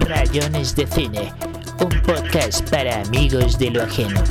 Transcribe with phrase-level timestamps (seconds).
[0.00, 1.30] Rayones de Cine,
[1.78, 4.22] un podcast para amigos de lo ajeno.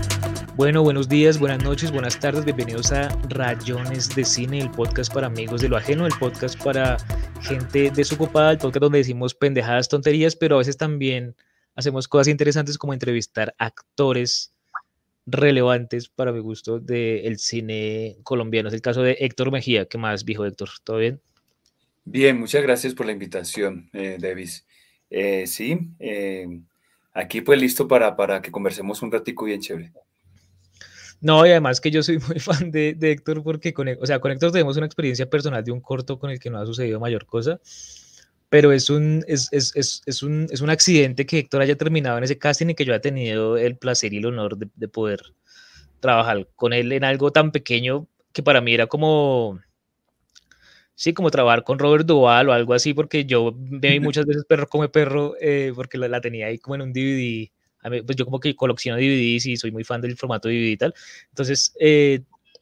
[0.55, 5.27] Bueno, buenos días, buenas noches, buenas tardes, bienvenidos a Rayones de Cine, el podcast para
[5.27, 6.97] amigos de lo ajeno, el podcast para
[7.39, 11.35] gente desocupada, el podcast donde decimos pendejadas, tonterías, pero a veces también
[11.75, 14.55] hacemos cosas interesantes como entrevistar actores
[15.27, 18.69] relevantes para mi gusto del cine colombiano.
[18.69, 19.85] Es el caso de Héctor Mejía.
[19.85, 20.69] ¿Qué más, viejo Héctor?
[20.83, 21.21] ¿Todo bien?
[22.09, 24.65] Bien, muchas gracias por la invitación, eh, Davis.
[25.09, 26.47] Eh, sí, eh,
[27.11, 29.91] aquí pues listo para, para que conversemos un ratico bien chévere.
[31.19, 34.19] No, y además que yo soy muy fan de, de Héctor porque con, o sea,
[34.19, 36.97] con Héctor tenemos una experiencia personal de un corto con el que no ha sucedido
[37.01, 37.59] mayor cosa,
[38.47, 42.23] pero es un, es, es, es, es un, un accidente que Héctor haya terminado en
[42.23, 45.19] ese casting y que yo haya tenido el placer y el honor de, de poder
[45.99, 49.59] trabajar con él en algo tan pequeño que para mí era como,
[50.97, 54.67] sí, como trabajar con Robert Duval o algo así, porque yo vi muchas veces Perro
[54.67, 57.51] come perro, eh, porque la, la, tenía ahí como en un DVD.
[57.83, 60.71] A mí, pues yo como que colecciono DVDs y soy muy fan del formato DVD
[60.71, 60.95] y tal.
[61.29, 62.21] Entonces, eh,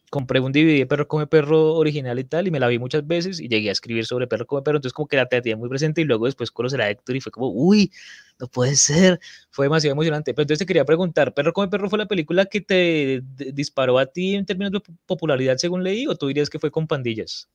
[0.09, 3.07] compré un DVD de Perro come perro original y tal, y me la vi muchas
[3.07, 5.69] veces y llegué a escribir sobre Perro come perro, entonces como que la tenía muy
[5.69, 7.91] presente y luego después conocer a Héctor y fue como, uy,
[8.37, 9.19] no puede ser,
[9.49, 10.33] fue demasiado emocionante.
[10.33, 13.21] Pero entonces te quería preguntar, ¿Perro come perro fue la película que te
[13.53, 16.85] disparó a ti en términos de popularidad según leí o tú dirías que fue con
[16.85, 17.49] pandillas?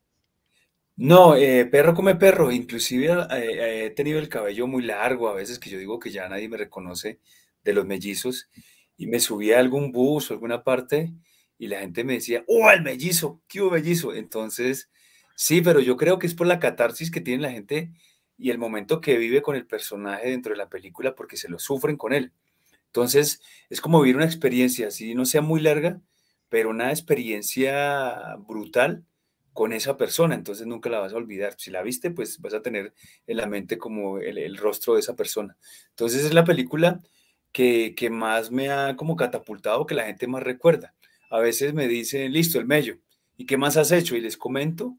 [1.02, 2.52] No, eh, perro come perro.
[2.52, 6.28] Inclusive eh, he tenido el cabello muy largo, a veces que yo digo que ya
[6.28, 7.20] nadie me reconoce
[7.64, 8.50] de los mellizos,
[8.98, 11.14] y me subía a algún bus o alguna parte
[11.56, 13.40] y la gente me decía, ¡oh, el mellizo!
[13.48, 14.14] ¿Qué hubo mellizo?
[14.14, 14.90] Entonces,
[15.36, 17.92] sí, pero yo creo que es por la catarsis que tiene la gente
[18.36, 21.58] y el momento que vive con el personaje dentro de la película porque se lo
[21.58, 22.32] sufren con él.
[22.88, 26.02] Entonces, es como vivir una experiencia, así no sea muy larga,
[26.50, 29.06] pero una experiencia brutal
[29.52, 31.54] con esa persona, entonces nunca la vas a olvidar.
[31.58, 32.94] Si la viste, pues vas a tener
[33.26, 35.56] en la mente como el, rostro de esa persona.
[35.90, 37.00] Entonces es la película
[37.52, 40.94] que, más me ha como catapultado, que la gente más recuerda.
[41.30, 42.98] A veces me dicen, listo, el mello,
[43.36, 44.16] ¿y qué más has hecho?
[44.16, 44.96] Y les comento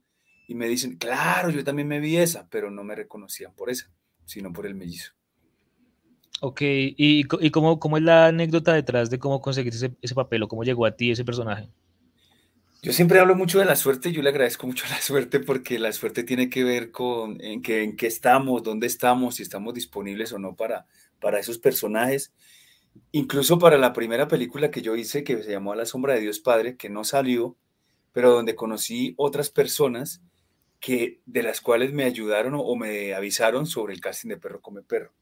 [0.48, 3.90] y me dicen, claro, yo también me vi esa, pero no me reconocían por esa,
[4.26, 5.14] sino por el mellizo.
[6.44, 10.64] Ok, ¿y, y cómo, es la anécdota detrás de cómo conseguiste ese papel o cómo
[10.64, 11.70] llegó a ti ese personaje?
[12.84, 15.94] Yo siempre hablo mucho de la suerte, yo le agradezco mucho la suerte porque la
[15.94, 20.34] suerte tiene que ver con en qué, en qué estamos, dónde estamos, si estamos disponibles
[20.34, 20.88] o no para,
[21.20, 22.34] para esos personajes.
[23.12, 26.22] Incluso para la primera película que yo hice, que se llamó A la sombra de
[26.22, 27.56] Dios Padre, que no salió,
[28.14, 30.24] pero donde conocí otras personas
[30.80, 34.82] que, de las cuales me ayudaron o me avisaron sobre el casting de Perro Come
[34.82, 35.14] Perro.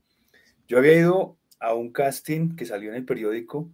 [0.66, 3.70] Yo había ido a un casting que salió en el periódico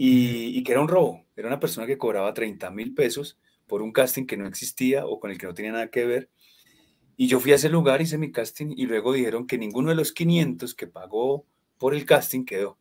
[0.00, 1.26] y, que era un robo.
[1.36, 3.36] Era una persona que cobraba 30 mil pesos
[3.66, 6.30] por un casting que no existía o con el que no tenía nada que ver.
[7.16, 9.96] Y yo fui a ese lugar, hice mi casting y luego dijeron que ninguno de
[9.96, 11.44] los 500 que pagó
[11.78, 12.78] por el casting quedó,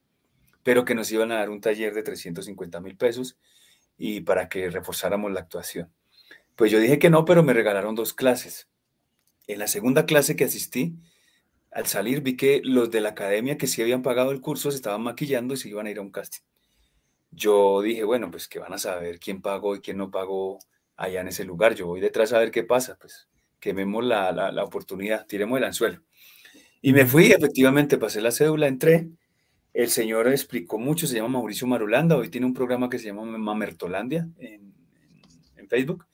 [0.61, 3.39] pero que nos iban a dar un taller de 350 mil pesos
[3.97, 5.91] y para que reforzáramos la actuación.
[6.55, 8.69] Pues yo dije que no, pero me regalaron dos clases.
[9.47, 10.94] En la segunda clase que asistí,
[11.72, 14.78] al salir vi que los de la academia que sí habían pagado el curso se
[14.78, 16.44] estaban maquillando y se iban a ir a un casting
[17.38, 20.58] yo dije, bueno, pues que van a saber quién pagó y quién no pagó
[20.96, 21.75] allá en ese lugar.
[21.75, 23.28] Yo voy detrás a ver qué pasa, pues
[23.59, 26.02] quememos la, la, oportunidad, tiremos el anzuelo.
[26.81, 29.09] Y me fui, efectivamente, pasé la cédula, entré.
[29.72, 33.24] El señor explicó mucho, se llama Mauricio Marulanda, hoy tiene un programa que se llama
[33.26, 34.74] Mamertolandia en,
[35.58, 36.08] en Facebook.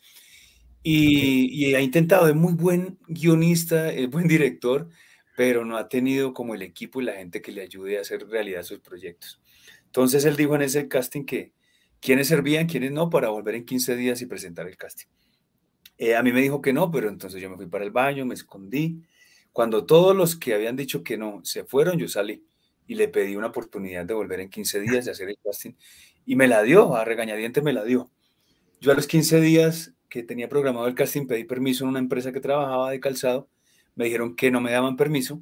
[0.81, 4.89] Y, y, ha intentado, es muy buen guionista, es buen director,
[5.37, 8.27] pero no ha tenido como el equipo y la gente que le ayude a hacer
[8.27, 9.39] realidad sus proyectos.
[9.93, 11.53] Entonces él dijo en ese casting que
[11.99, 15.05] quiénes servían, quiénes no, para volver en 15 días y presentar el casting.
[15.99, 18.25] Eh, a mí me dijo que no, pero entonces yo me fui para el baño,
[18.25, 19.03] me escondí.
[19.51, 22.43] Cuando todos los que habían dicho que no se fueron, yo salí
[22.87, 25.73] y le pedí una oportunidad de volver en 15 días de hacer el casting
[26.25, 28.09] y me la dio, a regañadiente me la dio.
[28.81, 32.31] Yo a los 15 días que tenía programado el casting pedí permiso en una empresa
[32.31, 33.47] que trabajaba de calzado,
[33.93, 35.39] me dijeron que no me daban permiso,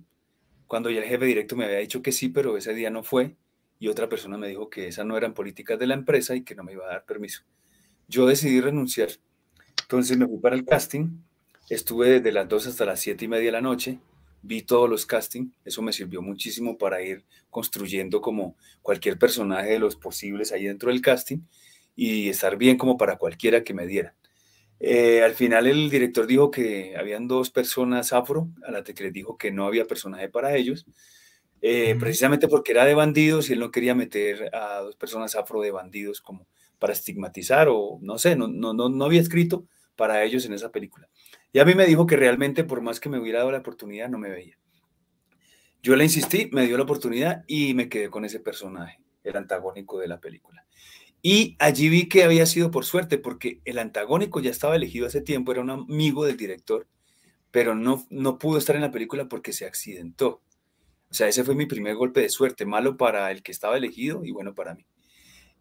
[0.67, 3.37] cuando ya el jefe directo me había dicho que sí, pero ese día no fue
[3.81, 6.53] y otra persona me dijo que esas no eran políticas de la empresa y que
[6.53, 7.41] no me iba a dar permiso.
[8.07, 9.09] Yo decidí renunciar.
[9.81, 11.17] Entonces me fui para el casting,
[11.67, 13.97] estuve desde las 2 hasta las 7 y media de la noche,
[14.43, 19.79] vi todos los castings, eso me sirvió muchísimo para ir construyendo como cualquier personaje de
[19.79, 21.39] los posibles ahí dentro del casting
[21.95, 24.13] y estar bien como para cualquiera que me diera.
[24.79, 29.11] Eh, al final el director dijo que habían dos personas afro, a las que les
[29.11, 30.85] dijo que no había personaje para ellos,
[31.61, 35.61] eh, precisamente porque era de bandidos y él no quería meter a dos personas afro
[35.61, 36.47] de bandidos como
[36.79, 39.65] para estigmatizar o no sé, no, no, no, no había escrito
[39.95, 41.07] para ellos en esa película.
[41.53, 44.09] Y a mí me dijo que realmente por más que me hubiera dado la oportunidad
[44.09, 44.57] no me veía.
[45.83, 49.99] Yo le insistí, me dio la oportunidad y me quedé con ese personaje, el antagónico
[49.99, 50.65] de la película.
[51.23, 55.21] Y allí vi que había sido por suerte, porque el antagónico ya estaba elegido hace
[55.21, 56.87] tiempo, era un amigo del director,
[57.51, 60.41] pero no, no pudo estar en la película porque se accidentó.
[61.11, 64.23] O sea, ese fue mi primer golpe de suerte, malo para el que estaba elegido
[64.23, 64.85] y bueno para mí.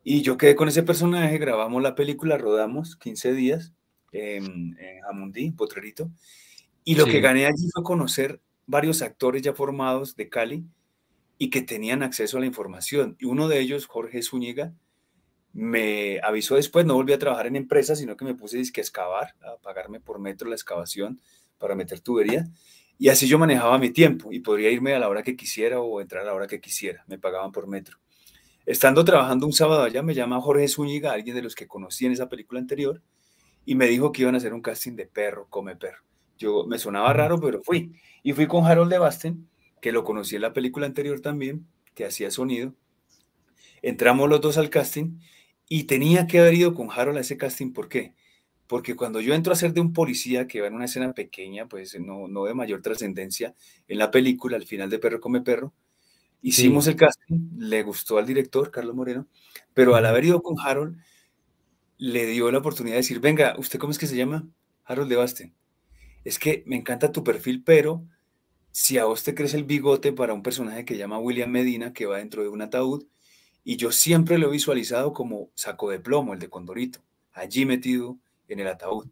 [0.05, 3.75] Y yo quedé con ese personaje, grabamos la película, rodamos 15 días
[4.13, 6.11] en, en Jamundí, Potrerito,
[6.85, 10.65] y lo que gané allí fue conocer varios actores ya formados de Cali
[11.37, 13.17] y que tenían acceso a la información.
[13.19, 14.73] Y uno de ellos, Jorge Zúñiga,
[15.53, 19.35] me avisó después, no volví a trabajar en empresas, sino que me puse a excavar,
[19.43, 21.21] a pagarme por metro la excavación
[21.59, 22.47] para meter tubería.
[23.01, 26.03] Y así yo manejaba mi tiempo y podría irme a la hora que quisiera o
[26.03, 27.03] entrar a la hora que quisiera.
[27.07, 27.97] Me pagaban por metro.
[28.67, 32.13] Estando trabajando un sábado allá, me llama Jorge Zúñiga, alguien de los que conocí en
[32.13, 33.01] esa película anterior,
[33.65, 36.05] y me dijo que iban a hacer un casting de perro, come perro.
[36.37, 37.91] Yo me sonaba raro, pero fui.
[38.23, 39.49] Y fui con Harold de Basten,
[39.81, 42.75] que lo conocí en la película anterior también, que hacía sonido.
[43.81, 45.21] Entramos los dos al casting
[45.71, 47.73] y tenía que haber ido con Harold a ese casting.
[47.73, 48.13] ¿Por qué?
[48.71, 51.67] Porque cuando yo entro a ser de un policía que va en una escena pequeña,
[51.67, 53.53] pues no, no de mayor trascendencia
[53.89, 55.75] en la película, al final de Perro come Perro,
[56.41, 59.27] hicimos el casting, le gustó al director, Carlos Moreno,
[59.75, 60.97] pero al haber ido con Harold,
[61.99, 64.49] le dio la oportunidad de decir, venga, ¿usted cómo es que se llama?
[64.85, 65.55] Harold de Basten.
[66.23, 68.07] Es que me encanta tu perfil, pero
[68.71, 72.07] si a vos te crece el bigote para un personaje que llama William Medina, que
[72.07, 73.05] va dentro de un ataúd,
[73.65, 77.01] y yo siempre lo he visualizado como saco de plomo, el de Condorito,
[77.33, 78.21] allí metido
[78.55, 79.07] en el ataúd.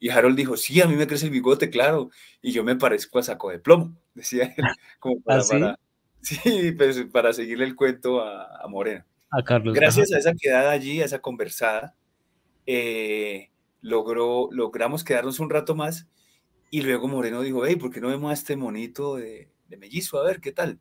[0.00, 3.18] Y Harold dijo, sí, a mí me crece el bigote, claro, y yo me parezco
[3.18, 4.64] a saco de plomo, decía él,
[5.00, 5.78] como para, ¿Ah,
[6.20, 6.72] sí?
[6.72, 9.04] pues, para seguirle el cuento a, Moreno.
[9.30, 9.74] A Carlos.
[9.74, 11.94] Gracias a esa quedada allí, a esa conversada,
[12.66, 13.50] eh,
[13.80, 16.06] logró, logramos quedarnos un rato más
[16.70, 20.18] y luego Moreno dijo, hey, ¿por qué no vemos a este monito de, de mellizo?
[20.20, 20.78] A ver, ¿qué tal?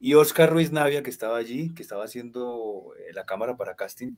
[0.00, 4.12] Y Oscar Ruiz Navia, que estaba allí, que estaba haciendo eh, la cámara para casting,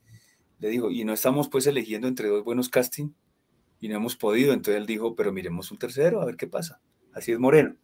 [0.60, 3.10] le dijo, y no estamos pues eligiendo entre dos buenos casting
[3.80, 4.52] y no hemos podido.
[4.52, 6.80] Entonces él dijo, pero miremos un tercero, a ver qué pasa.
[7.12, 7.76] Así es Moreno.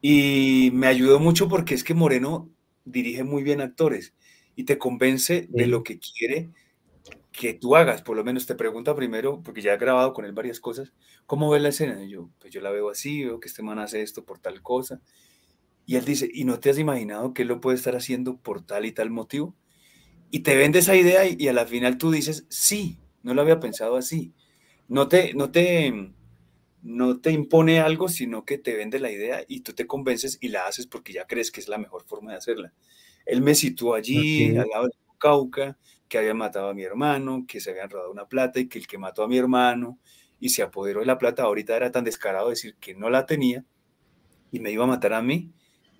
[0.00, 2.50] Y me ayudó mucho porque es que Moreno
[2.84, 4.14] dirige muy bien actores
[4.56, 6.50] y te convence de lo que quiere
[7.30, 8.02] que tú hagas.
[8.02, 10.92] Por lo menos te pregunta primero, porque ya he grabado con él varias cosas,
[11.26, 12.02] ¿cómo ves la escena?
[12.02, 14.62] Y yo, pues yo la veo así, veo que este man hace esto por tal
[14.62, 15.00] cosa.
[15.86, 18.64] Y él dice, ¿y no te has imaginado que él lo puede estar haciendo por
[18.64, 19.54] tal y tal motivo?
[20.34, 23.60] Y te vende esa idea y, a la final tú dices, sí, no lo había
[23.60, 24.32] pensado así.
[24.88, 26.10] No te, no te,
[26.80, 30.48] no te impone algo, sino que te vende la idea y tú te convences y
[30.48, 32.72] la haces porque ya crees que es la mejor forma de hacerla.
[33.26, 35.76] Él me situó allí, al lado de Cauca,
[36.08, 38.86] que había matado a mi hermano, que se habían robado una plata y que el
[38.86, 39.98] que mató a mi hermano
[40.40, 43.66] y se apoderó de la plata ahorita era tan descarado decir que no la tenía
[44.50, 45.52] y me iba a matar a mí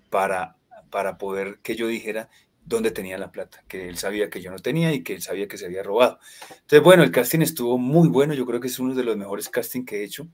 [0.09, 0.57] para,
[0.89, 2.29] para poder que yo dijera,
[2.65, 5.47] dónde tenía la plata, que él sabía que yo no tenía y que él sabía
[5.47, 6.19] que se había robado.
[6.49, 9.49] Entonces, bueno, el casting estuvo muy bueno, yo creo que es uno de los mejores
[9.49, 10.27] castings que he hecho.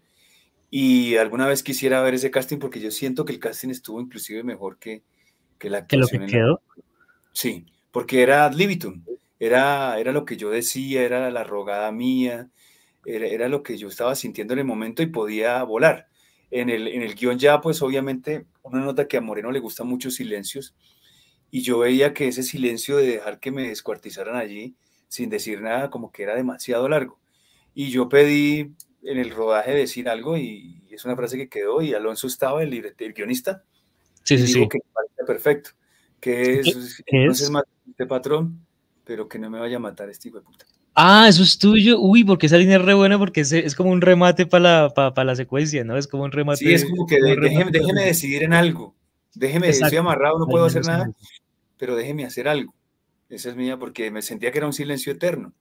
[0.70, 4.44] Y alguna vez quisiera ver ese casting porque yo siento que el casting estuvo inclusive
[4.44, 5.04] mejor que,
[5.58, 6.26] que la actuación.
[6.26, 6.62] ¿Que lo que quedó?
[7.32, 9.04] Sí, porque era ad libitum,
[9.40, 12.50] era, era lo que yo decía, era la rogada mía,
[13.06, 16.08] era, era, lo que yo estaba sintiendo en el momento y podía volar.
[16.52, 19.88] En el, en el guion ya, pues obviamente, uno nota que a Moreno le gustan
[19.88, 20.76] muchos silencios,
[21.52, 24.76] y yo veía que ese silencio de dejar que me descuartizaran allí
[25.08, 27.20] sin decir nada como que era demasiado largo.
[27.74, 31.94] Y yo pedí en el rodaje decir algo y es una frase que quedó y
[31.94, 33.64] Alonso estaba, el, el guionista,
[34.24, 34.68] sí, sí, sí.
[34.68, 35.70] que parece perfecto,
[36.20, 37.52] que es, no es
[37.90, 38.66] este patrón,
[39.06, 40.66] pero que no me vaya a matar este hijo de puta.
[40.96, 42.00] Ah, eso es tuyo.
[42.00, 45.24] Uy, porque esa línea es re buena porque es, es como un remate para la,
[45.24, 45.96] la secuencia, ¿no?
[45.96, 46.58] Es como un remate.
[46.58, 48.96] Sí, es como que déjeme, déjeme, decidir en algo.
[49.36, 51.10] Déjeme, estoy amarrado, no puedo hacer nada
[51.80, 52.76] pero déjeme hacer algo.
[53.30, 55.54] Esa es mía porque me sentía que era un silencio eterno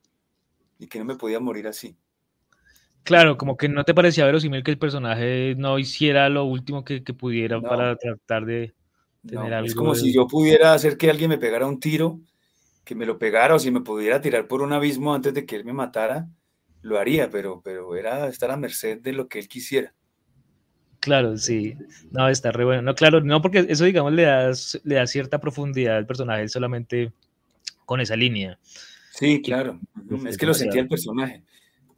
[0.78, 1.96] y que no me podía morir así.
[3.04, 7.00] Claro, como que no te parecía verosímil que el personaje no hiciera lo último que,
[7.00, 8.74] pudiera para tratar de
[9.26, 9.66] tener algo.
[9.66, 12.20] Es como si yo pudiera hacer que alguien me pegara un tiro,
[12.84, 15.56] que me lo pegara, o si me pudiera tirar por un abismo antes de que
[15.56, 16.28] él me matara,
[16.82, 19.94] lo haría, pero, pero era estar a merced de lo que él quisiera.
[21.00, 21.76] Claro, sí.
[22.10, 22.82] No, está re bueno.
[22.82, 24.50] No, claro, no, porque eso, digamos, le da,
[24.84, 27.12] le da cierta profundidad al personaje solamente
[27.84, 28.58] con esa línea.
[29.12, 29.80] Sí, claro.
[30.26, 31.42] Es que lo sentía el personaje.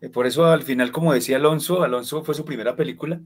[0.00, 3.20] Eh, por eso, al final, como decía Alonso, Alonso fue su primera película.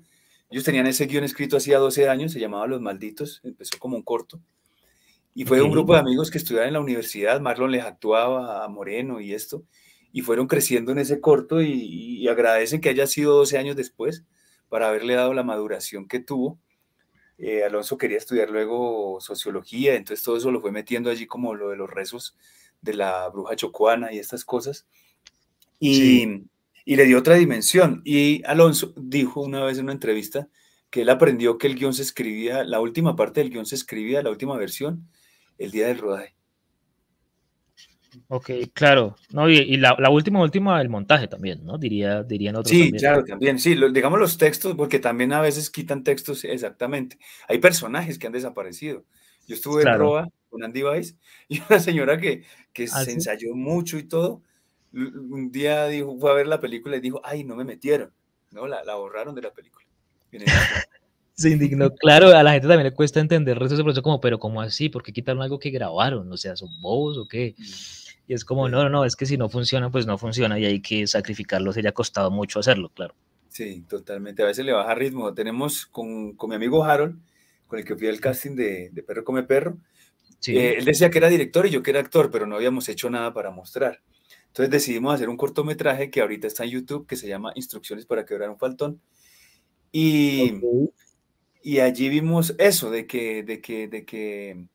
[0.50, 4.02] Ellos tenían ese guion escrito hacía 12 años, se llamaba Los Malditos, empezó como un
[4.02, 4.40] corto.
[5.35, 8.69] Y fue un grupo de amigos que estudiaban en la universidad, Marlon les actuaba a
[8.69, 9.64] Moreno y esto,
[10.12, 14.25] y fueron creciendo en ese corto y, y agradecen que haya sido 12 años después
[14.75, 16.59] para haberle dado la maduración que tuvo
[17.38, 21.69] Eh, Alonso quería estudiar luego sociología, entonces todo eso lo fue metiendo allí como lo
[21.71, 22.37] de los rezos
[22.83, 24.85] de la bruja chocuana y estas cosas.
[25.78, 26.45] Y,
[26.85, 28.02] y le dio otra dimensión.
[28.04, 30.49] Y Alonso dijo una vez en una entrevista
[30.90, 34.23] que él aprendió que el guion se escribía, la última parte del guion se escribía,
[34.23, 35.09] la última versión,
[35.59, 36.34] el día del rodaje.
[38.28, 39.16] Ok, claro.
[39.30, 41.78] No, y, la, última, última, el montaje también, ¿no?
[41.78, 42.71] Diría, dirían otros.
[42.71, 43.59] Sí, claro, también.
[43.59, 47.18] Sí, digamos los textos, porque también a veces quitan textos, exactamente.
[47.49, 49.04] Hay personajes que han desaparecido.
[49.47, 51.16] Yo estuve en Roa con Andy Weiss
[51.49, 54.42] y una señora que, que ¿Ah, se ensayó mucho y todo,
[54.92, 58.12] un día dijo, fue a ver la película y dijo, ay, no me metieron,
[58.52, 58.66] ¿no?
[58.66, 59.85] La, la borraron de la película.
[61.35, 61.92] Se indignó.
[61.97, 64.88] Claro, a la gente también le cuesta entender ese proceso como, pero ¿cómo así?
[64.88, 66.30] ¿Por qué quitaron algo que grabaron?
[66.30, 67.56] O sea, ¿son bobos o qué?
[67.59, 68.04] Mm.
[68.26, 70.64] Y es como, no, no, no, es que si no funciona, pues no funciona y
[70.64, 71.73] hay que sacrificarlo.
[71.73, 73.14] Se le ha costado mucho hacerlo, claro.
[73.49, 74.43] Sí, totalmente.
[74.43, 75.33] A veces le baja ritmo.
[75.35, 77.21] Tenemos con, con mi amigo Harold,
[77.66, 79.78] con el que fui al casting de, de Perro Come Perro.
[80.47, 83.09] Eh, él decía que era director y yo que era actor, pero no habíamos hecho
[83.11, 84.02] nada para mostrar.
[84.49, 88.25] Entonces decidimos hacer un cortometraje que ahorita está en YouTube, que se llama Instrucciones para
[88.25, 89.00] quebrar un faltón.
[89.90, 90.61] Y,
[91.62, 94.66] y allí vimos eso, de que, de que, de que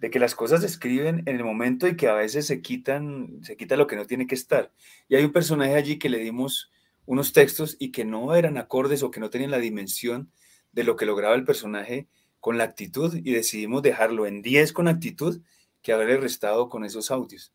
[0.00, 3.38] de que las cosas se escriben en el momento y que a veces se quitan,
[3.42, 4.72] se quita lo que no tiene que estar.
[5.08, 6.72] Y hay un personaje allí que le dimos
[7.04, 10.32] unos textos y que no eran acordes o que no tenían la dimensión
[10.72, 12.08] de lo que lograba el personaje
[12.40, 15.42] con la actitud y decidimos dejarlo en 10 con actitud
[15.82, 17.52] que haberle restado con esos audios.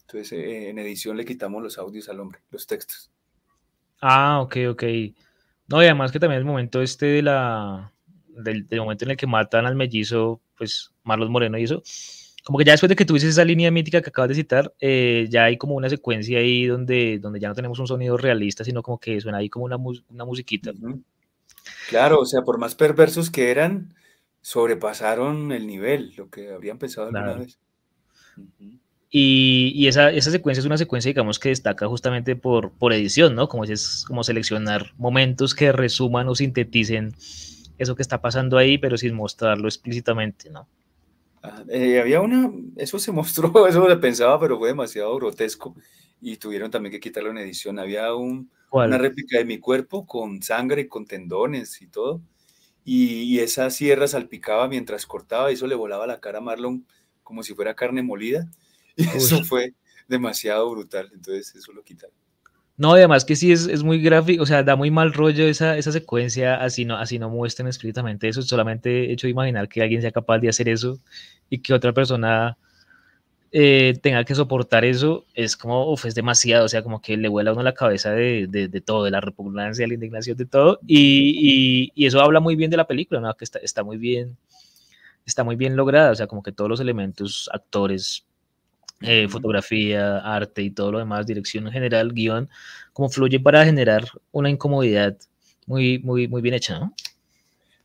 [0.00, 3.10] Entonces eh, en edición le quitamos los audios al hombre, los textos.
[4.00, 4.84] Ah, ok, ok.
[5.66, 7.92] No, y además que también el momento este de la,
[8.28, 11.82] del, momento en el que matan al mellizo, pues Marlos Moreno y eso,
[12.44, 15.26] como que ya después de que tuvieses esa línea mítica que acabas de citar, eh,
[15.28, 18.82] ya hay como una secuencia ahí donde, donde ya no tenemos un sonido realista, sino
[18.82, 20.72] como que suena ahí como una, una musiquita.
[21.90, 23.94] Claro, o sea, por más perversos que eran,
[24.40, 27.58] sobrepasaron el nivel, lo que habrían pensado alguna vez.
[29.10, 33.34] Y, y esa, esa, secuencia es una secuencia, digamos, que destaca justamente por, por edición,
[33.34, 33.48] ¿no?
[33.48, 37.14] Como es como seleccionar momentos que resuman o sinteticen
[37.78, 40.68] eso que está pasando ahí, pero sin mostrarlo explícitamente, ¿no?
[41.42, 45.74] Ah, eh, había una, eso se mostró, eso lo pensaba, pero fue demasiado grotesco.
[46.20, 47.78] Y tuvieron también que quitarlo en edición.
[47.78, 52.20] Había un, una réplica de mi cuerpo con sangre, con tendones y todo,
[52.84, 56.86] y, esa sierra salpicaba mientras cortaba y eso le volaba la cara a Marlon
[57.22, 58.50] como si fuera carne molida,
[58.96, 59.74] y eso fue
[60.08, 62.16] demasiado brutal, entonces eso lo quitaron.
[62.78, 65.90] No, además que sí es, muy gráfico, o sea, da muy mal rollo esa, esa
[65.90, 70.12] secuencia, así no, así no muestren explícitamente eso, solamente hecho de imaginar que alguien sea
[70.12, 70.96] capaz de hacer eso
[71.50, 72.56] y que otra persona
[73.50, 77.28] eh, tenga que soportar eso, es como, uf, es demasiado, o sea, como que le
[77.28, 80.46] vuela a uno la cabeza de, de, todo, de la repugnancia, de la indignación, de
[80.46, 83.34] todo, y, y, eso habla muy bien de la película, ¿no?
[83.34, 84.36] Que está, está muy bien,
[85.26, 88.24] está muy bien lograda, o sea, como que todos los elementos, actores,
[89.00, 92.48] eh, fotografía, arte y todo lo demás, dirección en general, guion,
[92.92, 95.16] como fluye para generar una incomodidad
[95.66, 96.94] muy, muy, muy bien hecha, ¿no?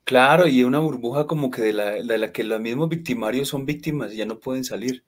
[0.05, 3.65] Claro, y una burbuja como que de la, de la que los mismos victimarios son
[3.65, 5.03] víctimas y ya no pueden salir.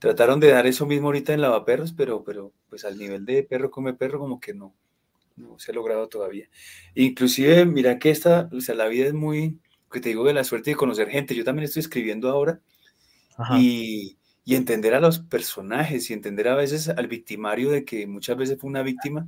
[0.00, 3.70] Trataron de dar eso mismo ahorita en Lavaperros, pero, pero pues al nivel de perro
[3.70, 4.74] come perro como que no,
[5.36, 6.48] no se ha logrado todavía.
[6.94, 9.60] Inclusive, mira que esta, o sea, la vida es muy,
[9.92, 11.34] que te digo de la suerte de conocer gente.
[11.34, 12.60] Yo también estoy escribiendo ahora
[13.58, 18.36] y y entender a los personajes y entender a veces al victimario de que muchas
[18.36, 19.26] veces fue una víctima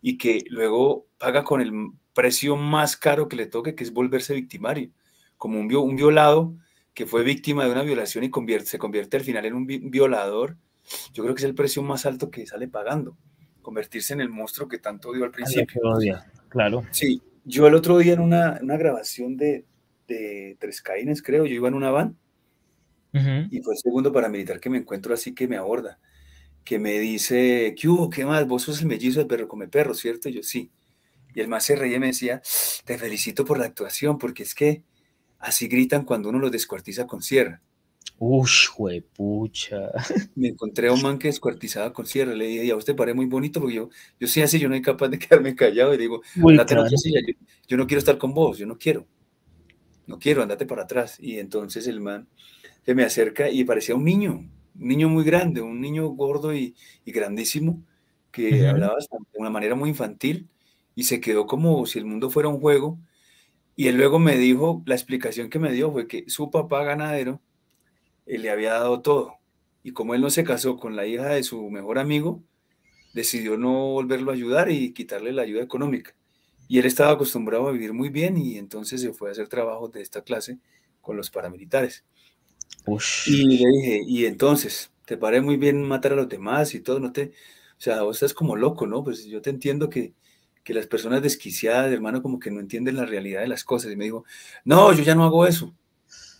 [0.00, 1.72] y que luego paga con el
[2.14, 4.90] precio más caro que le toque, que es volverse victimario,
[5.36, 6.54] como un, un violado
[6.94, 10.56] que fue víctima de una violación y convierte, se convierte al final en un violador,
[11.12, 13.18] yo creo que es el precio más alto que sale pagando,
[13.60, 15.82] convertirse en el monstruo que tanto dio al principio.
[16.48, 16.84] Claro.
[16.92, 19.66] Sí, yo el otro día en una, una grabación de,
[20.08, 22.16] de Tres Caínes, creo, yo iba en una van
[23.12, 25.98] y fue el segundo paramilitar que me encuentro así que me aborda,
[26.64, 28.10] que me dice, ¿qué hubo?
[28.10, 28.46] ¿Qué más?
[28.46, 30.28] Vos sos el mellizo del perro come perro, ¿cierto?
[30.28, 30.70] Y yo sí.
[31.34, 32.42] Y el más se reía y me decía,
[32.84, 34.82] te felicito por la actuación, porque es que
[35.38, 37.62] así gritan cuando uno los descuartiza con sierra.
[38.18, 38.68] Ush,
[39.14, 39.90] pucha.
[40.34, 42.34] Me encontré a un man que descuartizaba con sierra.
[42.34, 44.82] Le dije, a usted parece muy bonito, porque yo, yo soy así, yo no soy
[44.82, 45.94] capaz de quedarme callado.
[45.94, 47.34] Y digo, andate yo,
[47.68, 49.06] yo, no quiero estar con vos, yo no quiero.
[50.06, 51.18] No quiero, andate para atrás.
[51.20, 52.28] Y entonces el man
[52.86, 56.76] se me acerca y parecía un niño, un niño muy grande, un niño gordo y,
[57.04, 57.82] grandísimo,
[58.30, 60.48] que hablaba de una manera muy infantil
[60.94, 62.98] y se quedó como si el mundo fuera un juego.
[63.74, 67.42] Y él luego me dijo, la explicación que me dio fue que su papá ganadero
[68.24, 69.34] él le había dado todo.
[69.82, 72.42] Y como él no se casó con la hija de su mejor amigo,
[73.14, 76.14] decidió no volverlo a ayudar y quitarle la ayuda económica.
[76.68, 79.90] Y él estaba acostumbrado a vivir muy bien y entonces se fue a hacer trabajos
[79.92, 80.58] de esta clase
[81.00, 82.04] con los paramilitares.
[83.26, 87.00] Y le dije, y entonces, te paré muy bien matar a los demás y todo,
[87.00, 87.32] no te,
[87.78, 89.04] o sea, vos estás como loco, ¿no?
[89.04, 90.14] Pues yo te entiendo que,
[90.64, 93.92] que las personas desquiciadas, hermano, como que no entienden la realidad de las cosas.
[93.92, 94.24] Y me dijo,
[94.64, 95.74] no, yo ya no hago eso.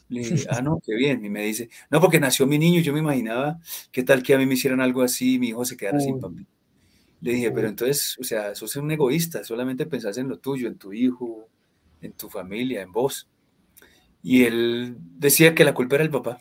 [0.08, 1.24] Le dije, ah, no, qué bien.
[1.24, 3.58] Y me dice, no, porque nació mi niño, yo me imaginaba,
[3.92, 6.46] ¿qué tal que a mí me hicieran algo así mi hijo se quedara sin papi?
[7.20, 10.78] Le dije, pero entonces, o sea, sos un egoísta, solamente pensás en lo tuyo, en
[10.78, 11.48] tu hijo,
[12.00, 13.28] en tu familia, en vos.
[14.28, 16.40] Y él decía que la culpa era el papá.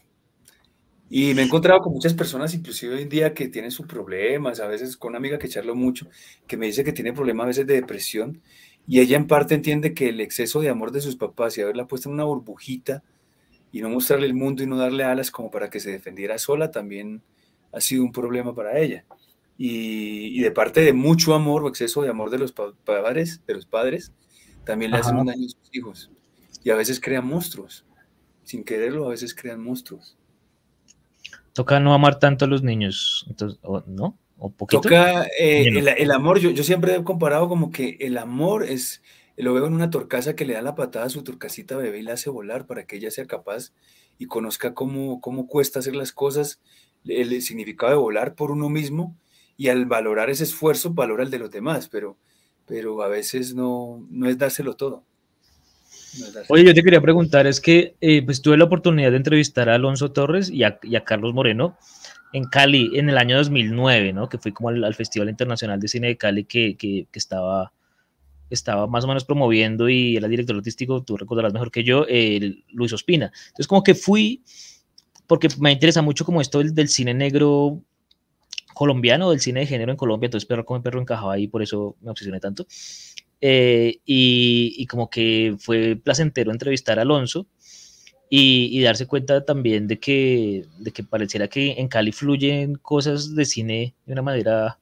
[1.08, 4.60] Y me he encontrado con muchas personas, inclusive hoy en día, que tienen sus problemas,
[4.60, 6.08] a veces con una amiga que charlo mucho,
[6.48, 8.42] que me dice que tiene problemas a veces de depresión,
[8.88, 11.88] y ella en parte entiende que el exceso de amor de sus papás y haberla
[11.88, 13.04] puesto en una burbujita
[13.72, 16.72] y no mostrarle el mundo y no darle alas como para que se defendiera sola,
[16.72, 17.22] también
[17.72, 19.06] ha sido un problema para ella.
[19.60, 23.68] Y, de parte de mucho amor o exceso de amor de los padres, de los
[23.68, 24.12] padres
[24.64, 26.10] también le hacen un daño a sus hijos.
[26.66, 27.86] Y a veces crean monstruos.
[28.44, 30.18] Sin quererlo, a veces crean monstruos.
[31.54, 34.18] Toca no amar tanto a los niños, entonces, ¿no?
[34.40, 34.82] ¿O poquito?
[34.82, 39.04] Toca eh, el, amor, yo, yo siempre he comparado como que el amor es,
[39.38, 42.02] lo veo en una torcaza que le da la patada a su torcasita bebé y
[42.02, 43.72] la hace volar para que ella sea capaz
[44.18, 46.60] y conozca cómo, cómo cuesta hacer las cosas,
[47.06, 49.16] el, significado de volar por uno mismo
[49.56, 52.18] y al valorar ese esfuerzo valora el de los demás, pero,
[52.66, 55.06] pero a veces no, no es dárselo todo.
[56.50, 59.76] Oye, yo te quería preguntar, es que eh, pues tuve la oportunidad de entrevistar a
[59.76, 61.78] Alonso Torres y a, Carlos Moreno
[62.34, 64.30] en Cali en el año 2009, ¿no?
[64.30, 67.72] Que fui como al, Festival Internacional de Cine de Cali que, que, estaba,
[68.50, 72.06] estaba más o menos promoviendo y era director artístico, tú recordarás mejor que yo,
[72.72, 73.32] Luis Ospina.
[73.48, 74.44] Entonces como que fui,
[75.28, 77.82] porque me interesa mucho como esto del, del cine negro
[78.76, 81.96] colombiano, del cine de género en Colombia, entonces Perro como Perro encajaba ahí, por eso
[82.02, 82.68] me obsesioné tanto.
[83.42, 87.48] Eh, y, como que fue placentero entrevistar a Alonso
[88.30, 93.46] y, darse cuenta también de que, de que pareciera que en Cali fluyen cosas de
[93.46, 94.80] cine de una manera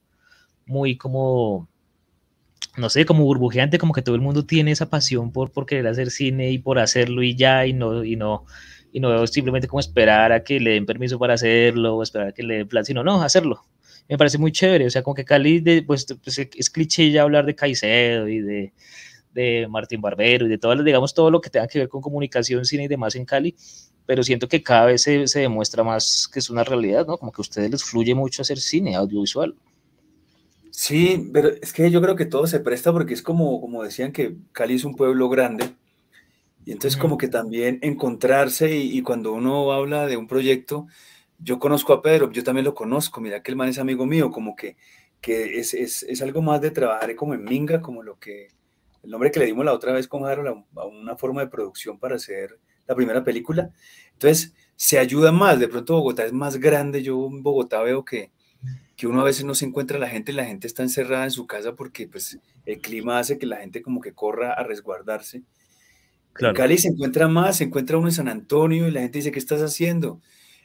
[0.66, 1.68] muy como,
[2.76, 5.86] no sé, como burbujeante, como que todo el mundo tiene esa pasión por, por querer
[5.88, 8.46] hacer cine y por hacerlo y ya, y no, y no,
[8.92, 12.32] y no simplemente como esperar a que le den permiso para hacerlo o esperar a
[12.32, 13.64] que le den plan, sino no, hacerlo
[14.08, 14.86] me parece muy chévere.
[14.86, 18.40] O sea, como que Cali, de, pues, pues, es cliché ya hablar de Caicedo y
[18.40, 18.72] de,
[19.32, 22.64] de Martín Barbero y de todo, digamos, todo lo que tenga que ver con comunicación,
[22.64, 23.54] cine y demás en Cali,
[24.06, 27.18] pero siento que cada vez se, se, demuestra más que es una realidad, ¿no?
[27.18, 29.54] Como que a ustedes les fluye mucho hacer cine audiovisual.
[30.70, 34.12] Sí, pero es que yo creo que todo se presta porque es como, como decían
[34.12, 35.70] que Cali es un pueblo grande
[36.64, 40.86] y entonces como que también encontrarse y, y cuando uno habla de un proyecto,
[41.38, 44.30] yo conozco a Pedro, yo también lo conozco, mira que el man es amigo mío,
[44.30, 44.76] como que,
[45.20, 48.48] que es, es, es algo más de trabajar como en Minga, como lo que,
[49.02, 51.98] el nombre que le dimos la otra vez con Harold a una forma de producción
[51.98, 53.70] para hacer la primera película.
[54.12, 58.32] Entonces, se ayuda más, de pronto Bogotá es más grande, yo en Bogotá veo que,
[58.96, 61.46] que uno a veces no se encuentra la gente, la gente está encerrada en su
[61.46, 65.42] casa porque pues el clima hace que la gente como que corra a resguardarse.
[66.32, 66.52] Claro.
[66.52, 69.30] En Cali se encuentra más, se encuentra uno en San Antonio y la gente dice,
[69.30, 70.20] ¿qué estás haciendo?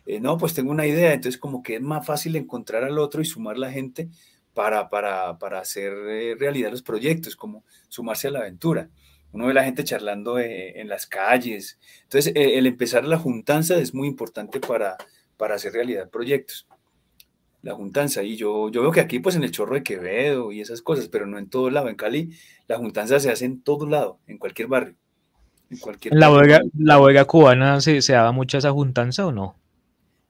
[0.06, 3.22] Eh, no, pues tengo una idea, entonces como que es más fácil encontrar al otro
[3.22, 4.10] y sumar la gente
[4.54, 8.90] para, para, para hacer eh, realidad los proyectos, como sumarse a la aventura.
[9.32, 11.80] Uno ve la gente charlando eh, en las calles.
[12.04, 14.98] Entonces, el empezar la juntanza es muy importante para,
[15.38, 16.68] para hacer realidad proyectos.
[17.62, 18.24] La juntanza.
[18.24, 21.10] Y yo, yo veo que aquí, pues en el Chorro de Quevedo y esas cosas,
[21.10, 21.90] pero no en todo lado.
[21.90, 22.32] En Cali,
[22.68, 24.96] la juntanza se hace en todo lado, en cualquier barrio.
[25.70, 29.59] En cualquier ¿La, bodega, ¿La bodega cubana se, se daba mucho esa juntanza o no?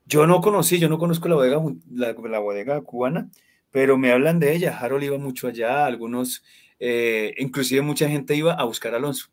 [0.10, 3.30] Yo no conocí, yo no conozco la bodega, la, bodega cubana,
[3.70, 4.76] pero me hablan de ella.
[4.76, 6.44] Harold iba mucho allá, algunos,
[6.80, 9.30] eh, inclusive mucha gente iba a buscar a Alonso.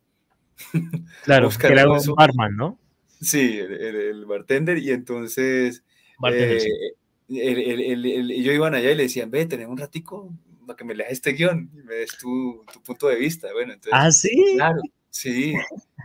[1.23, 2.79] Claro, que era un barman, ¿no?
[3.19, 5.83] Sí, el, bartender, y entonces
[6.19, 6.95] bartender, eh,
[7.27, 10.31] ellos iban allá y le decían, ve, tenemos un ratico
[10.67, 13.51] para que me leas este guion y me des tu, tu punto de vista.
[13.51, 14.53] Bueno, entonces, ah, sí.
[14.55, 15.55] Claro, sí.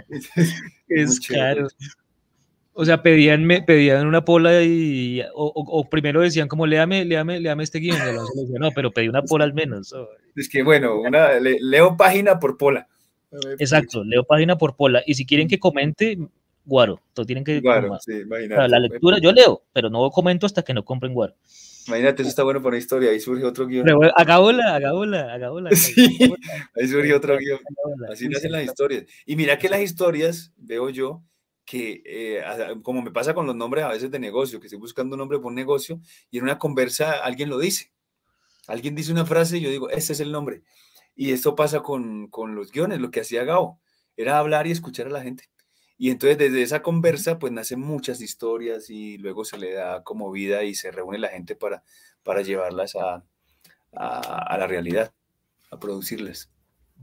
[0.88, 1.68] es claro.
[2.74, 7.64] O sea, pedían, me, pedían una pola y, o, primero decían como, léame, léame, léame
[7.64, 7.98] este guion.
[8.58, 9.94] no, pero pedí una pola al menos.
[10.34, 12.88] Es que bueno, una, leo página por pola.
[13.58, 15.02] Exacto, leo página por pola.
[15.06, 16.18] Y si quieren que comente,
[16.64, 17.00] guaro.
[17.12, 17.60] Todos tienen que...
[17.60, 18.68] Guaro, sí, imagínate.
[18.68, 21.34] la lectura yo leo, pero no comento hasta que no compren guaro.
[21.88, 23.86] Imagínate, eso está bueno para una historia, ahí surge otro guion.
[24.16, 25.70] Hagábola, hagábola, hagábola.
[25.76, 26.18] Sí,
[26.76, 27.58] ahí surge otro guion.
[28.10, 29.04] Así nacen las historias.
[29.26, 31.22] Y mira que las historias, veo yo,
[31.64, 32.42] que, eh,
[32.82, 35.38] como me pasa con los nombres a veces de negocio, que estoy buscando un nombre
[35.38, 37.92] por un negocio y en una conversa alguien lo dice.
[38.66, 40.62] Alguien dice una frase y yo digo, ese es el nombre.
[41.14, 43.80] Y esto pasa con, con los guiones, lo que hacía Gao,
[44.16, 45.50] era hablar y escuchar a la gente.
[45.98, 50.32] Y entonces desde esa conversa pues nacen muchas historias y luego se le da como
[50.32, 51.84] vida y se reúne la gente para,
[52.22, 53.24] para llevarlas a,
[53.92, 55.12] a, la realidad,
[55.70, 56.50] a producirlas.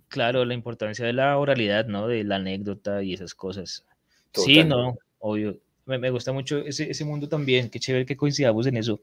[0.08, 2.08] Claro, la importancia de la oralidad, ¿no?
[2.08, 3.86] De la anécdota y esas cosas.
[4.34, 5.58] Sí, no, obvio.
[5.86, 7.70] Me, me gusta mucho ese, ese, mundo también.
[7.70, 9.00] Qué chévere que coincidamos en eso.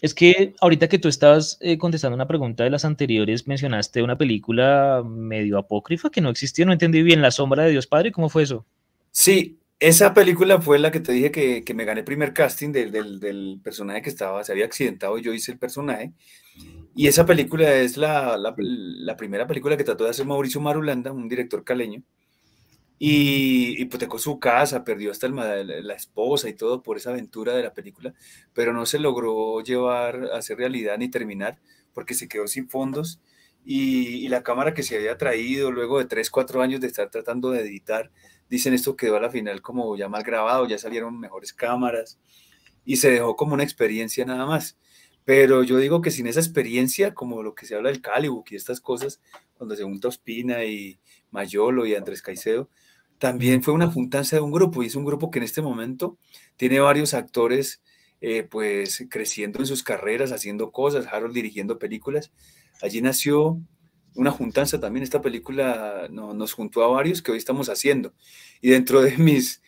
[0.00, 4.18] Es que ahorita que tú estabas eh, contestando una pregunta de las anteriores, mencionaste una
[4.18, 8.28] película medio apócrifa que no existía, no entendí bien, La sombra de Dios Padre, ¿cómo
[8.28, 8.66] fue eso?
[9.10, 12.72] Sí, esa película fue la que te dije que, que me gané el primer casting
[12.72, 16.12] del, del, del, personaje que estaba, se había accidentado y yo hice el personaje.
[16.94, 21.12] Y esa película es la, la, la, primera película que trató de hacer Mauricio Marulanda,
[21.12, 22.02] un director caleño.
[23.06, 27.62] Y hipotecó su casa, perdió hasta el, la esposa y todo por esa aventura de
[27.62, 28.14] la película,
[28.54, 31.60] pero no se logró llevar a hacer realidad ni terminar
[31.92, 33.20] porque se quedó sin fondos.
[33.62, 37.50] Y, la cámara que se había traído luego de 3, 4 años de estar tratando
[37.50, 38.10] de editar,
[38.48, 42.18] dicen esto quedó a la final como ya mal grabado, ya salieron mejores cámaras
[42.86, 44.78] y se dejó como una experiencia nada más.
[45.26, 48.56] Pero yo digo que sin esa experiencia, como lo que se habla del Calibu y
[48.56, 49.20] estas cosas,
[49.58, 50.98] cuando se junta Ospina y
[51.30, 52.70] Mayolo y Andrés Caicedo,
[53.18, 56.18] también fue una juntanza de un grupo y es un grupo que en este momento
[56.56, 57.82] tiene varios actores
[58.20, 62.32] eh, pues creciendo en sus carreras, haciendo cosas, Harold dirigiendo películas.
[62.80, 63.60] Allí nació
[64.14, 68.14] una juntanza también, esta película nos juntó a varios que hoy estamos haciendo.
[68.62, 69.60] Y dentro de mis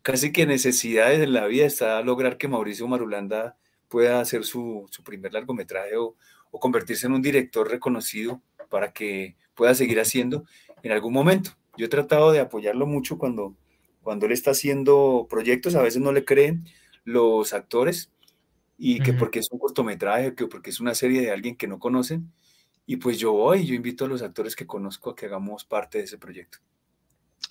[0.00, 3.58] casi que necesidades en la vida está lograr que Mauricio Marulanda
[3.88, 6.16] pueda hacer su, su primer largometraje o,
[6.50, 10.46] o, convertirse en un director reconocido para que pueda seguir haciendo
[10.82, 11.57] en algún momento.
[11.78, 13.54] Yo he tratado de apoyarlo mucho cuando,
[14.02, 16.66] cuando él está haciendo proyectos, a veces no le creen
[17.04, 18.10] los actores
[18.76, 19.18] y que uh -huh.
[19.18, 22.30] porque es un cortometraje, que porque es una serie de alguien que no conocen.
[22.84, 25.98] Y pues yo voy, yo invito a los actores que conozco a que hagamos parte
[25.98, 26.58] de ese proyecto.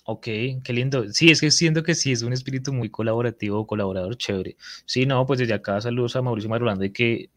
[0.04, 0.24] Ok,
[0.64, 1.12] qué lindo.
[1.12, 4.56] Sí, es que siento que sí, es un espíritu muy colaborativo, colaborador chévere.
[4.86, 7.30] Sí, no, pues desde acá saludos a Mauricio Marulanda y que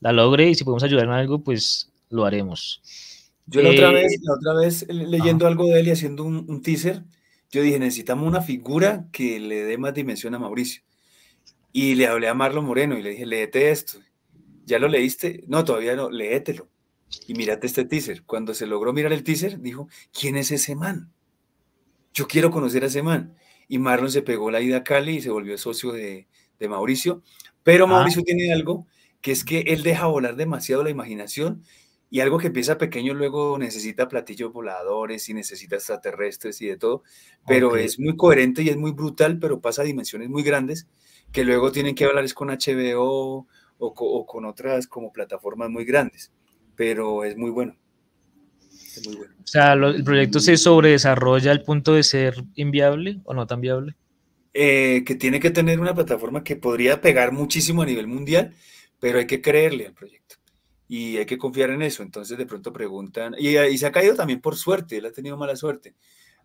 [0.00, 2.82] la logre y si podemos ayudar en algo, pues lo haremos.
[3.48, 5.52] Yo la, eh, otra, vez, la otra vez leyendo ajá.
[5.52, 7.04] algo de él y haciendo un, un, teaser,
[7.50, 10.82] yo dije, necesitamos una figura que le dé más dimensión a Mauricio.
[11.72, 13.98] Y le hablé a Marlon Moreno y le dije, léete esto.
[14.66, 15.44] ¿Ya lo leíste?
[15.46, 16.68] No, todavía no, léetelo.
[17.26, 18.22] Y mírate este teaser.
[18.24, 21.10] Cuando se logró mirar el teaser, dijo, ¿quién es ese man?
[22.18, 23.34] yo quiero conocer a ese man.
[23.68, 26.26] Y Marlon se pegó la ida a Cali y se volvió socio de,
[26.58, 27.22] de Mauricio.
[27.62, 27.88] Pero ah.
[27.88, 28.86] Mauricio tiene algo
[29.20, 31.62] que es que él deja volar demasiado la imaginación
[32.10, 37.02] y algo que empieza pequeño luego necesita platillos voladores y necesita extraterrestres y de todo,
[37.46, 37.84] pero okay.
[37.84, 40.86] es muy coherente y es muy brutal, pero pasa a dimensiones muy grandes
[41.32, 43.46] que luego tienen que hablar es con HBO o,
[43.78, 46.32] o con otras como plataformas muy grandes,
[46.74, 47.76] pero es muy bueno.
[49.04, 49.34] Muy bueno.
[49.44, 53.60] O sea, lo, ¿el proyecto se sobredesarrolla al punto de ser inviable o no tan
[53.60, 53.94] viable?
[54.54, 58.54] Eh, que tiene que tener una plataforma que podría pegar muchísimo a nivel mundial,
[58.98, 60.37] pero hay que creerle al proyecto
[60.88, 62.02] y hay que confiar en eso.
[62.02, 65.36] Entonces de pronto preguntan, y, y se ha caído también por suerte, él ha tenido
[65.36, 65.94] mala suerte.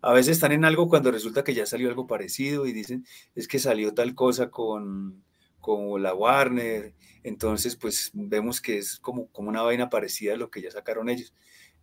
[0.02, 3.48] A veces están en algo cuando resulta que ya salió algo parecido y dicen, es
[3.48, 5.24] que salió tal cosa con,
[5.60, 10.50] con la Warner, entonces pues vemos que es como, como una vaina parecida a lo
[10.50, 11.32] que ya sacaron ellos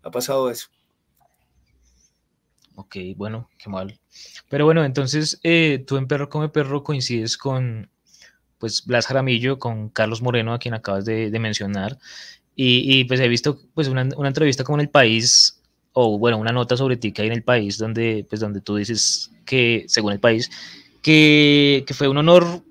[0.03, 0.69] ha pasado eso.
[2.75, 3.99] Ok, bueno, qué mal.
[4.49, 7.89] Pero bueno, entonces eh, tú en Perro Come Perro coincides con
[8.57, 11.97] pues Blas Jaramillo, con Carlos Moreno, a quien acabas de, de mencionar.
[12.55, 15.61] Y, y, pues he visto pues una, una, entrevista como en El País,
[15.93, 18.75] o bueno, una nota sobre ti que hay en El País, donde, pues, donde tú
[18.75, 20.49] dices que, según El País,
[21.01, 22.61] que, que fue un honor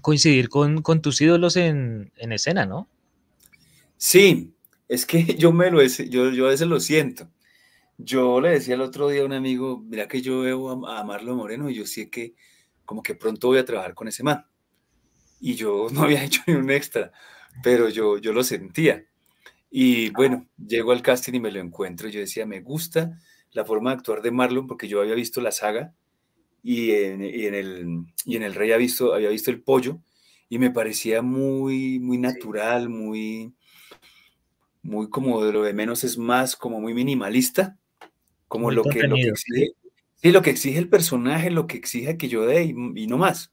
[0.00, 2.88] coincidir con, con tus ídolos en, en escena, ¿no?
[3.96, 4.54] Sí,
[4.88, 7.28] es que yo me lo yo, yo a veces lo siento.
[7.98, 11.04] Yo le decía el otro día a un amigo, mira que yo veo a, a
[11.04, 12.34] Marlon Moreno y yo sé que
[12.86, 14.44] como que pronto voy a trabajar con ese man.
[15.38, 17.12] Y yo no había hecho ni un extra,
[17.62, 19.04] pero yo, yo lo sentía.
[19.70, 22.08] Y bueno, llego al casting y me lo encuentro.
[22.08, 23.18] Y yo decía, me gusta
[23.52, 25.94] la forma de actuar de Marlon porque yo había visto la saga
[26.62, 30.00] y en, y en, el, y en el Rey había visto, había visto el pollo
[30.48, 33.54] y me parecía muy, muy natural, muy,
[34.82, 37.78] muy como de lo de menos es más, como muy minimalista,
[38.48, 39.72] como lo que, lo que, exige,
[40.16, 43.16] sí, lo que exige el personaje, lo que exige que yo dé y, y no
[43.16, 43.52] más.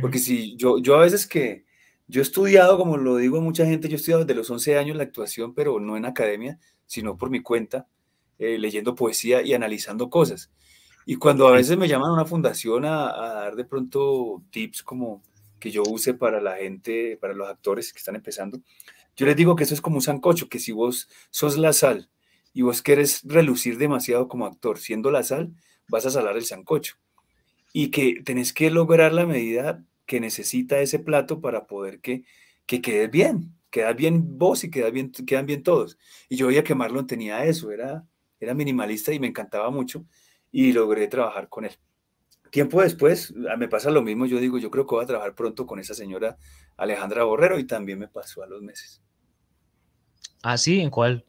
[0.00, 0.24] Porque uh -huh.
[0.24, 1.64] si yo, yo a veces que
[2.10, 4.76] yo he estudiado, como lo digo a mucha gente, yo he estudiado desde los 11
[4.76, 7.86] años la actuación, pero no en academia, sino por mi cuenta,
[8.38, 10.50] eh, leyendo poesía y analizando cosas.
[11.06, 14.82] Y cuando a veces me llaman a una fundación a, a dar de pronto tips
[14.82, 15.22] como
[15.60, 18.60] que yo use para la gente, para los actores que están empezando,
[19.14, 22.10] yo les digo que eso es como un sancocho, que si vos sos la sal
[22.52, 25.52] y vos querés relucir demasiado como actor, siendo la sal,
[25.88, 26.96] vas a salar el sancocho.
[27.72, 32.24] Y que tenés que lograr la medida que necesita ese plato para poder que,
[32.66, 35.98] que quede bien, queda bien vos y queda bien, quedan bien todos.
[36.28, 38.04] Y yo veía que Marlon tenía eso, era,
[38.40, 40.04] era minimalista y me encantaba mucho
[40.50, 41.78] y logré trabajar con él.
[42.50, 45.36] Tiempo después ah, me pasa lo mismo, yo digo, yo creo que voy a trabajar
[45.36, 46.36] pronto con esa señora
[46.76, 49.00] Alejandra Borrero y también me pasó a los meses.
[50.42, 51.24] Ah, sí, ¿en cuál?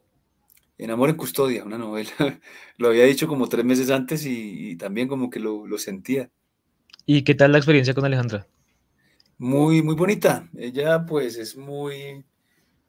[0.79, 2.09] En Amor en Custodia, una novela.
[2.77, 6.31] lo había dicho como tres meses antes y, también como que lo, lo, sentía.
[7.05, 8.47] ¿Y qué tal la experiencia con Alejandra?
[9.41, 10.47] Muy, muy bonita.
[10.55, 12.23] Ella pues es muy,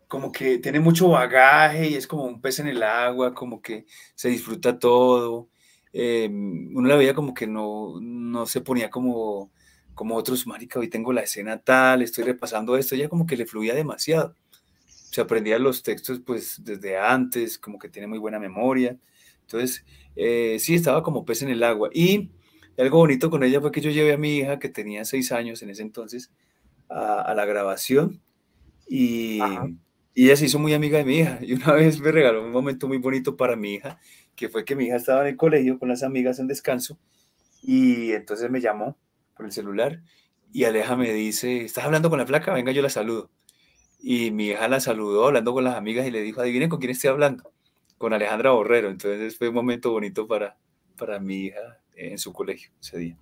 [0.08, 3.86] como que tiene mucho bagaje y es como un pez en el agua, como que
[4.14, 5.48] se disfruta todo.
[5.94, 9.50] Eh, uno la veía como que no, no se ponía como,
[9.94, 13.46] como otros, marica, hoy tengo la escena tal, estoy repasando esto, ella como que le
[13.46, 14.36] fluía demasiado.
[14.86, 18.98] Se aprendía los textos pues desde antes, como que tiene muy buena memoria.
[19.42, 19.86] Entonces,
[20.16, 21.88] eh, sí, estaba como pez en el agua.
[21.94, 22.30] Y
[22.78, 25.62] algo bonito con ella fue que yo llevé a mi hija, que tenía seis años
[25.62, 26.30] en ese entonces,
[26.88, 28.20] a, la grabación.
[28.88, 29.40] Y,
[30.14, 31.38] y, ella se hizo muy amiga de mi hija.
[31.42, 33.98] Y una vez me regaló un momento muy bonito para mi hija,
[34.36, 36.98] que fue que mi hija estaba en el colegio con las amigas en descanso
[37.62, 38.98] y entonces me llamó
[39.36, 40.02] por el celular
[40.52, 42.52] y Aleja me dice, ¿estás hablando con la flaca?
[42.52, 43.30] Venga, yo la saludo.
[44.00, 46.90] Y mi hija la saludó hablando con las amigas y le dijo, adivinen con quién
[46.90, 47.52] estoy hablando,
[47.96, 48.90] con Alejandra Borrero.
[48.90, 50.58] Entonces fue un momento bonito para,
[50.98, 53.16] para mi hija en su colegio ese día.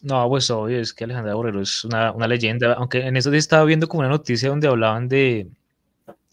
[0.00, 3.64] No, pues obvio, es que Alejandra Borrero es una, una leyenda, aunque en eso estaba
[3.64, 5.48] viendo como una noticia donde hablaban de,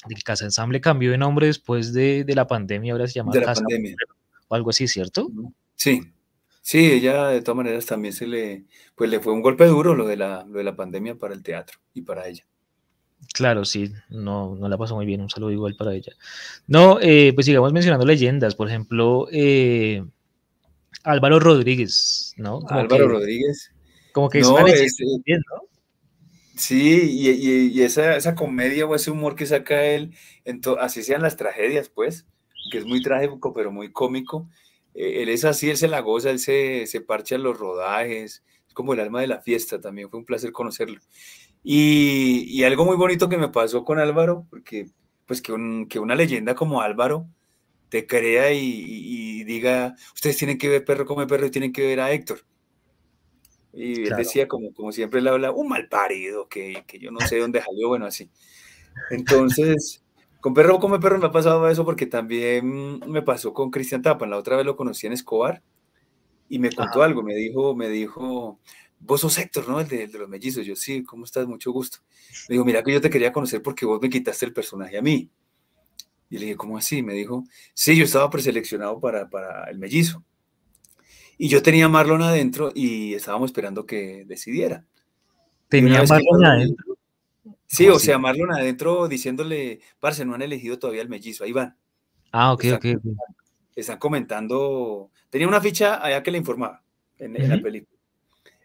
[0.08, 3.32] de que Casa Ensamble cambió de nombre después de, de la pandemia, ahora se llama
[3.32, 3.96] de la pandemia.
[4.48, 5.30] o algo así, ¿cierto?
[5.76, 6.02] Sí,
[6.62, 10.06] sí, ella de todas maneras también se le, pues le fue un golpe duro lo
[10.06, 12.46] de la, lo de la pandemia para el teatro y para ella.
[13.34, 16.14] Claro, sí, no, no la pasó muy bien, un saludo igual para ella.
[16.68, 20.06] No, eh, pues sigamos mencionando leyendas, por ejemplo, eh,
[21.04, 22.62] Álvaro Rodríguez, ¿no?
[22.70, 23.72] Álvaro Rodríguez.
[24.14, 25.68] Como que es una leyenda, ¿no?
[26.58, 30.14] Sí, y, esa, esa, comedia o ese humor que saca él,
[30.80, 32.26] así sean las tragedias, pues,
[32.72, 34.50] que es muy trágico, pero muy cómico.
[34.94, 38.74] Eh, él es así, él se la goza, él se, se parcha los rodajes, es
[38.74, 41.02] como el alma de la fiesta, también fue un placer conocerlo.
[41.62, 44.88] Y, y algo muy bonito que me pasó con Álvaro, porque
[45.26, 45.54] pues que,
[45.90, 47.28] que una leyenda como Álvaro
[47.90, 51.86] te crea y, y, diga, ustedes tienen que ver Perro come Perro y tienen que
[51.86, 52.46] ver a Héctor
[53.76, 57.20] y él decía, como, como siempre le habla, un mal parido, que, que yo no
[57.20, 58.30] sé dónde salió, bueno, así.
[59.12, 60.02] Entonces,
[60.40, 64.26] con Perro Come Perro me ha pasado eso porque también me pasó con Cristian Tapa.
[64.28, 65.62] La otra vez lo conocí en Escobar
[66.48, 67.22] y me contó algo.
[67.22, 68.60] Me dijo, me dijo,
[69.00, 69.82] vos sos Héctor, ¿no?
[69.82, 70.66] El de, de, los mellizos.
[70.66, 71.46] Yo, sí, ¿cómo estás?
[71.46, 71.98] Mucho gusto.
[72.48, 75.02] Me dijo, mira que yo te quería conocer porque vos me quitaste el personaje a
[75.02, 75.30] mí.
[76.30, 77.04] Y le dije, ¿cómo así?
[77.04, 80.24] Me dijo, sí, yo estaba preseleccionado para, para el mellizo.
[81.38, 84.86] Y yo tenía a Marlon adentro y estábamos esperando que decidiera.
[85.68, 86.98] ¿Tenía Marlon adentro?
[87.68, 91.76] Sí, o sea, Marlon adentro diciéndole, parce, no han elegido todavía el mellizo, ahí van.
[92.32, 92.86] Ah, ok, ok.
[93.76, 96.82] Están comentando, tenía una ficha allá que le informaba
[97.18, 98.00] en, la película.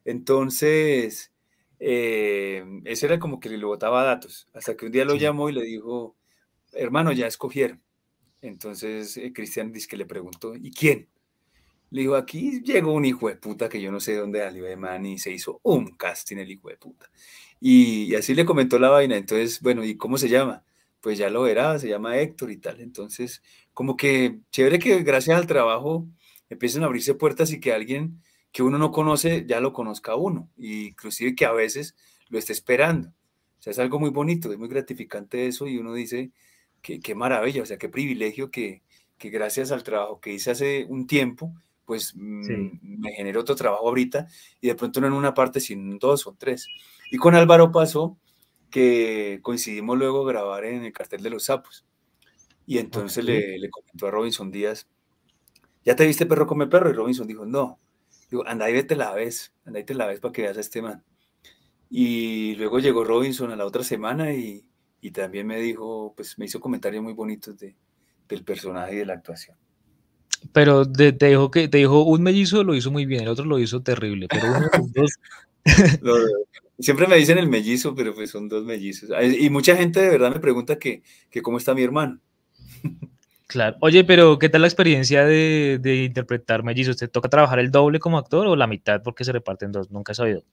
[0.04, 1.32] Entonces,
[1.80, 5.54] eh, ese era como que le botaba datos, hasta que un día lo llamó y
[5.54, 6.14] le dijo,
[6.72, 7.82] hermano, ya escogieron.
[8.42, 11.08] Entonces, eh, Cristian dice que le preguntó, ¿y quién?
[11.90, 14.76] Le digo, aquí llegó un hijo de puta que yo no sé dónde salió de
[14.76, 17.10] man y se hizo un casting el hijo de puta.
[17.60, 19.16] Y, así le comentó la vaina.
[19.16, 20.64] Entonces, bueno, ¿y cómo se llama?
[21.00, 22.80] Pues ya lo verá, se llama Héctor y tal.
[22.80, 23.42] Entonces,
[23.74, 26.06] como que chévere que gracias al trabajo
[26.48, 30.16] empiecen a abrirse puertas y que alguien que uno no conoce ya lo conozca a
[30.16, 30.48] uno.
[30.56, 31.96] Y inclusive que a veces
[32.28, 33.08] lo esté esperando.
[33.58, 36.30] O sea, es algo muy bonito, es muy gratificante eso y uno dice,
[36.82, 38.82] qué, qué maravilla, o sea, qué privilegio que,
[39.18, 43.88] que gracias al trabajo que hice hace un tiempo, pues mm, me generó otro trabajo
[43.88, 44.28] ahorita
[44.60, 46.66] y de pronto no en una parte, sino en dos o tres.
[47.10, 48.18] Y con Álvaro pasó
[48.70, 51.84] que coincidimos luego grabar en el cartel de los sapos.
[52.66, 54.88] Y entonces le, le, comentó a Robinson Díaz,
[55.84, 56.90] ¿ya te viste perro come perro?
[56.90, 57.80] Y Robinson dijo, no.
[58.30, 60.60] Digo, anda y vete la vez, anda y te la vez para que veas a
[60.60, 61.04] este man.
[61.90, 64.69] Y luego llegó Robinson a la otra semana y,
[65.00, 67.74] y también me dijo, pues me hizo comentarios muy bonitos de,
[68.28, 69.56] del personaje y de la actuación.
[70.52, 73.58] Pero te, dijo que te dijo un mellizo lo hizo muy bien, el otro lo
[73.58, 74.68] hizo terrible, pero uno
[76.02, 76.22] dos.
[76.78, 79.10] siempre me dicen el mellizo, pero pues son dos mellizos.
[79.38, 82.20] Y mucha gente de verdad me pregunta que, que cómo está mi hermano.
[83.46, 83.76] Claro.
[83.80, 86.96] Oye, pero ¿qué tal la experiencia de, de, interpretar mellizos?
[86.96, 89.90] ¿Te toca trabajar el doble como actor o la mitad porque se reparten dos?
[89.90, 90.44] Nunca he sabido.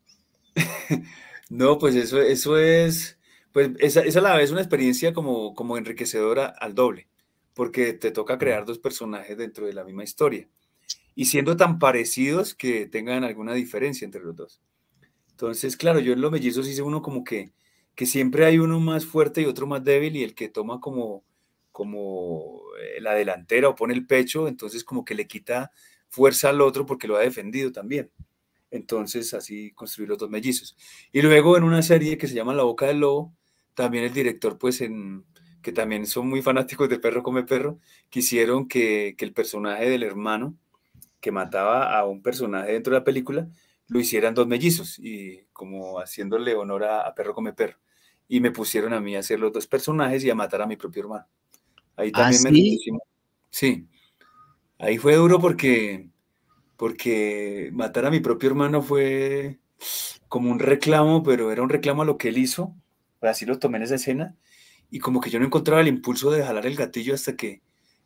[1.49, 3.16] no, pues eso, eso es,
[3.51, 7.07] pues esa, esa a la vez una experiencia como, como enriquecedora al doble
[7.57, 10.47] porque te toca crear dos personajes dentro de la misma historia
[11.15, 14.61] y siendo tan parecidos que tengan alguna diferencia entre los dos.
[15.31, 17.51] Entonces, claro, yo en los mellizos hice uno como que,
[17.95, 21.23] que siempre hay uno más fuerte y otro más débil y el que toma como,
[21.71, 25.71] como eh, la delantera o pone el pecho, entonces como que le quita
[26.09, 28.11] fuerza al otro porque lo ha defendido también.
[28.69, 30.77] Entonces así construí los dos mellizos.
[31.11, 33.33] Y luego en una serie que se llama La Boca del Lobo,
[33.77, 35.23] también el director, pues en,
[35.61, 37.77] que también son muy fanáticos de Perro Come Perro,
[38.09, 40.55] quisieron que, que el personaje del hermano,
[41.21, 43.47] que mataba a un personaje dentro de la película,
[43.87, 47.77] lo hicieran dos mellizos y como haciéndole honor a, Perro come Perro.
[48.27, 50.75] Y me pusieron a mí a hacer los dos personajes y a matar a mi
[50.75, 51.27] propio hermano.
[51.95, 52.97] Ahí ¿Ah, también me
[53.51, 53.87] Sí,
[54.79, 56.09] ahí fue duro porque,
[56.77, 59.59] porque matar a mi propio hermano fue
[60.27, 62.75] como un reclamo, pero era un reclamo a lo que él hizo.
[63.21, 64.35] Así lo tomé en esa escena.
[64.89, 67.61] Y como que yo no encontraba el impulso de jalar el gatillo hasta que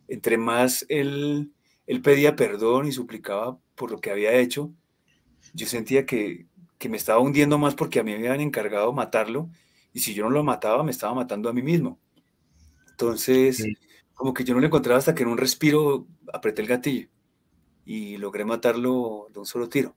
[0.08, 1.52] entre más él
[1.92, 4.72] él pedía perdón y suplicaba por lo que había hecho,
[5.54, 6.48] yo sentía que,
[6.90, 9.50] me estaba hundiendo más porque a mí me habían encargado matarlo
[9.94, 12.00] y si yo no lo mataba me estaba matando a mí mismo.
[12.92, 13.68] Entonces,
[14.14, 17.10] como que yo no lo encontraba hasta que en un respiro apreté el gatillo
[17.86, 19.96] y logré matarlo de un solo tiro.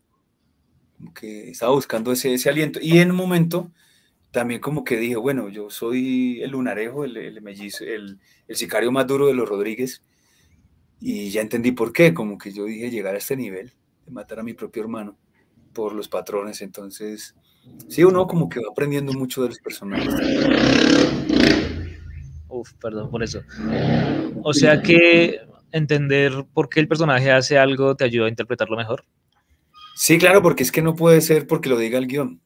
[0.98, 2.80] Como que estaba buscando ese, ese aliento.
[2.82, 3.70] Y en un momento
[4.34, 8.18] también como que dije, bueno, yo soy el lunarejo, el, el, el,
[8.48, 10.02] el sicario más duro de los Rodríguez
[11.00, 13.72] y ya entendí por qué, como que yo dije llegar a este nivel,
[14.04, 15.16] de matar a mi propio hermano
[15.72, 16.62] por los patrones.
[16.62, 17.36] Entonces,
[17.88, 20.12] sí, uno como que va aprendiendo mucho de los personajes.
[22.48, 23.40] Uf, perdón por eso.
[24.42, 25.38] O sea que
[25.70, 29.04] entender por qué el personaje hace algo te ayuda a interpretarlo mejor.
[29.94, 32.40] Sí, claro, porque es que no puede ser porque lo diga el guion.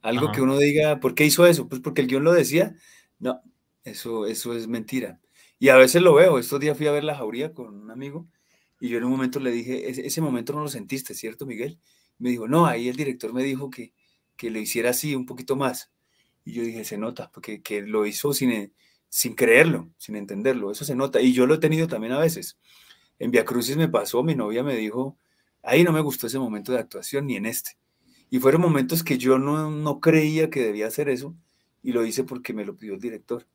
[0.00, 1.68] Algo que uno diga, ¿por qué hizo eso?
[1.68, 2.74] Pues porque el guion lo decía.
[3.18, 3.40] No,
[3.84, 5.20] eso, eso es mentira.
[5.58, 6.38] Y a veces lo veo.
[6.38, 8.28] Estos días fui a ver La Jauría con un amigo
[8.80, 11.78] y yo en un momento le dije, ese, momento no lo sentiste, ¿cierto, Miguel?
[12.18, 13.92] me dijo, no, ahí el director me dijo que,
[14.36, 15.92] que lo hiciera así, un poquito más.
[16.44, 18.72] Y yo dije, se nota, porque que lo hizo sin,
[19.08, 20.70] sin creerlo, sin entenderlo.
[20.70, 21.20] Eso se nota.
[21.20, 22.58] Y yo lo he tenido también a veces.
[23.18, 25.16] En Via Crucis me pasó, mi novia me dijo,
[25.62, 27.78] ahí no me gustó ese momento de actuación, ni en este.
[28.30, 31.34] Y fueron momentos que yo no, no creía que debía hacer eso,
[31.82, 33.46] y lo hice porque me lo pidió el director.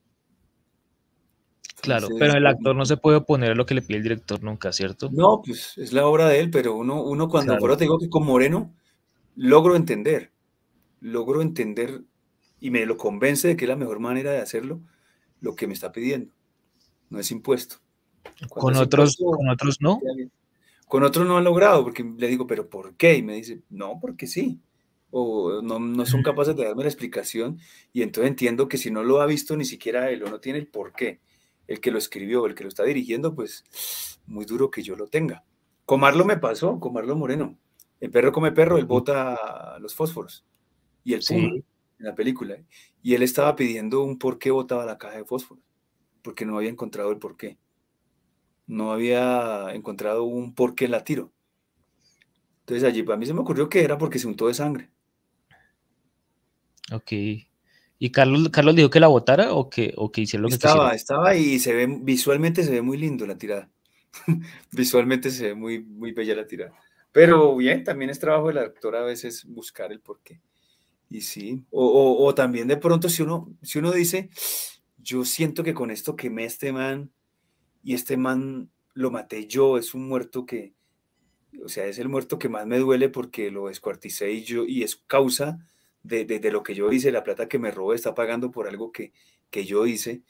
[1.81, 4.41] Claro, pero el actor no se puede oponer a lo que le pide el director
[4.41, 5.09] nunca, ¿cierto?
[5.11, 8.09] No, pues es la obra de él, pero uno, uno cuando, por te digo que
[8.09, 8.73] con Moreno
[9.35, 10.31] logro entender,
[11.01, 12.03] logro entender
[12.61, 14.81] y me lo convence de que es la mejor manera de hacerlo,
[15.41, 16.33] lo que me está pidiendo.
[17.09, 17.75] No es impuesto.
[18.47, 19.99] con otros, con otros no.
[20.87, 23.15] Con otros no han logrado, porque le digo, pero ¿por qué?
[23.17, 24.59] Y me dice, no, porque sí.
[25.11, 27.59] O no, no son capaces de darme la explicación.
[27.91, 30.59] Y entonces entiendo que si no lo ha visto ni siquiera él o no tiene
[30.59, 31.19] el por qué
[31.67, 35.07] el que lo escribió, el que lo está dirigiendo, pues muy duro que yo lo
[35.07, 35.43] tenga.
[35.85, 37.57] Comarlo me pasó, Comarlo Moreno.
[37.99, 40.45] El perro come perro, él bota los fósforos.
[41.03, 41.63] Y el puma en
[41.99, 42.57] la película.
[43.01, 45.63] Y él estaba pidiendo un por qué botaba la caja de fósforos.
[46.21, 47.57] Porque no había encontrado el por qué.
[48.73, 51.31] No había encontrado un por qué la tiro.
[52.61, 54.89] Entonces allí para mí se me ocurrió que era porque se untó de sangre.
[56.91, 57.11] Ok.
[57.99, 60.95] ¿Y Carlos, Carlos dijo que la votara o que, o que hiciera lo que Estaba,
[60.95, 63.69] estaba y se ve, visualmente se ve muy lindo la tirada.
[64.71, 66.73] visualmente se ve muy, muy bella la tirada.
[67.11, 70.41] Pero bien, también es trabajo del actor a veces buscar el porqué.
[71.11, 74.31] Y sí, o, o, también de pronto si uno, si uno dice,
[74.97, 77.11] yo siento que con esto quemé este man
[77.83, 80.73] y este man lo maté yo, es un muerto que,
[81.63, 84.83] o sea, es el muerto que más me duele porque lo descuarticé y yo, y
[84.83, 85.59] es causa
[86.03, 89.13] de, lo que yo hice, la plata que me robé está pagando por algo que,
[89.49, 90.21] que yo hice.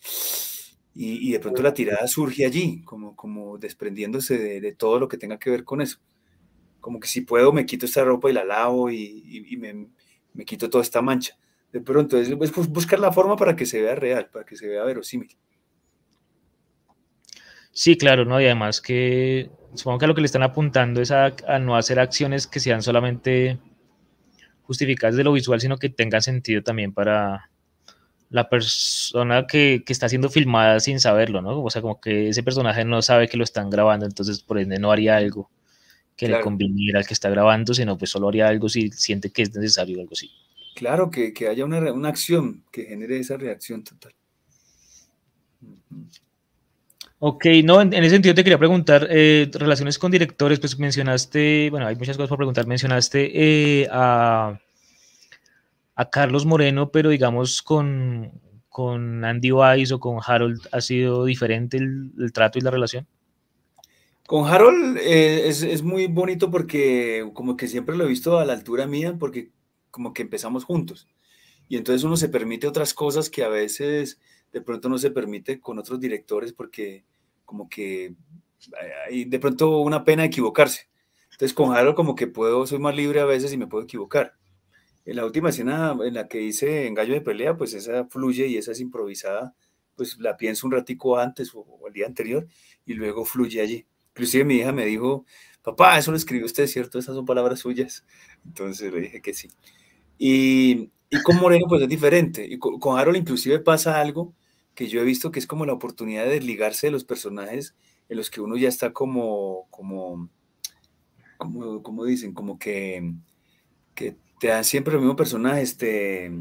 [0.95, 5.39] Y, de pronto la tirada surge allí, como, como desprendiéndose de, todo lo que tenga
[5.39, 5.99] que ver con eso.
[6.79, 9.87] Como que si puedo me quito esta ropa y la lavo y, me,
[10.33, 11.35] me, quito toda esta mancha.
[11.71, 12.29] De pronto es,
[12.69, 15.35] buscar la forma para que se vea real, para que se vea verosímil.
[17.73, 18.39] Sí, claro, ¿no?
[18.39, 21.99] Y además que supongo que lo que le están apuntando es a, a no hacer
[21.99, 23.57] acciones que sean solamente
[24.63, 27.49] justificadas de lo visual, sino que tengan sentido también para
[28.33, 31.63] la persona que, está siendo filmada sin saberlo, ¿no?
[31.63, 34.79] O sea, como que ese personaje no sabe que lo están grabando, entonces por ende
[34.79, 35.51] no haría algo
[36.15, 39.43] que le conviniera al que está grabando, sino pues solo haría algo si siente que
[39.43, 40.31] es necesario algo así.
[40.75, 44.15] Claro, que, haya una, una, acción que genere esa reacción total.
[47.25, 51.87] Ok, no, en, ese sentido te quería preguntar, eh, relaciones con directores, pues mencionaste, bueno,
[51.87, 54.59] hay muchas cosas por preguntar, mencionaste eh, a,
[55.95, 58.29] a, Carlos Moreno, pero digamos con,
[58.67, 63.07] con Andy Weiss o con Harold ha sido diferente el, trato y la relación?
[64.27, 68.43] Con Harold eh, es, es, muy bonito porque como que siempre lo he visto a
[68.43, 69.49] la altura mía porque
[69.91, 71.07] como que empezamos juntos.
[71.69, 74.19] Y entonces uno se permite otras cosas que a veces
[74.51, 77.05] de pronto no se permite con otros directores porque
[77.53, 78.15] como que
[79.07, 80.89] hay de pronto una pena equivocarse.
[81.33, 84.33] Entonces con Harold como que puedo, soy más libre a veces y me puedo equivocar.
[85.05, 88.47] En la última escena en la que hice en Gallo de Pelea, pues esa fluye
[88.47, 89.55] y esa es improvisada,
[89.95, 92.47] pues la pienso un ratico antes o, o el día anterior
[92.87, 93.85] y luego fluye allí.
[94.15, 95.25] Inclusive mi hija me dijo,
[95.61, 96.97] papá, eso lo escribió usted, ¿cierto?
[96.97, 98.03] Esas son palabras suyas.
[98.45, 99.49] Entonces le dije que sí.
[100.17, 102.45] Y, y con Moreno pues es diferente.
[102.47, 104.33] Y con, con Harold inclusive pasa algo
[104.75, 107.75] que yo he visto que es como la oportunidad de desligarse de los personajes
[108.09, 110.29] en los que uno ya está como, como,
[111.37, 113.13] como, como dicen, como que,
[113.95, 116.31] que te dan siempre el mismo personaje, este...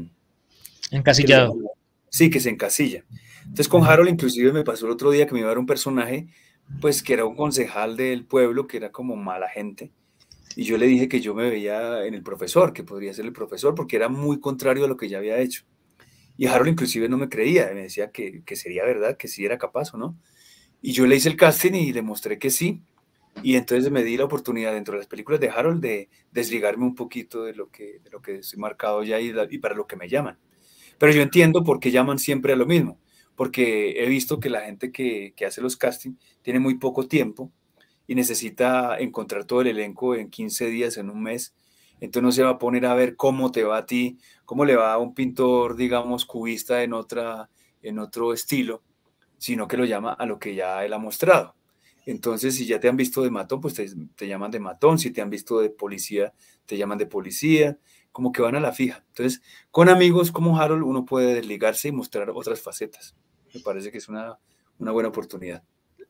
[0.91, 1.55] Encasillado.
[2.09, 3.03] sí, que se encasilla.
[3.41, 5.65] Entonces con Harold inclusive me pasó el otro día que me iba a dar un
[5.65, 6.27] personaje,
[6.81, 9.91] pues que era un concejal del pueblo, que era como mala gente.
[10.55, 13.33] Y yo le dije que yo me veía en el profesor, que podría ser el
[13.33, 15.63] profesor, porque era muy contrario a lo que ya había hecho.
[16.37, 19.93] Y Harold inclusive no me creía, me decía que, sería verdad, que sí era capaz
[19.93, 20.17] o no.
[20.81, 22.81] Y yo le hice el casting y demostré que sí.
[23.41, 26.95] Y entonces me di la oportunidad dentro de las películas de Harold de desligarme un
[26.95, 29.95] poquito de lo que, de lo que estoy marcado ya y, y para lo que
[29.95, 30.37] me llaman.
[30.97, 32.99] Pero yo entiendo por qué llaman siempre a lo mismo,
[33.35, 37.51] porque he visto que la gente que, que hace los castings tiene muy poco tiempo
[38.07, 41.53] y necesita encontrar todo el elenco en 15 días, en un mes.
[41.99, 44.75] Entonces no se va a poner a ver cómo te va a ti, cómo le
[44.75, 47.49] va a un pintor, digamos, cubista en, otra,
[47.81, 48.83] en otro estilo,
[49.37, 51.55] sino que lo llama a lo que ya él ha mostrado.
[52.05, 54.99] Entonces, si ya te han visto de matón, pues te, llaman de matón.
[54.99, 56.33] Si te han visto de policía,
[56.65, 57.79] te llaman de policía.
[58.11, 59.03] Como que van a la fija.
[59.07, 59.41] Entonces,
[59.71, 63.15] con amigos como Harold, uno puede desligarse y mostrar otras facetas.
[63.53, 64.37] Me parece que es una,
[64.77, 65.63] una buena oportunidad.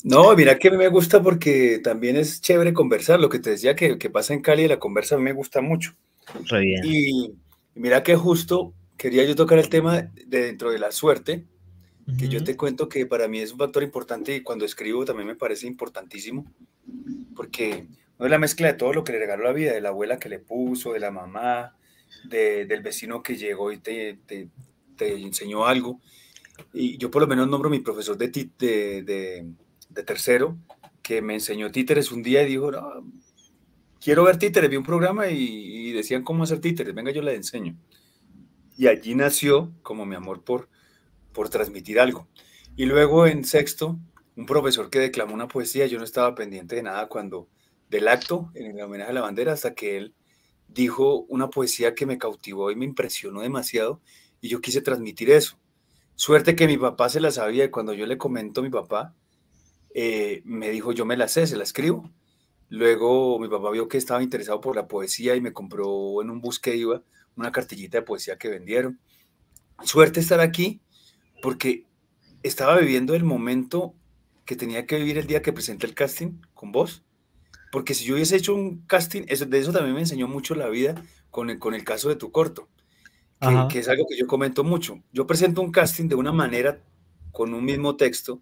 [0.04, 3.20] No, mira que me gusta porque también es chévere conversar.
[3.20, 5.62] Lo que te decía que, que pasa en Cali, la conversa a mí me gusta
[5.62, 5.95] mucho.
[6.51, 6.82] bien.
[6.84, 7.34] Y,
[7.76, 11.45] mira que justo quería yo tocar el tema de dentro de la suerte,
[12.18, 15.28] que yo te cuento que para mí es un factor importante y cuando escribo también
[15.28, 16.45] me parece importantísimo,
[17.36, 17.88] porque
[18.20, 20.20] no es la mezcla de todo lo que le regaló la vida, de la abuela
[20.20, 21.76] que le puso, de la mamá,
[22.26, 24.49] de, del vecino que llegó y te, te,
[24.97, 25.99] te, enseñó algo.
[26.74, 29.45] Y yo por lo menos nombro a mi profesor de, de, de,
[29.94, 30.58] de tercero,
[31.02, 32.72] que me enseñó títeres un día y dijo,
[34.02, 37.78] quiero ver títeres, vi un programa y, decían cómo hacer títeres, venga, yo le enseño.
[38.78, 40.70] Y allí nació como mi amor por,
[41.32, 42.28] por transmitir algo.
[42.76, 44.00] Y luego en sexto,
[44.36, 47.48] un profesor que declamó una poesía, yo no estaba pendiente de nada cuando,
[47.89, 50.16] del acto, en el homenaje a la bandera, hasta que él
[50.68, 54.02] dijo una poesía que me cautivó y me impresionó demasiado
[54.41, 55.58] y yo quise transmitir eso.
[56.16, 59.16] Suerte que mi papá se la sabía y cuando yo le comento a mi papá,
[59.94, 62.12] eh, me dijo, yo me la sé, se la escribo.
[62.70, 66.41] Luego mi papá vio que estaba interesado por la poesía y me compró en un
[66.41, 67.04] bus que iba
[67.36, 69.00] una cartillita de poesía que vendieron.
[69.84, 70.82] Suerte estar aquí
[71.41, 71.86] porque
[72.41, 73.94] estaba viviendo el momento
[74.46, 77.04] que tenía que vivir el día que presenté el casting con vos.
[77.72, 80.70] Porque si yo hubiese hecho un casting, eso, de eso también me enseñó mucho la
[80.70, 82.70] vida con el, con el caso de tu corto,
[83.39, 85.02] que, que es algo que yo comento mucho.
[85.12, 86.84] Yo presento un casting de una manera,
[87.32, 88.41] con un mismo texto,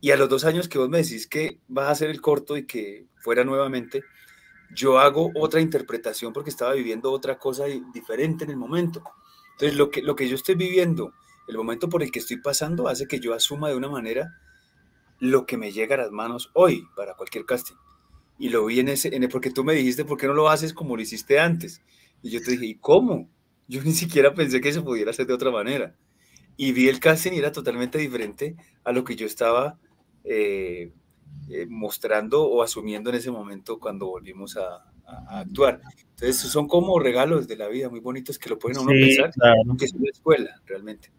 [0.00, 2.56] y a los dos años que vos me decís que vas a hacer el corto
[2.56, 4.02] y que fuera nuevamente,
[4.74, 9.02] yo hago otra interpretación porque estaba viviendo otra cosa diferente en el momento.
[9.52, 11.12] Entonces, lo que, lo que yo estoy viviendo,
[11.48, 14.32] el momento por el que estoy pasando, hace que yo asuma de una manera
[15.18, 17.74] lo que me llega a las manos hoy para cualquier casting.
[18.38, 20.48] Y lo vi en ese, en el, porque tú me dijiste, ¿por qué no lo
[20.48, 21.82] haces como lo hiciste antes?
[22.22, 23.28] Y yo te dije, ¿y cómo?
[23.68, 25.94] Yo ni siquiera pensé que se pudiera hacer de otra manera.
[26.56, 29.78] Y vi el casting y era totalmente diferente a lo que yo estaba
[30.24, 30.92] eh,
[31.48, 35.80] eh, mostrando o asumiendo en ese momento cuando volvimos a, a, actuar.
[36.10, 39.32] Entonces, son como regalos de la vida muy bonitos que lo pueden uno sí, pensar,
[39.32, 39.76] claro.
[39.78, 41.10] que es una escuela realmente.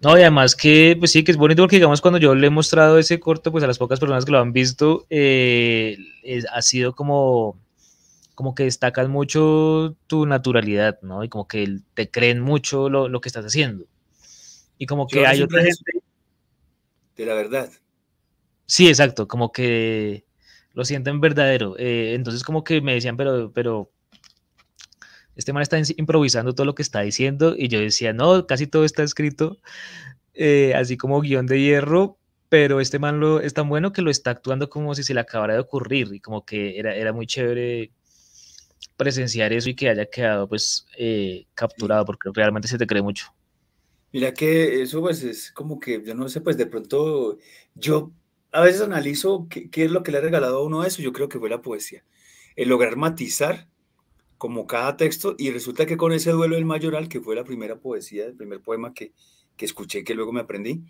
[0.00, 2.50] No, y además que, pues sí, que es bonito porque, digamos, cuando yo le he
[2.50, 6.62] mostrado ese corto, pues a las pocas personas que lo han visto, eh, es, ha
[6.62, 7.58] sido como,
[8.36, 11.24] como que destacas mucho tu naturalidad, ¿no?
[11.24, 13.86] Y como que te creen mucho lo, lo que estás haciendo.
[14.78, 15.97] Y como que yo hay otra gente
[17.18, 17.70] de la verdad.
[18.64, 20.24] Sí, exacto, como que
[20.72, 21.76] lo sienten verdadero.
[21.78, 23.90] Eh, entonces como que me decían, pero, pero
[25.36, 28.84] este man está improvisando todo lo que está diciendo y yo decía, no, casi todo
[28.84, 29.58] está escrito
[30.34, 34.10] eh, así como guion de hierro, pero este man lo, es tan bueno que lo
[34.10, 37.26] está actuando como si se le acabara de ocurrir y como que era, era muy
[37.26, 37.90] chévere
[38.96, 43.32] presenciar eso y que haya quedado pues eh, capturado porque realmente se te cree mucho.
[44.12, 47.38] Mira que eso pues es como que, yo no sé, pues de pronto
[47.74, 48.12] yo
[48.52, 51.12] a veces analizo qué, qué es lo que le ha regalado a uno eso, yo
[51.12, 52.04] creo que fue la poesía.
[52.56, 53.68] El lograr matizar
[54.38, 57.80] como cada texto y resulta que con ese duelo del mayoral, que fue la primera
[57.80, 59.12] poesía, el primer poema que,
[59.56, 60.84] que escuché, que luego me aprendí,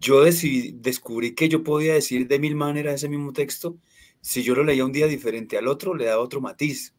[0.00, 3.78] yo decidí, descubrí que yo podía decir de mil maneras ese mismo texto.
[4.20, 6.94] Si yo lo leía un día diferente al otro, le daba otro matiz,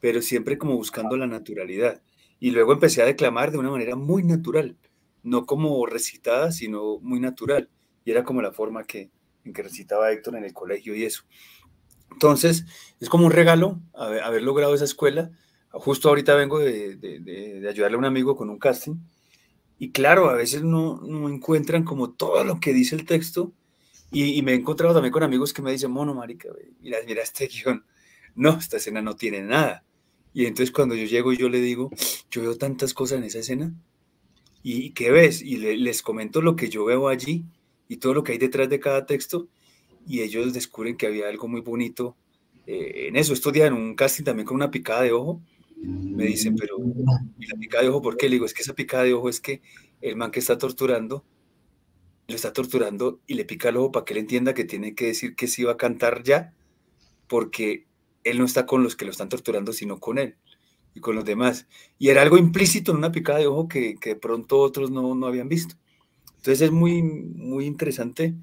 [0.00, 2.02] pero siempre como buscando la naturalidad.
[2.40, 4.76] Y luego empecé a declamar de una manera muy natural,
[5.22, 7.68] no como recitada, sino muy natural.
[8.04, 9.10] Y era como la forma que,
[9.44, 11.24] en que recitaba Héctor en el colegio y eso.
[12.12, 12.64] Entonces,
[13.00, 15.30] es como un regalo haber, logrado esa escuela.
[15.70, 18.96] Justo ahorita vengo de, de, ayudarle a un amigo con un casting.
[19.78, 23.52] Y claro, a veces no, no encuentran como todo lo que dice el texto.
[24.12, 26.48] Y, me he encontrado también con amigos que me dicen, mono, marica,
[26.80, 27.84] mira, mira este guion.
[28.34, 29.84] No, esta escena no tiene nada.
[30.32, 31.90] Y entonces cuando yo llego y yo le digo,
[32.30, 33.72] yo veo tantas cosas en esa escena.
[34.62, 35.42] ¿Y qué ves?
[35.42, 37.44] Y les comento lo que yo veo allí
[37.88, 39.48] y todo lo que hay detrás de cada texto
[40.06, 42.16] y ellos descubren que había algo muy bonito
[42.66, 43.32] eh, en eso.
[43.32, 45.40] Estos días en un casting también con una picada de ojo,
[45.76, 46.76] me dicen, pero
[47.38, 48.28] ¿y la picada de ojo por qué?
[48.28, 49.62] Le digo, es que esa picada de ojo es que
[50.02, 51.24] el man que está torturando,
[52.28, 55.06] lo está torturando y le pica el ojo para que él entienda que tiene que
[55.06, 56.54] decir que sí va a cantar ya,
[57.28, 57.86] porque
[58.24, 60.36] él no está con los que lo están torturando, sino con él
[60.94, 61.66] y con los demás.
[61.98, 65.14] Y era algo implícito en una picada de ojo que, que de pronto otros no,
[65.14, 65.76] no habían visto.
[66.36, 68.34] Entonces es muy, muy interesante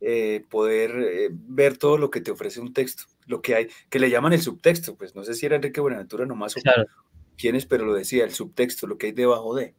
[0.00, 3.98] eh, poder eh, ver todo lo que te ofrece un texto, lo que hay, que
[3.98, 6.60] le llaman el subtexto, pues no sé si era Enrique Buenaventura nomás o
[7.36, 9.74] quién es, pero lo decía, el subtexto, lo que hay debajo de.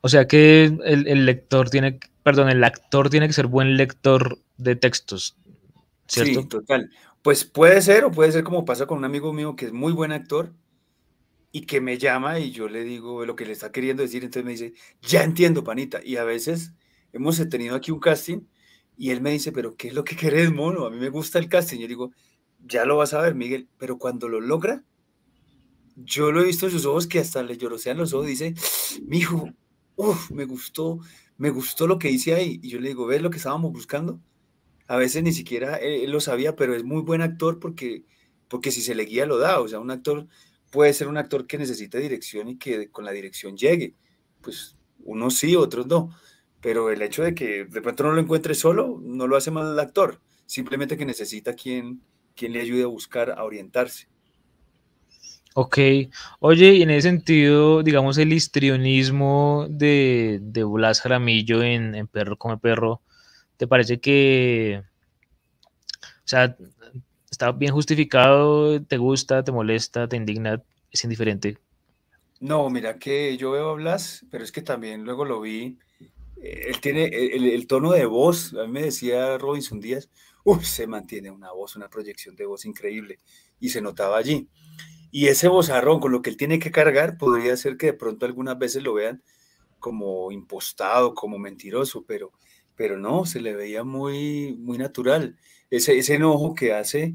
[0.00, 4.74] O sea que el, lector tiene, perdón, el actor tiene que ser buen lector de
[4.74, 5.36] textos,
[6.08, 6.42] ¿cierto?
[6.42, 6.90] Sí, total.
[7.22, 9.92] Pues puede ser, o puede ser como pasa con un amigo mío que es muy
[9.92, 10.52] buen actor
[11.56, 14.44] y que me llama y yo le digo lo que le está queriendo decir, entonces
[14.44, 16.00] me dice, ya entiendo, panita.
[16.04, 16.72] Y a veces
[17.12, 18.40] hemos tenido aquí un casting
[18.96, 20.84] y él me dice, pero ¿qué es lo que querés, mono?
[20.84, 21.78] A mí me gusta el casting.
[21.78, 22.10] Yo digo,
[22.58, 24.82] ya lo vas a ver, Miguel, pero cuando lo logra,
[25.94, 28.54] yo lo he visto en sus ojos que hasta le llorosean los ojos, dice,
[29.06, 29.48] mi hijo,
[29.94, 30.98] uff, me gustó,
[31.36, 32.58] me gustó lo que hice ahí.
[32.64, 34.20] Y yo le digo, ¿ves lo que estábamos buscando?
[34.88, 38.04] A veces ni siquiera él, lo sabía, pero es muy buen actor porque,
[38.48, 39.60] porque si se le guía lo da.
[39.60, 40.26] O sea, un actor
[40.74, 43.94] puede ser un actor que necesita dirección y que con la dirección llegue.
[44.42, 46.10] Pues unos sí, otros no
[46.64, 49.70] pero el hecho de que de pronto no lo encuentre solo no lo hace mal
[49.70, 52.00] el actor, simplemente que necesita quien,
[52.34, 54.08] quien le ayude a buscar, a orientarse.
[55.54, 55.78] Ok,
[56.40, 62.38] oye, y en ese sentido, digamos, el histrionismo de, de Blas Jaramillo en, en Perro
[62.38, 63.02] come Perro,
[63.58, 64.82] ¿te parece que,
[66.00, 66.56] o sea,
[67.34, 71.58] está bien justificado, te gusta, te molesta, te indigna, es indiferente?
[72.40, 75.78] No, mira que yo veo a Blas, pero es que también luego lo vi
[76.44, 80.10] él tiene el, tono de voz, a mí me decía Robinson Díaz,
[80.62, 83.18] se mantiene una voz, una proyección de voz increíble,
[83.60, 84.48] y se notaba allí.
[85.10, 88.26] Y ese vozarrón con lo que él tiene que cargar podría ser que de pronto
[88.26, 89.22] algunas veces lo vean
[89.78, 92.32] como impostado, como mentiroso, pero,
[92.74, 95.38] pero no, se le veía muy, muy natural.
[95.76, 97.14] Ese, ese enojo que hace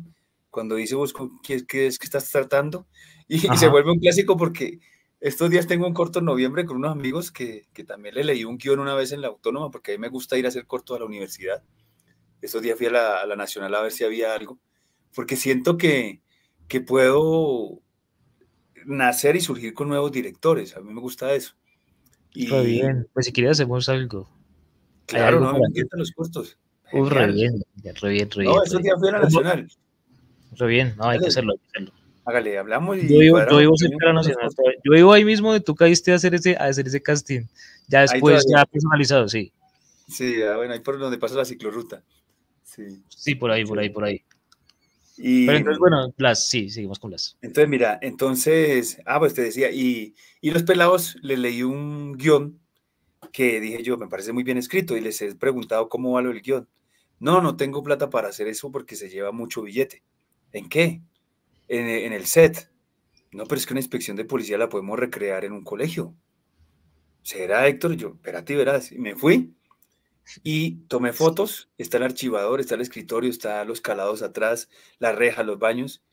[0.49, 2.87] cuando dice vos qué, es que estás tratando,
[3.27, 4.79] y, y se vuelve un clásico porque
[5.19, 8.45] estos días tengo un corto en noviembre con unos amigos que, que, también le leí
[8.45, 10.65] un guion una vez en la autónoma, porque a mí me gusta ir a hacer
[10.65, 11.63] corto a la universidad.
[12.41, 14.59] Estos días fui a la, a la Nacional a ver si había algo,
[15.13, 16.21] porque siento que,
[16.69, 17.81] que puedo
[18.85, 20.77] nacer y surgir con nuevos directores.
[20.77, 21.55] A mí me gusta eso.
[22.33, 24.29] Y, bien, pues si quieres hacemos algo.
[25.05, 26.57] Claro, no, me encantan los cortos.
[26.91, 28.53] Uh, re bien, re bien, re bien.
[28.55, 29.71] No, estos días fui a la Nacional.
[30.57, 31.93] Re bien, no, hay que hacerlo, hay que hacerlo.
[32.25, 33.07] Hágale, hablamos y.
[33.07, 34.49] Yo vivo, yo Nacional.
[34.83, 37.41] Yo vivo ahí mismo de tú caíste a hacer ese, a hacer ese casting.
[37.87, 39.51] Ya después, ya personalizado, sí.
[40.07, 42.03] Sí, bueno, ahí por donde pasa la ciclorruta.
[42.63, 43.03] Sí.
[43.09, 44.23] Sí, por ahí, por ahí, por ahí.
[45.17, 47.37] Y, Pero entonces, bueno, las, sí, seguimos con las.
[47.41, 52.57] Entonces, mira, entonces, ah, pues te decía, y, y los pelados les leí un guion
[53.33, 56.29] que dije yo, me parece muy bien escrito, y les he preguntado cómo va lo
[56.29, 56.67] del guion.
[57.19, 60.03] No, no tengo plata para hacer eso porque se lleva mucho billete.
[60.51, 61.01] ¿En qué?
[61.69, 62.69] en, el set.
[63.31, 66.15] No, pero es que una inspección de policía la podemos recrear en un colegio.
[67.21, 67.95] ¿Será Héctor?
[67.95, 68.91] Yo, espérate, verás.
[68.91, 69.53] Y me fui
[70.43, 71.69] y tomé fotos.
[71.77, 76.03] Está el archivador, está el escritorio, está los calados atrás, la reja, los baños.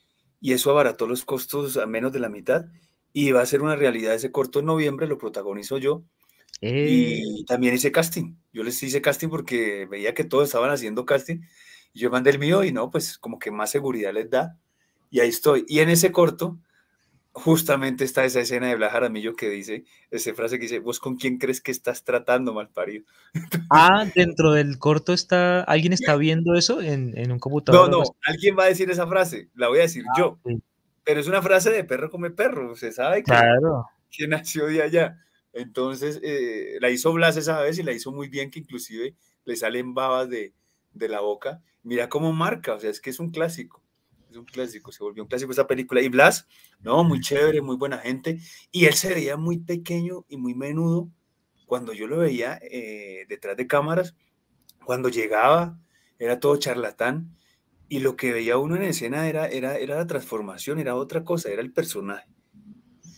[0.41, 2.67] Y eso abarató los costos a menos de la mitad.
[3.15, 6.03] Y va a ser una realidad ese corto en noviembre, lo protagonizo yo.
[6.61, 8.37] Y también hice casting.
[8.53, 11.41] Yo les hice casting porque veía que todos estaban haciendo casting.
[11.93, 14.59] Y yo mandé el mío y no, pues como que más seguridad les da
[15.11, 15.65] y ahí estoy.
[15.69, 16.59] Y en ese corto,
[17.33, 21.17] justamente está esa escena de Blas Jaramillo que dice, esa frase que dice, vos con
[21.17, 23.05] quién crees que estás tratando, mal parido.
[23.71, 27.91] Ah, dentro del corto está, ¿alguien está viendo eso en, un computador?
[27.91, 30.39] No, no, alguien va a decir esa frase, la voy a decir ah, yo.
[31.05, 33.87] Pero es una frase de perro come perro, se sabe que, claro.
[34.11, 35.19] que nació de allá.
[35.57, 39.57] Entonces, eh, la hizo Blas esa vez y la hizo muy bien, que inclusive le
[39.57, 40.55] salen babas de,
[40.93, 41.63] de la boca.
[41.83, 43.83] Mira cómo marca, o sea, es que es un clásico
[44.39, 46.01] un clásico, se volvió un clásico esa película.
[46.01, 46.47] Y Blas,
[46.81, 48.39] no, muy chévere, muy buena gente.
[48.71, 51.11] Y él se veía muy pequeño y muy menudo
[51.67, 54.15] cuando yo lo veía eh, detrás de cámaras.
[54.85, 55.79] Cuando llegaba,
[56.19, 57.37] era todo charlatán.
[57.89, 61.51] Y lo que veía uno en escena era, era, era la transformación, era otra cosa,
[61.51, 62.29] era el personaje.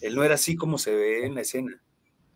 [0.02, 1.82] Él no era así como se ve en la escena.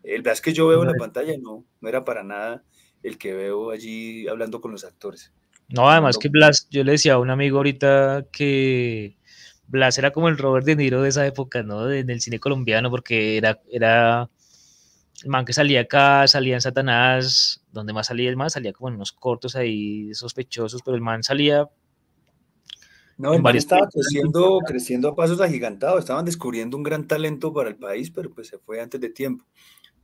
[0.03, 2.63] El Blas que yo veo en la pantalla no, no era para nada
[3.01, 5.33] el que veo allí hablando con los actores.
[5.69, 9.17] No, además que Blas, yo le decía a un amigo ahorita que
[9.67, 11.91] Blas era como el Robert De Niro de esa época, ¿no?
[11.91, 14.29] En el cine colombiano, porque era, era
[15.23, 18.89] el man que salía acá, salía en Satanás, donde más salía el man, salía como
[18.89, 21.67] en unos cortos ahí sospechosos, pero el man salía.
[23.17, 27.69] No, el man estaba creciendo, creciendo a pasos agigantados, estaban descubriendo un gran talento para
[27.69, 29.45] el país, pero pues se fue antes de tiempo.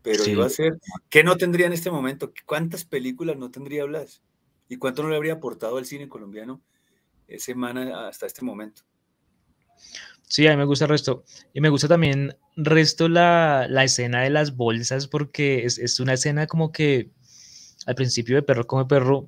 [0.01, 0.79] Pero iba a ser,
[1.09, 2.31] ¿qué no tendría en este momento?
[2.45, 4.21] ¿Cuántas películas no tendría Blas?
[4.69, 6.61] ¿Y cuánto no le habría aportado al cine colombiano
[7.27, 8.83] esa semana hasta este momento?
[10.27, 11.23] Sí, a mí me gusta el resto.
[11.53, 16.13] Y me gusta también resto la, la escena de las bolsas porque es, es, una
[16.13, 17.09] escena como que
[17.87, 19.27] al principio de Perro come Perro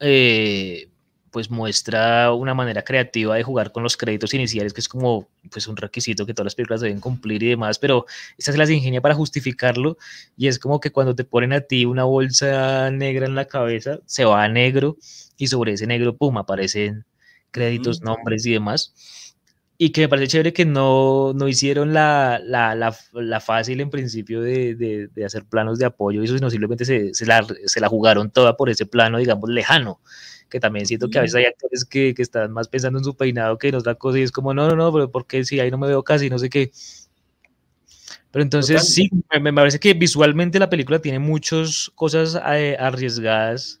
[0.00, 0.89] eh,
[1.30, 5.66] pues muestra una manera creativa de jugar con los créditos iniciales, que es como pues
[5.68, 8.06] un requisito que todas las películas deben cumplir y demás, pero
[8.36, 9.96] esta se las ingenia para justificarlo
[10.36, 14.00] y es como que cuando te ponen a ti una bolsa negra en la cabeza,
[14.06, 14.96] se va a negro
[15.36, 17.04] y sobre ese negro, pum, aparecen
[17.50, 18.94] créditos, nombres y demás.
[19.78, 23.88] Y que me parece chévere que no, no hicieron la, la, la, la fácil en
[23.88, 27.46] principio de, de, de, hacer planos de apoyo, y eso, sino simplemente se, se, la,
[27.64, 29.98] se la jugaron toda por ese plano, digamos, lejano
[30.50, 33.16] que también siento que a veces hay actores que, que, están más pensando en su
[33.16, 35.70] peinado que en otra cosa y es como, no, no, no, pero porque si ahí
[35.70, 36.70] no me veo casi, no sé qué.
[38.30, 39.08] Pero entonces sí,
[39.40, 43.80] me, parece que visualmente la película tiene muchas cosas eh, arriesgadas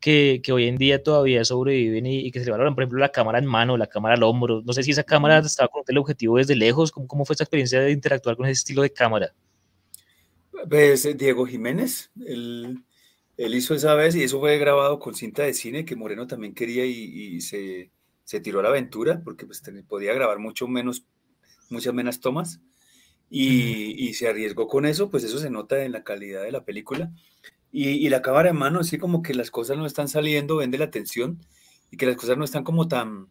[0.00, 3.10] que, que, hoy en día todavía sobreviven y, que se le valoran, por ejemplo, la
[3.10, 4.62] cámara en mano, la cámara al hombro.
[4.64, 7.44] No sé si esa cámara estaba con el objetivo desde lejos, ¿cómo, cómo fue esa
[7.44, 9.34] experiencia de interactuar con ese estilo de cámara?
[10.68, 12.82] Pues Diego Jiménez, el
[13.36, 16.54] él hizo esa vez y eso fue grabado con cinta de cine que Moreno también
[16.54, 17.90] quería y, se,
[18.24, 21.06] se, tiró a la aventura porque pues, podía grabar mucho menos,
[21.70, 22.60] muchas menos tomas
[23.30, 26.64] y, y, se arriesgó con eso, pues eso se nota en la calidad de la
[26.64, 27.12] película.
[27.72, 30.78] Y, y, la cámara en mano, así como que las cosas no están saliendo, vende
[30.78, 31.40] la atención
[31.90, 33.28] y que las cosas no están como tan,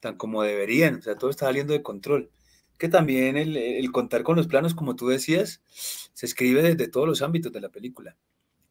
[0.00, 2.30] tan como deberían, o sea, todo está saliendo de control.
[2.78, 7.08] Que también el, el contar con los planos, como tú decías, se escribe desde todos
[7.08, 8.16] los ámbitos de la película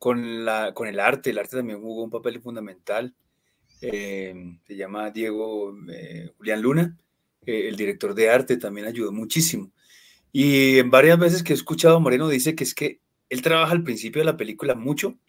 [0.01, 1.29] con, la, con el arte.
[1.29, 3.13] El arte también jugó un papel fundamental.
[3.81, 6.97] Eh, se llama Diego eh, Julián Luna,
[7.45, 9.71] eh, el director de arte, también ayudó muchísimo.
[10.31, 12.99] Y en varias veces que he escuchado Moreno dice que es que
[13.29, 15.19] él trabaja al principio de la película mucho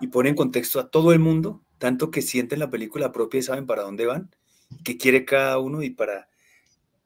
[0.00, 3.42] y pone en contexto a todo el mundo, tanto que sienten la película propia y
[3.44, 4.28] saben para dónde van,
[4.82, 6.28] qué quiere cada uno y para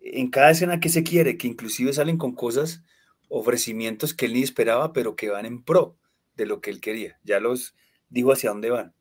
[0.01, 2.82] en cada escena que se quiere, que inclusive salen con cosas,
[3.28, 5.99] ofrecimientos que él ni esperaba, pero que van en pro
[6.39, 7.74] de lo que él quería, ya los
[8.09, 8.95] dijo hacia dónde van.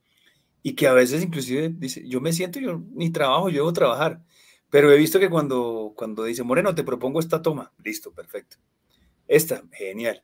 [0.63, 4.21] Y que a veces inclusive dice, yo me siento, yo ni trabajo, yo debo trabajar,
[4.69, 8.57] pero he visto que cuando, cuando dice, Moreno, te propongo esta toma, listo, perfecto.
[9.27, 10.23] Esta, genial.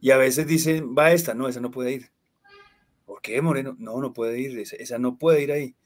[0.00, 2.10] Y a veces dice, va esta, no, esa no puede ir.
[3.04, 3.76] ¿Por qué, Moreno?
[3.78, 5.76] No, no puede ir, esa, no puede ir ahí.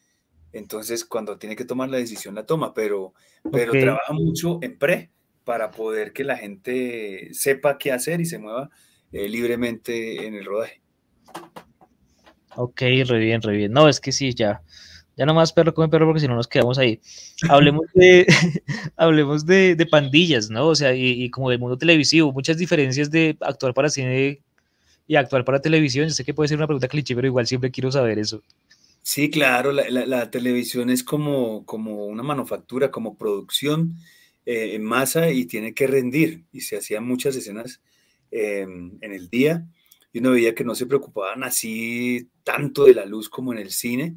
[0.53, 3.13] Entonces, cuando tiene que tomar la decisión, la toma, pero,
[3.53, 5.11] pero trabaja mucho en pre
[5.45, 8.71] para poder que la gente sepa qué hacer y se mueva
[9.13, 10.81] eh, libremente en el rodaje.
[12.57, 13.73] Ok, re bien, re bien.
[13.73, 14.63] No, es que sí, ya.
[15.17, 17.01] Ya nomás perro come perro porque si no nos quedamos ahí.
[17.49, 18.27] Hablemos de,
[18.97, 20.69] hablemos de, de, pandillas, ¿no?
[20.69, 24.41] O sea, y, y, como del mundo televisivo, muchas diferencias de actuar para cine
[25.07, 26.09] y actuar para televisión.
[26.09, 28.43] Yo sé que puede ser una pregunta cliché, pero igual siempre quiero saber eso.
[29.03, 33.97] Sí, claro, la, la, la televisión es como, como una manufactura, como producción
[34.47, 36.45] eh, en masa y tiene que rendir.
[36.53, 37.81] Y se hacían muchas escenas
[38.31, 39.67] En el día
[40.13, 43.71] y uno veía que no se preocupaban así tanto de la luz como en el
[43.71, 44.17] cine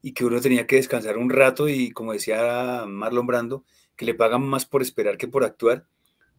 [0.00, 3.64] y que uno tenía que descansar un rato y como decía Marlon Brando,
[3.94, 5.86] que le pagan más por esperar que por actuar,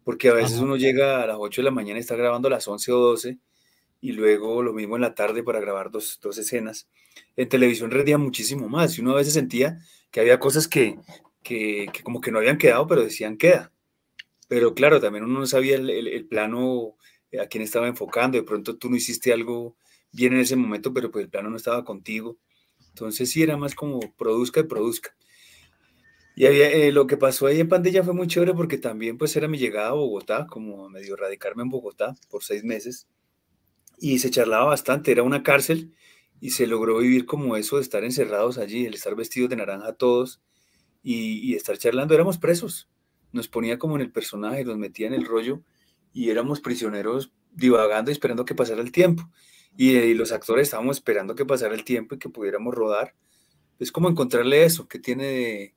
[0.04, 2.52] porque a veces uno llega a las 8 de la mañana y está grabando a
[2.52, 3.38] las 11 o 12
[4.02, 6.89] y luego lo mismo en la tarde para grabar dos, dos escenas.
[7.38, 9.80] En televisión rendía muchísimo más y uno a veces sentía
[10.12, 10.98] que había cosas que,
[11.41, 13.73] que, que como que no habían quedado, pero decían queda
[14.48, 16.96] pero claro, también uno no sabía el, plano
[17.41, 19.76] a quién estaba enfocando, de pronto tú no hiciste algo
[20.12, 22.38] bien en ese momento, pero pues el plano no estaba contigo.
[22.89, 25.16] Entonces sí era más como produzca y produzca.
[26.36, 29.48] Y eh, lo que pasó ahí en Pandilla fue muy chévere porque también pues era
[29.48, 33.08] mi llegada a Bogotá, como medio radicarme en Bogotá por seis meses.
[34.00, 35.94] Y se charlaba bastante, era una cárcel
[36.41, 39.94] y se logró vivir como eso de estar encerrados allí, el estar vestidos de naranja
[39.94, 40.41] todos
[41.04, 42.14] y, estar charlando.
[42.14, 42.89] Éramos presos,
[43.34, 45.62] nos ponía como en el personaje, nos metía en el rollo
[46.14, 49.30] y éramos prisioneros divagando y esperando que pasara el tiempo.
[49.76, 53.16] Y, y, los actores estábamos esperando que pasara el tiempo y que pudiéramos rodar.
[53.80, 55.76] Es como encontrarle eso, que tiene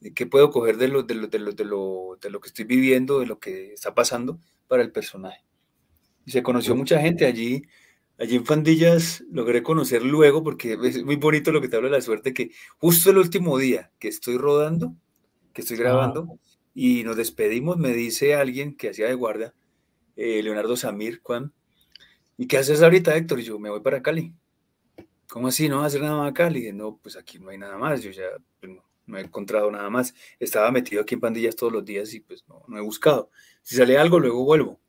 [0.00, 2.48] de, qué puedo coger de lo, de, lo, de, lo, de, lo, de lo que
[2.48, 5.44] estoy viviendo, de lo que está pasando para el personaje.
[6.26, 7.62] Y se conoció mucha gente allí.
[8.18, 11.96] Allí en Fandillas logré conocer luego, porque es muy bonito lo que te habla de
[11.96, 14.94] la suerte, que justo el último día que estoy rodando,
[15.54, 16.38] que estoy grabando,
[16.74, 19.54] y nos despedimos, me dice alguien que hacía de guardia,
[20.16, 21.52] eh, Leonardo Samir, Juan,
[22.36, 23.40] ¿y qué haces ahorita, Héctor?
[23.40, 24.34] Y yo, me voy para Cali.
[25.28, 25.68] ¿Cómo así?
[25.68, 26.68] ¿No vas a hacer nada más a Cali?
[26.68, 28.24] Y no, pues aquí no hay nada más, yo ya
[28.60, 28.72] pues,
[29.10, 30.14] no he encontrado nada más.
[30.38, 33.30] Estaba metido aquí en pandillas todos los días y pues no, he buscado.
[33.62, 34.80] Si sale algo, luego vuelvo.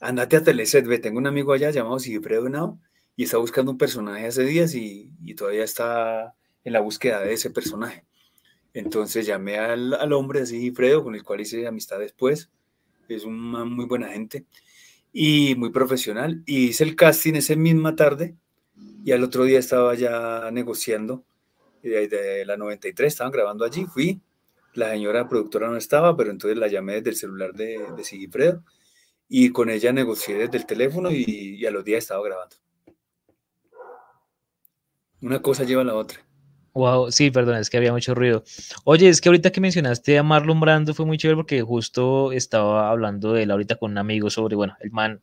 [0.00, 2.80] Andate a Teleset, ve, tengo un amigo allá llamado Sigifredo Henao
[3.16, 7.50] y está buscando un personaje hace días y, todavía está en la búsqueda de ese
[7.50, 8.06] personaje.
[8.78, 12.50] Entonces llamé al, al hombre, Sigifredo, con el cual hice amistad después.
[13.08, 14.46] Es una muy buena gente
[15.12, 16.42] y muy profesional.
[16.46, 18.36] Y hice el casting esa misma tarde
[19.04, 21.24] y al otro día estaba ya negociando
[21.82, 24.20] de, la 93, estaban grabando allí, fui,
[24.74, 28.62] la señora productora no estaba, pero entonces la llamé desde el celular de, de Sigifredo
[29.28, 32.56] y con ella negocié desde el teléfono y, a los días estaba grabando.
[35.20, 36.27] Una cosa lleva a la otra.
[36.78, 38.44] Wow, sí, perdón, es que había mucho ruido.
[38.84, 42.88] Oye, es que ahorita que mencionaste a Marlon Brando fue muy chévere porque justo estaba
[42.88, 45.20] hablando de él ahorita con un amigo sobre, bueno, el man,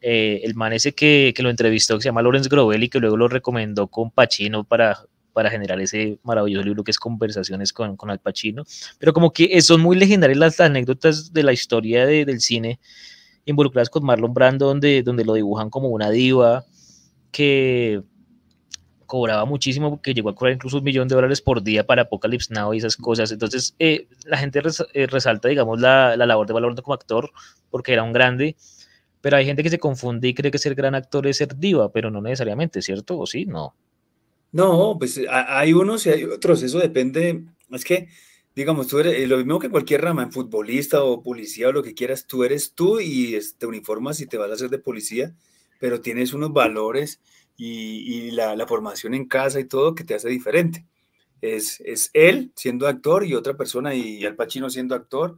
[0.00, 2.98] eh, el man ese que, que, lo entrevistó, que se llama Lawrence Grovel y que
[2.98, 4.98] luego lo recomendó con Pacino para
[5.32, 8.64] para generar ese maravilloso libro que es Conversaciones con, con Al Pacino.
[8.98, 12.80] Pero como que son muy legendarias las anécdotas de la historia de, del cine
[13.44, 16.64] involucradas con Marlon Brando, donde, donde lo dibujan como una diva
[17.30, 18.02] que
[19.12, 22.54] cobraba muchísimo, porque llegó a cobrar incluso un millón de dólares por día para Apocalypse
[22.54, 23.30] Now y esas cosas.
[23.30, 24.62] Entonces, eh, la gente
[24.94, 27.30] eh, resalta, digamos, la, la labor de Marlon como actor,
[27.68, 28.56] porque era un grande,
[29.20, 31.92] pero hay gente que se confunde y cree que ser gran actor es ser diva,
[31.92, 33.18] pero no necesariamente, ¿cierto?
[33.18, 33.44] ¿O sí?
[33.44, 33.74] No.
[34.50, 38.08] No, pues hay unos y hay otros, eso depende, es que,
[38.56, 41.92] digamos, tú eres lo mismo que cualquier rama, en futbolista o policía o lo que
[41.92, 45.34] quieras, tú eres tú y te uniformas y te vas a hacer de policía,
[45.80, 47.20] pero tienes unos valores
[47.64, 50.86] y, la, formación en casa y todo que te hace diferente.
[51.40, 55.36] Es, es él siendo actor y otra persona y Al Pacino siendo actor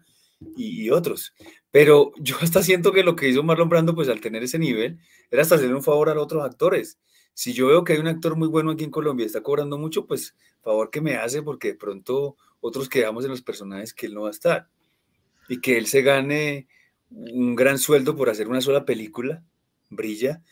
[0.57, 1.33] y, otros.
[1.71, 4.99] Pero yo hasta siento que lo que hizo Marlon Brando, pues al tener ese nivel,
[5.31, 6.99] era hasta hacer un favor a los otros actores
[7.35, 9.77] si yo veo que hay un actor muy bueno aquí en Colombia y está cobrando
[9.77, 14.07] mucho, pues favor que me hace porque de pronto otros quedamos en los personajes que
[14.07, 14.69] él no va a estar.
[15.49, 16.69] Y que él se gane
[17.11, 19.43] un gran sueldo por hacer una sola película,
[19.91, 20.43] brilla.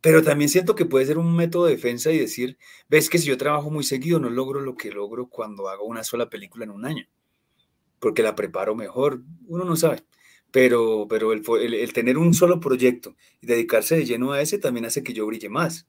[0.00, 3.26] Pero también siento que puede ser un método de defensa y decir, ves que si
[3.26, 6.70] yo trabajo muy seguido no logro lo que logro cuando hago una sola película en
[6.70, 7.06] un año,
[7.98, 10.04] porque la preparo mejor, uno no sabe.
[10.50, 14.58] Pero, pero el, el, el tener un solo proyecto y dedicarse de lleno a ese
[14.58, 15.86] también hace que yo brille más.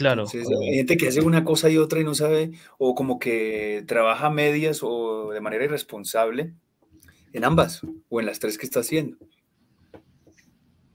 [0.00, 0.24] Claro.
[0.32, 4.30] hay gente que hace una cosa y otra y no sabe, o como que trabaja
[4.30, 6.54] medias o de manera irresponsable
[7.34, 9.18] en ambas, o en las tres que está haciendo.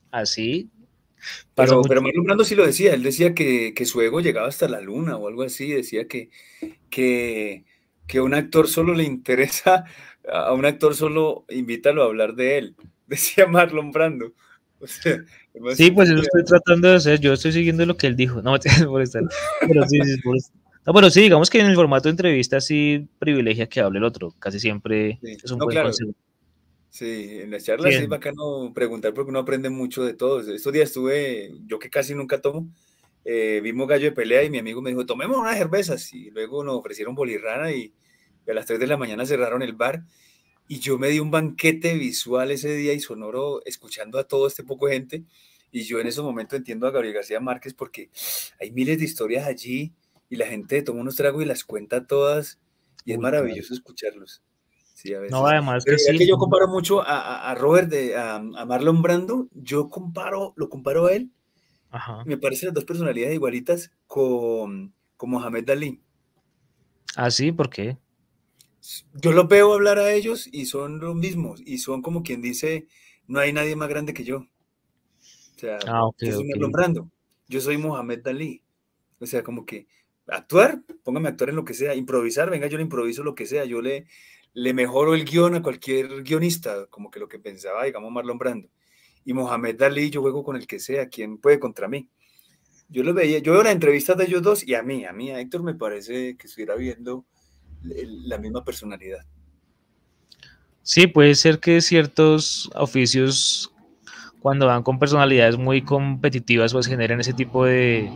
[0.10, 0.72] Así.
[1.56, 4.68] Pero, pero Marlon Brando sí lo decía, él decía que, que, su ego llegaba hasta
[4.68, 6.30] la luna o algo así, decía que,
[6.90, 7.64] que,
[8.08, 9.86] que un actor solo le interesa,
[10.32, 12.76] a un actor solo invítalo a hablar de él,
[13.08, 14.34] decía Marlon Brando.
[14.86, 18.56] sí, pues eso estoy tratando de hacer, yo estoy siguiendo lo que él dijo, no,
[18.88, 19.24] por estar,
[19.62, 20.38] pero sí, sí, por
[20.86, 24.04] No, pero sí, digamos que en el formato de entrevista sí privilegia que hable el
[24.04, 26.12] otro, casi siempre es un buen consejo.
[26.96, 30.39] Sí, en las charlas es bacano preguntar porque uno aprende mucho de todo.
[30.39, 32.70] Estos días estuve, yo que casi nunca tomo,
[33.26, 36.14] eh, vimos gallo de pelea y mi amigo me dijo, tomemos unas cervezas.
[36.14, 37.93] Y luego nos ofrecieron bolirrana y
[38.48, 40.06] a las 3 de la mañana cerraron el bar
[40.70, 44.64] y yo me di un banquete visual ese día y sonoro escuchando a todo este
[44.64, 45.24] poco de gente.
[45.74, 48.10] Y yo en ese momento entiendo a Gabriel García Márquez porque
[48.58, 49.91] hay miles de historias allí
[50.30, 52.58] y la gente toma unos tragos y las cuenta todas
[53.04, 54.41] y es maravilloso escucharlos.
[54.96, 55.32] Sí, a veces.
[55.34, 56.18] No, además Pero que, sí.
[56.18, 60.70] que yo comparo mucho a, a Robert, de, a, a, Marlon Brando, yo comparo, lo
[60.70, 61.32] comparo a él,
[61.91, 62.24] Ajá.
[62.26, 66.02] me parecen las dos personalidades igualitas con, con Mohamed Dalí.
[67.18, 67.52] ¿Ah, sí?
[67.52, 67.98] ¿Por qué?
[69.16, 72.88] yo los veo hablar a ellos y son los mismos, y son como quien dice,
[73.28, 74.38] no hay nadie más grande que yo.
[74.38, 76.48] O sea, Ah, yo soy.
[76.48, 77.12] Marlon Brando,
[77.48, 78.62] yo soy Mohamed Dalí.
[79.20, 79.88] O sea, como que
[80.28, 83.46] actuar, póngame a actuar en lo que sea, improvisar, venga, yo le improviso lo que
[83.46, 84.06] sea, yo le,
[84.56, 88.70] le mejoro el guion a cualquier guionista, como que lo que pensaba, digamos, Marlon Brando.
[89.26, 92.10] Y Mohamed Dalí, yo juego con el que sea, ¿quién puede contra mí?
[92.88, 95.30] Yo lo veía, yo veo las entrevistas de ellos dos y a mí, a mí,
[95.30, 97.26] a Héctor me parece que estuviera viendo
[97.84, 99.26] la misma personalidad.
[100.84, 103.74] Sí, puede ser que ciertos oficios,
[104.39, 108.10] cuando van con personalidades muy competitivas, pues generen ese tipo de,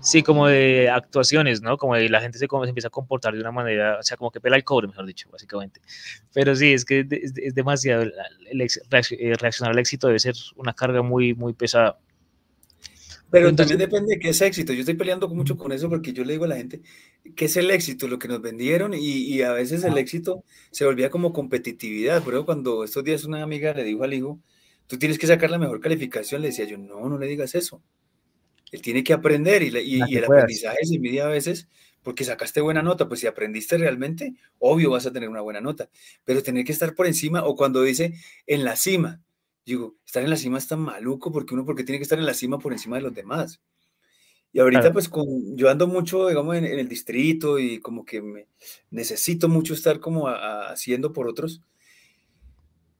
[0.00, 1.76] sí, como de actuaciones, ¿no?
[1.78, 4.16] Como de la gente se, como se empieza a comportar de una manera, o sea,
[4.16, 5.80] como que pela el cobre, mejor dicho, básicamente.
[6.32, 8.80] Pero sí, es que es, es de- es demasiado, el- ex-
[9.12, 11.98] eh, reaccionar al éxito debe ser una carga muy, muy pesada.
[13.30, 14.72] Pero Entonces- también depende de qué es éxito.
[14.72, 16.80] Yo estoy peleando mucho con eso porque yo le digo a la gente,
[17.36, 18.08] ¿qué es el éxito?
[18.08, 22.22] Lo que nos vendieron y, y a veces el éxito se volvía como competitividad.
[22.22, 24.40] Por ejemplo, cuando estos días una amiga le dijo al hijo,
[24.86, 27.82] tú tienes que sacar la mejor calificación, le decía yo, no, no le digas eso.
[28.72, 30.24] Él tiene que aprender y, el puedas.
[30.42, 31.68] aprendizaje se mide a veces
[32.02, 33.08] porque sacaste buena nota.
[33.08, 35.88] Pues si aprendiste realmente, obvio vas a tener una buena nota.
[36.24, 38.14] Pero tener que estar por encima o cuando dice
[38.46, 39.20] en la cima,
[39.64, 42.26] digo, estar en la cima es tan maluco porque uno porque tiene que estar en
[42.26, 43.60] la cima por encima de los demás.
[44.50, 44.94] Y ahorita Claro.
[44.94, 48.46] pues con, yo ando mucho, digamos, en, en el distrito y como que me,
[48.90, 51.60] necesito mucho estar como a- a- haciendo por otros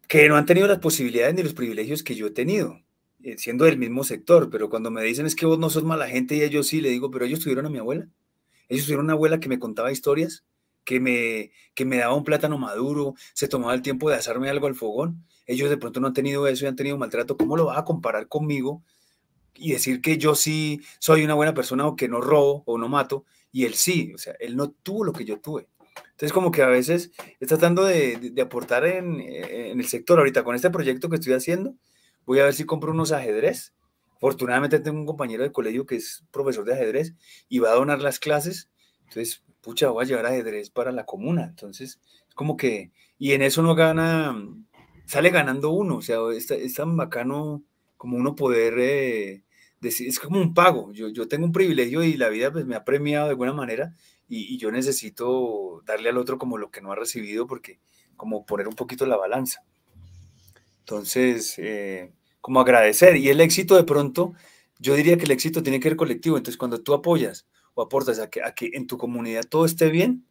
[0.08, 2.80] que no han tenido las posibilidades ni los privilegios que yo he tenido,
[3.36, 6.36] siendo del mismo sector, pero cuando me dicen es que vos no sos mala gente
[6.36, 8.08] y ellos sí, le digo, pero ellos tuvieron a mi abuela,
[8.68, 10.44] ellos tuvieron una abuela que me contaba historias,
[10.84, 14.66] que me, que me daba un plátano maduro, se tomaba el tiempo de asarme algo
[14.66, 17.66] al fogón, ellos de pronto no han tenido eso y han tenido maltrato, ¿cómo lo
[17.66, 18.82] vas a comparar conmigo?
[19.54, 22.88] y decir que yo sí soy una buena persona o que no robo o no
[22.88, 25.68] mato, y él sí, o sea, él no tuvo lo que yo tuve.
[26.10, 27.10] Entonces, como que a veces
[27.40, 30.18] es tratando de, de- de aportar en, eh, en el sector.
[30.18, 31.74] Ahorita con este proyecto que estoy haciendo,
[32.28, 33.72] voy a ver si compro unos ajedrez.
[34.16, 37.14] Afortunadamente tengo un compañero de colegio que es profesor de ajedrez
[37.48, 38.68] y va a donar las clases.
[39.04, 41.44] Entonces, pucha, voy a llevar ajedrez para la comuna.
[41.44, 44.36] Entonces, es como que, y en eso no gana,
[45.06, 45.96] sale ganando uno.
[45.96, 47.64] O sea, es, es tan bacano
[47.96, 49.44] como uno poder eh,
[49.80, 50.92] decir, es como un pago.
[50.92, 53.94] Yo, yo tengo un privilegio y la vida pues me ha premiado de alguna manera
[54.28, 57.80] y, yo necesito darle al otro como lo que no ha recibido porque
[58.18, 59.64] como poner un poquito la balanza.
[60.80, 64.34] Entonces, eh, como agradecer y el éxito de pronto,
[64.78, 66.36] yo diría que el éxito tiene que ser colectivo.
[66.36, 70.24] Entonces, cuando tú apoyas o aportas a que, en tu comunidad todo esté bien,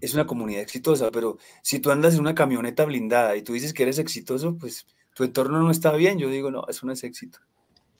[0.00, 3.72] es una comunidad exitosa, pero si tú andas en una camioneta blindada y tú dices
[3.72, 6.18] que eres exitoso, pues tu entorno no está bien.
[6.18, 7.38] Yo digo, no, eso no es éxito.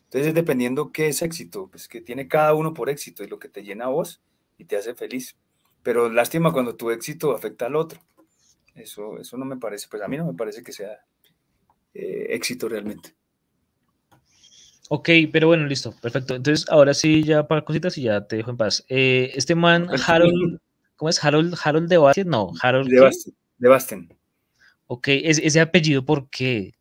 [0.04, 3.48] Entonces, dependiendo qué es éxito, pues que tiene cada uno por éxito y lo que
[3.48, 4.20] te llena a vos
[4.58, 5.36] y te hace feliz.
[5.82, 8.00] Pero lástima cuando tu éxito afecta al otro.
[8.74, 11.04] Eso, eso no me parece, pues a mí no me parece que sea
[11.94, 13.14] eh, éxito realmente.
[14.90, 16.34] Ok, pero bueno, listo, perfecto.
[16.34, 18.84] Entonces, ahora sí, ya para cositas y ya te dejo en paz.
[18.88, 20.58] Eh, este man, Harold,
[20.96, 21.24] ¿cómo es?
[21.24, 22.90] Harold, Harold de Basten, no, Harold.
[22.90, 23.00] De.
[23.00, 23.34] Basten.
[23.58, 24.08] De Basten.
[24.86, 26.74] Ok, es- ese apellido, ¿por qué?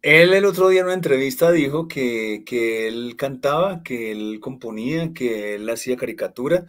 [0.00, 5.12] Él el otro día en una entrevista dijo que, que él cantaba, que él componía,
[5.14, 6.66] que él hacía caricatura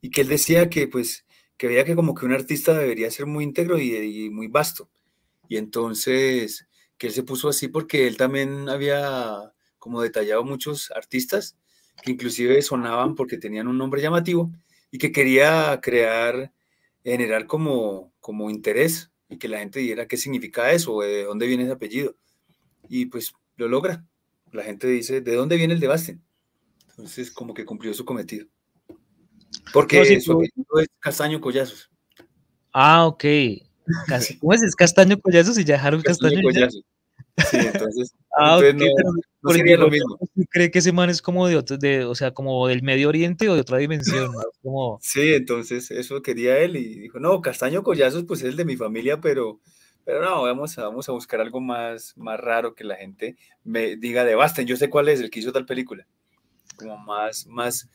[0.00, 1.26] y que él decía que pues
[1.58, 4.88] que veía que como que un artista debería ser muy íntegro y, y muy vasto.
[5.46, 6.68] Y entonces
[7.00, 11.56] que él se puso así porque él también había como detallado muchos artistas
[12.02, 14.52] que inclusive sonaban porque tenían un nombre llamativo
[14.90, 16.52] y que quería crear,
[17.02, 21.62] generar como, como interés y que la gente dijera qué significa eso, de dónde viene
[21.62, 22.16] ese apellido.
[22.88, 24.04] Y pues lo logra.
[24.52, 26.22] La gente dice, ¿de dónde viene el de Basten?
[26.90, 28.46] Entonces como que cumplió su cometido.
[29.72, 31.88] Porque No, su tú- apellido es Castaño Collazos.
[32.74, 33.24] Ah, ok.
[34.06, 34.62] Cas- ¿Cómo es?
[34.62, 36.34] ¿Es Castaño Collazos y ya Harold Castaño?
[36.34, 36.42] y ya?
[36.42, 36.82] Collazos.
[37.50, 40.18] Sí, entonces, Ah, entonces no, pero no porque sería lo mismo.
[40.50, 43.48] cree que ese man es como de otro, de, o sea, como del Medio Oriente
[43.48, 44.40] o de otra dimensión, ¿no?
[44.62, 48.64] Como, Sí, entonces eso quería él y dijo, no, Castaño Collazos pues es el de
[48.64, 49.60] mi familia, pero,
[50.04, 53.96] pero no, vamos a, vamos a buscar algo más, más raro que la gente me
[53.96, 54.66] diga de Basten.
[54.66, 56.06] Yo sé cuál es el que hizo tal película.
[56.76, 57.88] Como más, más,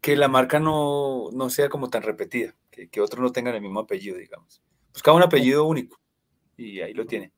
[0.00, 3.62] que la marca no, no sea como tan repetida, que, que otros no tengan el
[3.62, 4.62] mismo apellido, digamos.
[4.92, 5.96] Buscaba un apellido único
[6.56, 7.32] y ahí lo tiene.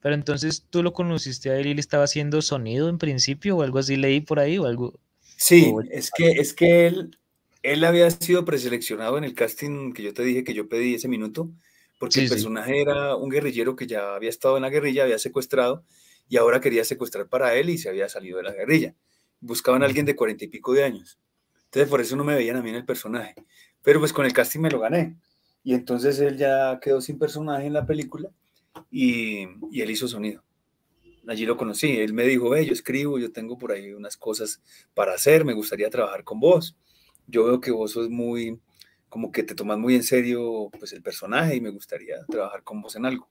[0.00, 3.62] pero entonces tú lo conociste a él y él estaba haciendo sonido en principio o
[3.62, 4.98] algo así, leí por ahí o algo.
[5.36, 7.18] Sí, O- es que, es que él,
[7.62, 11.08] él había sido preseleccionado en el casting que yo te dije que yo pedí ese
[11.08, 11.50] minuto,
[11.98, 12.34] porque Sí, el sí.
[12.34, 15.84] personaje era un guerrillero que ya había estado en la guerrilla, había secuestrado
[16.28, 18.94] y ahora quería secuestrar para él y se había salido de la guerrilla.
[19.40, 21.18] Buscaban a alguien de cuarenta y pico de años.
[21.66, 23.34] Entonces por eso no me veían a mí en el personaje.
[23.82, 25.16] pero pues con el casting me lo gané.
[25.62, 28.30] Y entonces él ya quedó sin personaje en la película
[28.90, 30.42] y, y él hizo sonido.
[31.28, 31.98] Allí lo conocí.
[31.98, 34.60] Él me dijo, yo escribo, yo tengo por ahí unas cosas
[34.94, 36.76] para hacer, me gustaría trabajar con vos.
[37.26, 38.58] Yo veo que vos sos muy,
[39.08, 42.80] como que te tomas muy en serio pues el personaje y me gustaría trabajar con
[42.80, 43.28] vos en algo.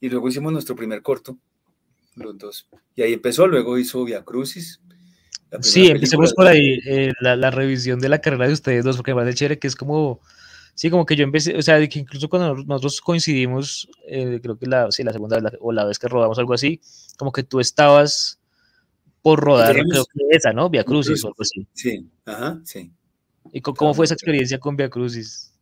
[0.00, 1.38] Y luego hicimos nuestro primer corto,
[2.16, 2.68] los dos.
[2.94, 4.80] Y ahí empezó, luego hizo Via Crucis.
[5.60, 9.14] Sí, empecemos por ahí, eh, la, la, revisión de la carrera de ustedes dos, porque
[9.14, 10.20] más de chévere que es como,
[10.74, 14.66] sí, como que yo empecé, o sea, que incluso cuando nosotros coincidimos, eh, creo que
[14.66, 16.80] la, sí, la segunda vez o la vez que rodamos algo así,
[17.18, 18.40] como que tú estabas
[19.22, 20.68] por rodar, creo que esa, ¿no?
[20.68, 21.66] Via Crucis o algo así.
[21.72, 22.92] Sí, ajá, sí.
[23.52, 25.52] ¿Y cómo fue esa experiencia con Via Crucis?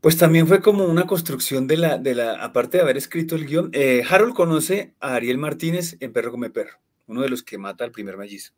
[0.00, 3.46] Pues también fue como una construcción de la, de la aparte de haber escrito el
[3.46, 7.56] guion, eh, Harold conoce a Ariel Martínez en Perro Come Perro, uno de los que
[7.56, 8.52] mata al primer mellizo.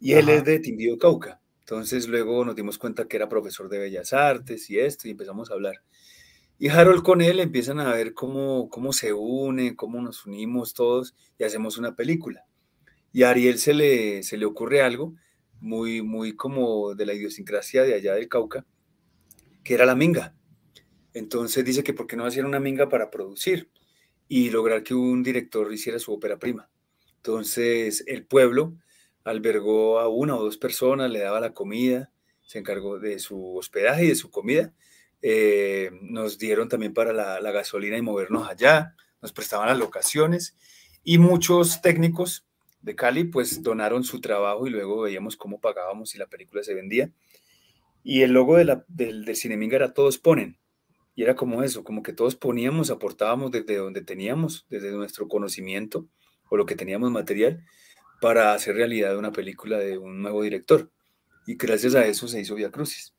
[0.00, 1.41] Y él es de Timbío, Cauca.
[1.62, 5.50] Entonces luego nos dimos cuenta que era profesor de Bellas Artes y esto, y empezamos
[5.50, 5.76] a hablar.
[6.58, 11.14] Y Harold con él empiezan a ver cómo, cómo se une, cómo nos unimos todos
[11.38, 12.44] y hacemos una película.
[13.12, 15.14] Y a Ariel se le, se le ocurre algo
[15.60, 18.66] muy, muy como de la idiosincrasia de allá del Cauca,
[19.62, 20.34] que era la minga.
[21.14, 23.70] Entonces dice que por qué no hacer una minga para producir
[24.26, 26.68] y lograr que un director hiciera su ópera prima.
[27.16, 28.74] Entonces el pueblo
[29.24, 32.10] albergó a una o dos personas, le daba la comida,
[32.42, 34.72] se encargó de su hospedaje y de su comida.
[35.22, 40.56] Eh, nos dieron también para la, gasolina y movernos allá, nos prestaban las locaciones
[41.04, 42.44] y muchos técnicos
[42.80, 46.74] de Cali pues donaron su trabajo y luego veíamos cómo pagábamos y la película se
[46.74, 47.10] vendía.
[48.02, 50.58] Y el logo de del, del Cineminga era Todos Ponen.
[51.14, 56.08] Y era como eso, como que todos poníamos, aportábamos desde donde teníamos, desde nuestro conocimiento
[56.48, 57.62] o lo que teníamos material
[58.22, 60.88] para hacer realidad una película de un nuevo director.
[61.44, 63.16] Y gracias a eso se hizo Via Crucis,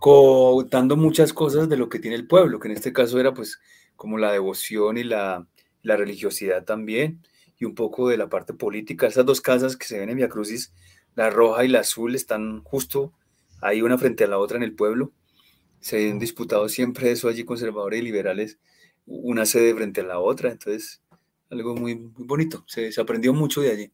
[0.00, 3.60] contando muchas cosas de lo que tiene el pueblo, que en este caso era pues
[3.94, 5.46] como la devoción y la,
[5.82, 7.22] la religiosidad también,
[7.56, 9.06] y un poco de la parte política.
[9.06, 10.74] Esas dos casas que se ven en Via Crucis,
[11.14, 13.12] la roja y la azul, están justo
[13.60, 15.12] ahí una frente a la otra en el pueblo.
[15.78, 18.58] Se han disputado siempre eso allí, conservadores y liberales,
[19.06, 20.50] una sede frente a la otra.
[20.50, 21.00] Entonces,
[21.48, 22.64] algo muy, muy bonito.
[22.66, 23.92] Se, se aprendió mucho de allí.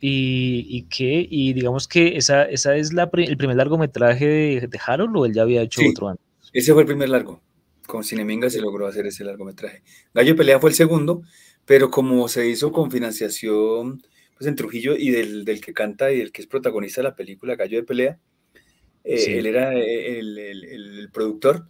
[0.00, 1.26] ¿Y, y qué?
[1.28, 5.32] Y digamos que esa, esa es la, el primer largometraje de, de, Harold o él
[5.32, 6.24] ya había hecho sí, otro antes.
[6.52, 7.40] Ese fue el primer largo.
[7.86, 9.82] Con Cineminga se logró hacer ese largometraje.
[10.12, 11.22] Gallo de Pelea fue el segundo,
[11.64, 14.02] pero como se hizo con financiación
[14.36, 17.16] pues en Trujillo y del, del que canta y del que es protagonista de la
[17.16, 18.18] película Gallo de Pelea,
[19.02, 19.32] eh, sí.
[19.32, 21.68] él era el, el, el, productor.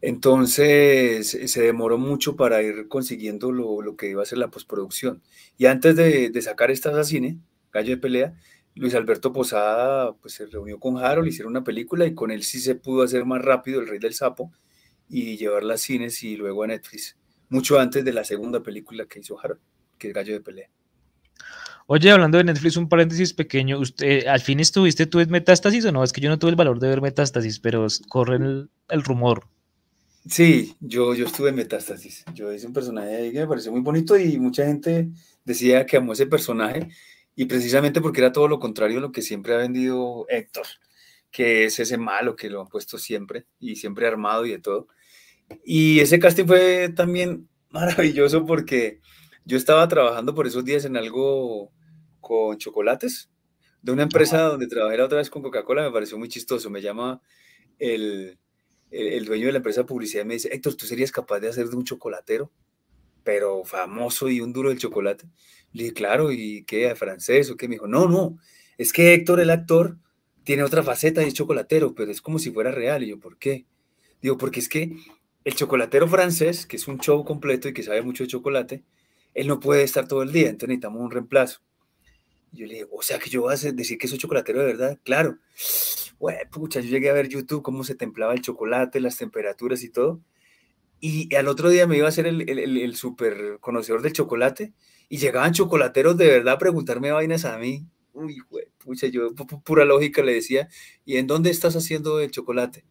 [0.00, 5.22] Entonces se demoró mucho para ir consiguiendo lo, lo, que iba a ser la postproducción.
[5.58, 7.38] Y antes de, de sacar estas a cine,
[7.72, 8.34] Gallo de Pelea,
[8.74, 12.60] Luis Alberto Posada pues, se reunió con Harold, hicieron una película y con él sí
[12.60, 14.52] se pudo hacer más rápido El Rey del Sapo
[15.08, 17.16] y llevarla a cines y luego a Netflix,
[17.48, 19.60] mucho antes de la segunda película que hizo Harold,
[19.98, 20.70] que es Gallo de Pelea.
[21.90, 25.92] Oye, hablando de Netflix, un paréntesis pequeño, ¿usted, ¿al fin estuviste tú en Metástasis o
[25.92, 26.04] no?
[26.04, 29.48] Es que yo no tuve el valor de ver Metástasis, pero corre el, el rumor.
[30.28, 32.26] Sí, yo, yo estuve en Metástasis.
[32.34, 35.08] Yo hice un personaje ahí que me pareció muy bonito y mucha gente
[35.44, 36.88] decía que amó ese personaje
[37.40, 40.66] y precisamente porque era todo lo contrario a lo que siempre ha vendido Héctor,
[41.30, 44.88] que es ese malo que lo han puesto siempre y siempre armado y de todo.
[45.64, 48.98] Y ese casting fue también maravilloso porque
[49.44, 51.70] yo estaba trabajando por esos días en algo
[52.20, 53.30] con chocolates
[53.82, 56.70] de una empresa donde trabajé la otra vez con Coca-Cola, me pareció muy chistoso.
[56.70, 57.22] Me llama
[57.78, 58.36] el,
[58.90, 61.38] el, el, dueño de la empresa de publicidad y me dice, Héctor, ¿tú serías capaz
[61.38, 62.50] de hacer de un chocolatero?
[63.22, 65.28] Pero famoso y un duro del chocolate.
[65.72, 66.94] Le dije, claro, ¿y qué?
[66.94, 67.68] ¿Francés o qué?
[67.68, 68.38] Me dijo, no, no,
[68.78, 69.98] es que Héctor, el actor,
[70.44, 73.02] tiene otra faceta y es chocolatero, pero es como si fuera real.
[73.02, 73.66] Y yo, ¿por qué?
[74.22, 74.96] Digo, porque es que
[75.44, 78.82] el chocolatero francés, que es un show completo y que sabe mucho de chocolate,
[79.34, 81.60] él no puede estar todo el día, entonces necesitamos un reemplazo.
[82.52, 84.66] Y yo le dije, o sea que yo voy a decir que soy chocolatero de
[84.66, 85.38] verdad, claro.
[86.18, 89.90] Bueno, pucha, yo llegué a ver YouTube cómo se templaba el chocolate, las temperaturas y
[89.90, 90.20] todo.
[91.00, 94.72] Y al otro día me iba a ser el, el, súper conocedor del chocolate
[95.08, 97.86] y llegaban chocolateros de verdad a preguntarme vainas a mí.
[98.12, 100.68] Uy, güey, pucha, yo pura lógica le decía,
[101.04, 102.84] ¿y en dónde estás haciendo el chocolate?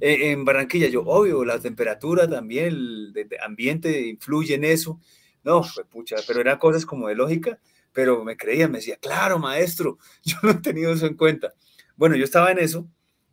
[0.00, 5.00] Eh, en Barranquilla, yo, obvio, la temperatura también, el ambiente influye en eso.
[5.44, 7.60] No, pucha, pero eran cosas como de lógica,
[7.92, 11.54] pero me creían, me decía, claro, maestro, yo no he tenido eso en cuenta.
[11.96, 12.88] Bueno, yo estaba en eso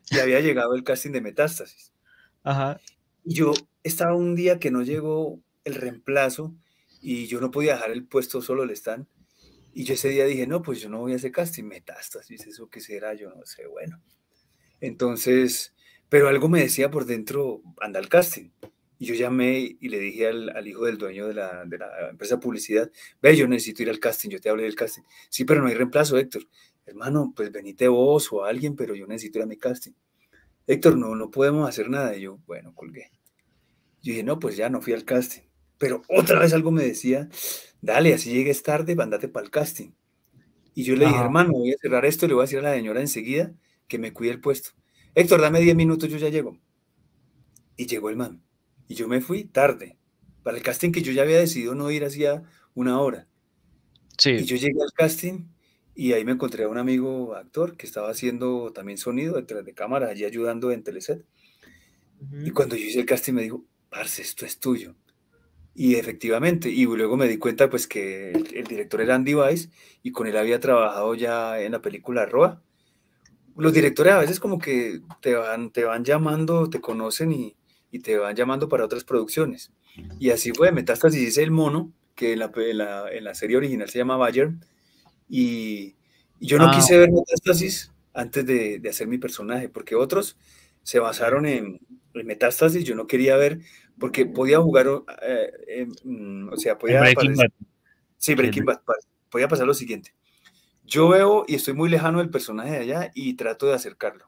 [0.10, 1.92] y había llegado el casting de Metástasis.
[2.44, 2.80] Ajá.
[3.24, 3.54] Yo
[3.84, 6.56] estaba un día que no llegó el reemplazo
[7.02, 9.08] y yo no podía dejar el puesto solo el stand.
[9.74, 12.70] Y yo ese día dije, no, pues yo no voy a hacer casting, Metástasis, eso
[12.70, 14.02] qué será, yo no sé, bueno.
[14.82, 15.74] Entonces,
[16.10, 18.50] pero algo me decía por dentro, anda al casting.
[19.00, 22.40] Y yo llamé y le dije al, hijo del dueño de la, de la, empresa
[22.40, 22.92] publicidad,
[23.22, 25.04] ve, yo necesito ir al casting, yo te hablé del casting.
[25.30, 26.48] Sí, pero no hay reemplazo, Héctor.
[26.86, 29.94] Hermano, pues venite vos o alguien, pero yo necesito ir a mi casting.
[30.68, 32.16] Héctor, no, no podemos hacer nada.
[32.16, 33.12] Y yo, bueno, colgué.
[34.02, 35.42] Yo dije, no, pues ya no fui al casting.
[35.78, 37.30] Pero otra vez algo me decía,
[37.82, 39.92] dale, así llegues tarde, mandate para el casting.
[40.74, 42.74] Y yo le dije, hermano, voy a cerrar esto, le voy a decir a la
[42.74, 43.54] señora enseguida
[43.88, 44.72] que me cuide el puesto.
[45.16, 46.58] Héctor, dame 10 minutos, yo ya llego.
[47.76, 48.42] Y llegó el man.
[48.88, 49.98] Y yo me fui tarde
[50.44, 52.44] para el casting que yo ya había decidido no ir hacía
[52.74, 53.28] una hora.
[54.18, 54.32] Sí.
[54.32, 55.46] Y yo llegué al casting
[55.96, 59.74] y ahí me encontré a un amigo actor que estaba haciendo también sonido detrás de
[59.74, 61.26] cámara, allí ayudando en Teleset.
[62.44, 64.96] Y cuando yo hice el casting me dijo, Parce, esto es tuyo.
[65.74, 69.70] Y efectivamente, y luego me di cuenta pues que el, director era Andy Weiss
[70.04, 72.62] y con él había trabajado ya en la película Roa.
[73.58, 77.56] Los directores a veces como que te van, te van llamando, te conocen y,
[77.92, 79.72] y te van llamando para otras producciones.
[80.20, 82.52] Y así fue, Metástasis dice el mono, que en la,
[83.12, 84.52] en la, serie original se llama Bayer,
[85.32, 85.96] y,
[86.42, 90.38] yo no ah, quise ver Metástasis antes de, de, hacer mi personaje, porque otros
[90.84, 91.80] se basaron en,
[92.14, 93.60] en, Metástasis, yo no quería ver,
[93.98, 94.88] porque podía jugar,
[95.22, 97.00] eh, mm, o sea, podía...
[97.00, 97.52] Breaking Bad.
[98.18, 98.82] Sí, Breaking Bad,
[99.30, 100.14] podía pasar lo siguiente.
[100.84, 104.26] Yo veo y estoy muy lejano del personaje de allá y trato de acercarlo.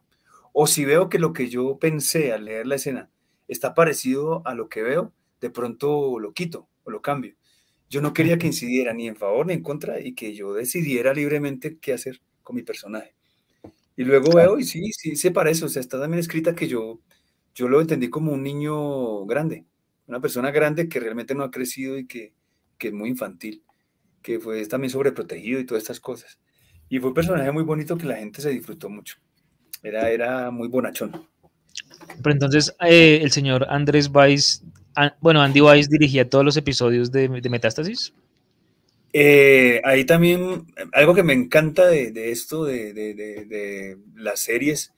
[0.53, 3.09] O si veo que lo que yo pensé al leer la escena
[3.49, 7.35] está parecido a lo que veo, de pronto lo quito o lo cambio.
[7.93, 11.13] Yo no quería que incidiera ni en favor ni en contra y que yo decidiera
[11.13, 13.13] libremente qué hacer con mi personaje.
[13.95, 17.01] Y luego veo y sí, sí se parece, o sea, está también escrita que yo,
[17.53, 19.65] yo lo entendí como un niño grande,
[20.07, 22.33] una persona grande que realmente no ha crecido y que,
[22.79, 23.61] que es muy infantil,
[24.23, 26.39] que fue también sobreprotegido y todas estas cosas.
[26.89, 29.17] Y fue un personaje muy bonito que la gente se disfrutó mucho.
[29.83, 31.11] Era, era muy bonachón.
[32.23, 34.11] Pero entonces eh, el señor Andrés
[34.95, 38.13] Weiss, bueno, Andy Weiss dirigía todos los episodios de, Metástasis.
[39.11, 44.93] Eh, ahí también, algo que me encanta de, esto, de, las series,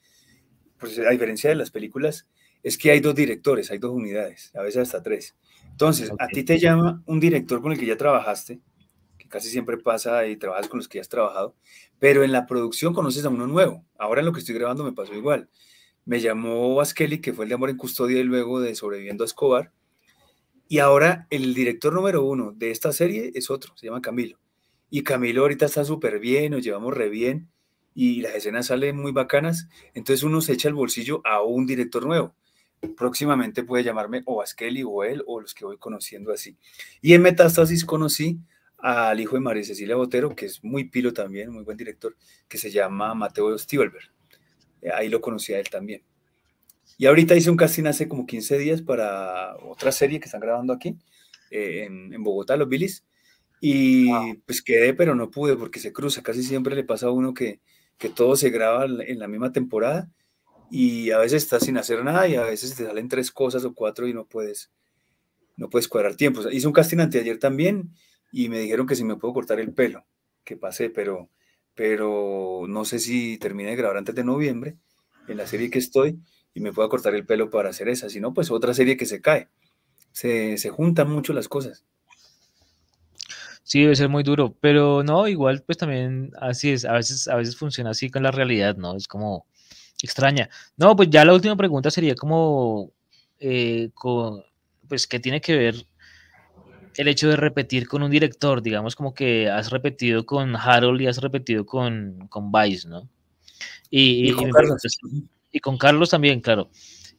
[0.78, 2.28] pues a diferencia de las películas,
[2.64, 5.36] es que hay dos directores, hay dos unidades, a veces hasta tres.
[5.72, 8.60] Entonces, a ti te llama un director con el que ya trabajaste,
[9.18, 11.56] que casi siempre pasa y trabajas con los que ya has trabajado,
[12.00, 13.86] pero en la producción conoces a uno nuevo.
[13.98, 15.50] Ahora en lo que estoy grabando me pasó igual
[16.06, 19.28] me llamó Vasqueli, que fue el de Amor en Custodia y luego de Sobreviviendo a
[19.28, 19.72] Escobar.
[20.68, 24.40] Y ahora el director número uno de esta serie es otro, se llama Camilo.
[24.90, 27.50] Y Camilo ahorita está súper bien, nos llevamos re bien
[27.94, 29.68] y las escenas salen muy bacanas.
[29.94, 32.36] Entonces uno se echa el bolsillo a un director nuevo.
[32.98, 36.58] Próximamente puede llamarme o Vasqueli o él o los que voy conociendo así.
[37.02, 38.40] Y en Metástasis conocí
[38.78, 42.16] al hijo de María Cecilia Botero, que es muy pilo también, muy buen director,
[42.48, 44.12] que se llama Mateo Stivelberg.
[44.82, 46.04] Eh, ahí lo conocí a él también.
[46.98, 50.74] Y ahorita hice un casting hace como 15 días para otra serie que están grabando
[50.74, 50.98] aquí,
[51.52, 53.06] eh, en, Bogotá, Los Billys.
[53.62, 54.10] Y
[54.46, 56.22] pues quedé, pero no pude porque se cruza.
[56.22, 57.60] Casi siempre le pasa a uno que,
[57.98, 60.10] que todo se graba en la misma temporada
[60.70, 63.74] y a veces estás sin hacer nada y a veces te salen tres cosas o
[63.74, 64.72] cuatro y no puedes,
[65.58, 66.48] no puedes cuadrar tiempos.
[66.52, 67.92] Hice un casting anteayer también
[68.32, 70.06] y me dijeron que si me puedo cortar el pelo,
[70.44, 71.30] que pasé, pero
[71.76, 74.78] pero no sé si termine de grabar antes de noviembre
[75.28, 76.20] en la serie que estoy
[76.56, 79.06] y me pueda cortar el pelo para hacer esa, si no, pues otra serie que
[79.06, 79.50] se cae.
[80.14, 81.84] Se, se juntan mucho las cosas.
[83.62, 87.36] Sí, debe ser muy duro, pero no, igual pues también así es, a veces, a
[87.36, 88.96] veces funciona así con la realidad, ¿no?
[88.96, 89.46] Es como
[90.02, 90.50] extraña.
[90.78, 92.92] No, pues ya la última pregunta sería como,
[93.40, 94.44] eh, con,
[94.88, 95.86] pues, ¿qué tiene que ver
[96.96, 101.08] el hecho de repetir con un director, digamos como que has repetido con Harold y
[101.08, 103.10] has repetido con, con Vice, ¿no?
[103.90, 104.34] Y,
[105.60, 106.10] con Carlos.
[106.10, 106.70] también, claro.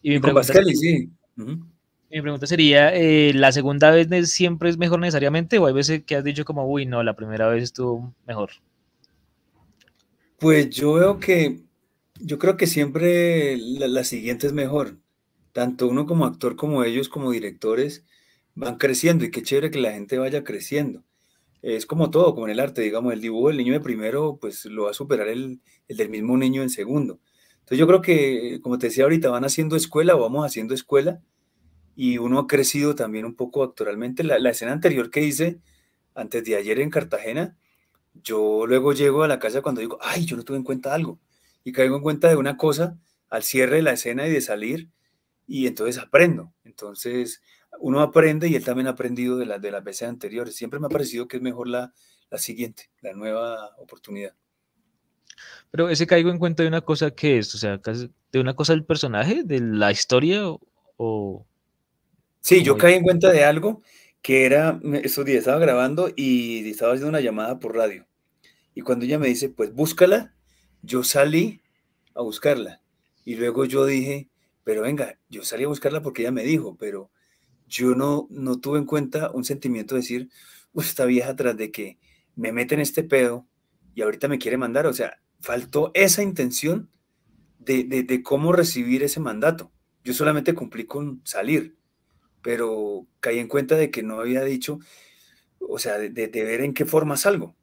[0.03, 1.11] Y mi pregunta, con sí.
[1.37, 6.17] Mi pregunta sería, eh, ¿la segunda vez siempre es mejor necesariamente o hay veces que
[6.17, 8.51] has dicho como, uy, no, la primera vez estuvo mejor?
[10.39, 11.63] Pues yo veo que,
[12.21, 14.99] yo creo que siempre la, la siguiente es mejor.
[15.53, 18.05] Tanto uno como actor como ellos como directores
[18.55, 21.05] van creciendo y qué chévere que la gente vaya creciendo.
[21.63, 24.65] Es como todo, como en el arte, digamos, el dibujo del niño de primero, pues
[24.67, 27.21] lo va a superar el, del mismo niño en segundo.
[27.67, 31.21] Entonces yo creo que, como te decía ahorita, van haciendo escuela o vamos haciendo escuela
[31.97, 34.23] y uno ha crecido también un poco actualmente.
[34.23, 35.59] La, la escena anterior que hice,
[36.15, 37.57] antes de ayer en Cartagena,
[38.23, 41.19] yo luego llego a la casa cuando digo, ay, yo no tuve en cuenta algo.
[41.65, 44.91] Y caigo en cuenta de una cosa al cierre de la escena y de salir,
[45.49, 46.53] y entonces aprendo.
[46.63, 47.43] Entonces,
[47.81, 50.55] uno aprende y él también ha aprendido de, las de las veces anteriores.
[50.55, 51.93] Siempre me ha parecido que es mejor la,
[52.31, 54.37] la siguiente, la nueva oportunidad.
[55.71, 58.73] Pero ese caigo en cuenta de una cosa que es, o sea, de una cosa
[58.73, 60.43] del personaje, de la historia
[60.97, 61.47] o...
[62.41, 63.83] Sí, yo caí en cuenta de algo
[64.23, 68.07] que era, estos días estaba grabando y estaba haciendo una llamada por radio.
[68.75, 70.35] Y cuando ella me dice, pues búscala,
[70.83, 71.61] yo salí
[72.15, 72.81] a buscarla.
[73.25, 74.29] Y luego yo dije,
[74.65, 77.11] pero venga, yo salí a buscarla porque ella me dijo, pero
[77.69, 80.29] yo no, no tuve en cuenta un sentimiento de decir,
[80.73, 81.99] pues esta vieja tras de que
[82.35, 83.47] me mete en este pedo
[83.97, 84.87] y ahorita me quiere mandar.
[84.87, 86.91] O sea, faltó esa intención
[87.59, 89.73] de, de, cómo recibir ese mandato.
[90.05, 91.77] Yo solamente cumplí con salir,
[92.43, 94.79] pero caí en cuenta de que no había dicho,
[95.59, 97.57] o sea, de, de, ver en qué forma salgo.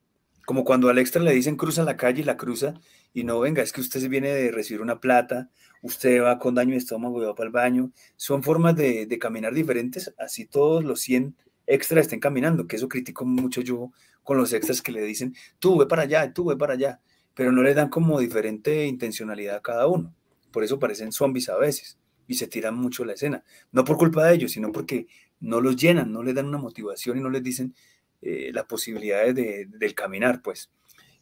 [0.44, 2.74] Como cuando al extra le dicen cruza la calle y la cruza
[3.14, 5.50] y no, venga, es que usted viene de recibir una plata,
[5.82, 7.92] usted va con daño de estómago y va para el baño.
[8.16, 11.36] Son formas de, de caminar diferentes, así todos los 100
[11.66, 13.92] extras estén caminando, que eso critico mucho yo
[14.24, 17.00] con los extras que le dicen, tú ve para allá, tú ve para allá
[17.34, 20.14] pero no le dan como diferente intencionalidad a cada uno.
[20.52, 23.44] Por eso parecen zombies a veces y se tiran mucho la escena.
[23.72, 25.08] No por culpa de ellos, sino porque
[25.40, 27.74] no los llenan, no les dan una motivación y no les dicen
[28.22, 30.70] eh, las posibilidades de, del caminar, pues.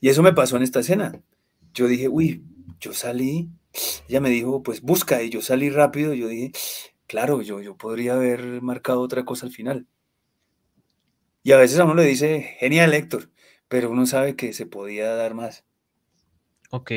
[0.00, 1.20] Y eso me pasó en esta escena.
[1.72, 2.44] Yo dije, uy,
[2.78, 3.48] yo salí,
[4.08, 6.52] ella me dijo, pues busca, y yo salí rápido, yo dije,
[7.06, 9.86] claro, yo, yo podría haber marcado otra cosa al final.
[11.42, 13.30] Y a veces a uno le dice, genial, Héctor,
[13.68, 15.64] pero uno sabe que se podía dar más.
[16.70, 16.92] Ok.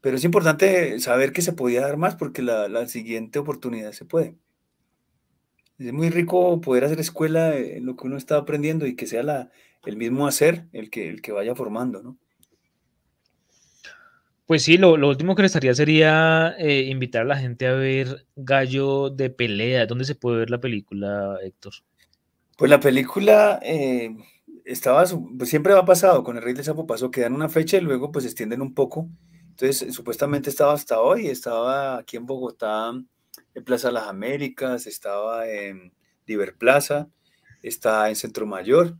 [0.00, 4.36] Pero es importante saber que se podía dar más porque la, siguiente oportunidad se puede.
[5.78, 9.22] Es muy rico poder hacer escuela en lo que uno está aprendiendo y que sea
[9.22, 9.50] la,
[9.86, 12.18] el mismo hacer el que, el que vaya formando, ¿no?
[14.46, 18.26] Pues sí, lo, último que les estaría sería eh, invitar a la gente a ver
[18.36, 19.86] Gallo de Pelea.
[19.86, 21.72] ¿Dónde se puede ver la película, Héctor?
[22.56, 24.14] Pues la película eh,
[24.64, 25.04] estaba,
[25.38, 27.80] pues siempre ha pasado, con el Rey del Sapo pasó que dan una fecha y
[27.80, 29.08] luego pues extienden un poco.
[29.50, 32.92] Entonces, supuestamente estaba hasta hoy, estaba aquí en Bogotá,
[33.54, 35.92] en Plaza Las Américas, estaba en
[36.26, 37.08] Diver Plaza,
[37.62, 38.96] está en Centro Mayor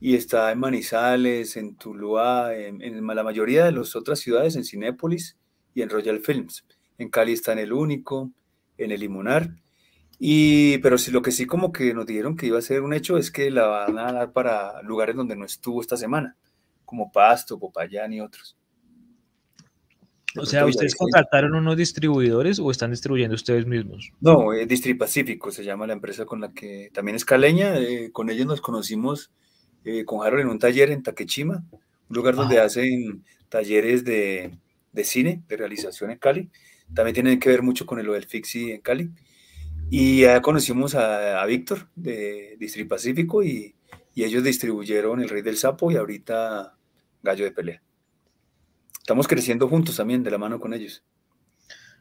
[0.00, 4.64] y está en Manizales, en Tuluá, en, en la mayoría de las otras ciudades, en
[4.64, 5.36] Cinépolis
[5.74, 6.66] y en Royal Films.
[6.98, 8.30] En Cali está en El Único,
[8.78, 9.50] en El Limonar
[10.22, 12.92] y, pero sí, lo que sí como que nos dijeron que iba a ser un
[12.92, 16.36] hecho es que la van a dar para lugares donde no estuvo esta semana,
[16.84, 18.54] como Pasto, Popayán y otros.
[20.36, 24.12] o sea, ¿ustedes contrataron unos distribuidores o están distribuyendo ustedes mismos?
[24.20, 27.78] No, es Distri Pacífico, se llama la empresa con la que también es caleña.
[27.78, 29.32] Eh, con ellos nos conocimos
[29.86, 31.80] eh, con Harold en un taller en Taquechima, un
[32.14, 34.58] lugar donde hacen talleres de,
[34.92, 36.50] de, cine, de realización en Cali.
[36.94, 39.10] También tienen que ver mucho con el Fixi en Cali.
[39.92, 43.74] Y ya conocimos a, Víctor de Distri Pacífico y,
[44.14, 46.76] ellos distribuyeron El Rey del Sapo y ahorita
[47.22, 47.82] Gallo de Pelea.
[48.98, 51.02] Estamos creciendo juntos también, de la mano con ellos.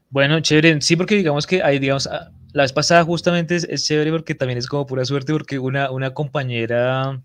[0.10, 0.82] Bueno, chévere.
[0.82, 4.58] Sí, porque digamos que ahí, digamos, ah, la vez pasada justamente es, chévere porque también
[4.58, 7.24] es como pura suerte porque una, una compañera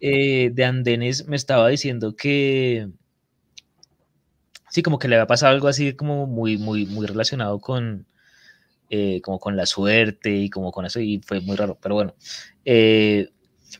[0.00, 2.90] eh, de Andenes me estaba diciendo que
[4.68, 8.06] sí, como que le había pasado algo así como muy, muy, muy relacionado con,
[8.90, 12.14] eh, como con la suerte y como con eso, y fue muy raro, pero bueno.
[12.64, 13.28] Eh,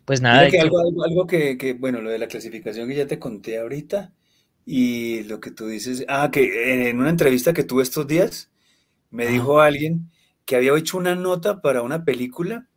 [0.04, 0.48] pues nada.
[0.50, 4.12] Que algo, algo, que, bueno, lo de la clasificación que ya te conté ahorita,
[4.64, 8.50] y lo que tú dices, ah, que en una entrevista que tuve estos días,
[9.10, 10.10] me dijo alguien
[10.44, 12.68] que había hecho una nota para una película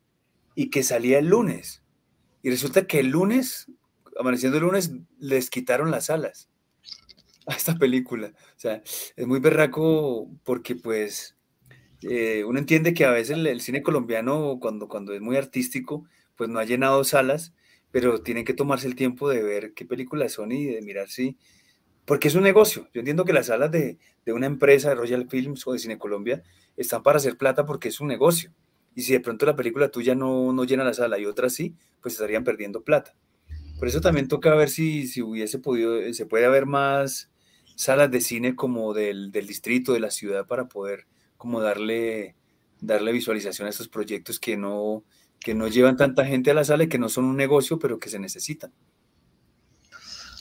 [0.55, 1.83] y que salía el lunes.
[2.43, 3.71] Y resulta que el lunes,
[4.19, 6.49] amaneciendo el lunes, les quitaron las alas
[7.47, 8.33] a esta película.
[8.55, 8.81] O sea,
[9.15, 11.35] es muy berraco porque pues
[12.01, 16.05] eh, uno entiende que a veces el, cine colombiano, cuando, cuando es muy artístico,
[16.35, 17.53] pues no ha llenado salas,
[17.91, 21.37] pero tienen que tomarse el tiempo de ver qué películas son y de mirar si...
[22.05, 22.87] Porque es un negocio.
[22.93, 25.99] Yo entiendo que las salas de, de una empresa, de Royal Films o de Cine
[25.99, 26.43] Colombia,
[26.75, 28.51] están para hacer plata porque es un negocio.
[28.95, 31.75] Y si de pronto la película tuya no, no llena la sala y otras sí,
[32.01, 33.15] pues estarían perdiendo plata.
[33.77, 37.31] Por eso también toca ver si, si hubiese podido, se puede haber más
[37.75, 41.05] salas de cine como del, del distrito, de la ciudad, para poder
[41.39, 42.35] como darle,
[42.81, 45.05] darle visualización a estos proyectos que no,
[45.39, 47.97] que no llevan tanta gente a la sala y que no son un negocio, pero
[47.97, 48.73] que se necesitan.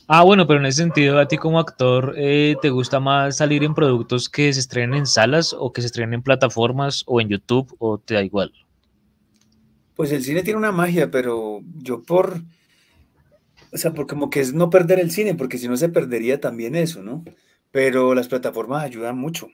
[0.08, 3.62] Ah, bueno, pero en ese sentido, a ti como actor, eh, ¿te gusta más salir
[3.62, 7.28] en productos que se estrenen en salas o que se estrenen en plataformas o en
[7.28, 8.52] YouTube o te da igual?
[9.94, 12.42] Pues el cine tiene una magia, pero yo por,
[13.72, 16.40] o sea, por como que es no perder el cine, porque si no se perdería
[16.40, 17.22] también eso, ¿no?
[17.70, 19.48] Pero las plataformas ayudan mucho.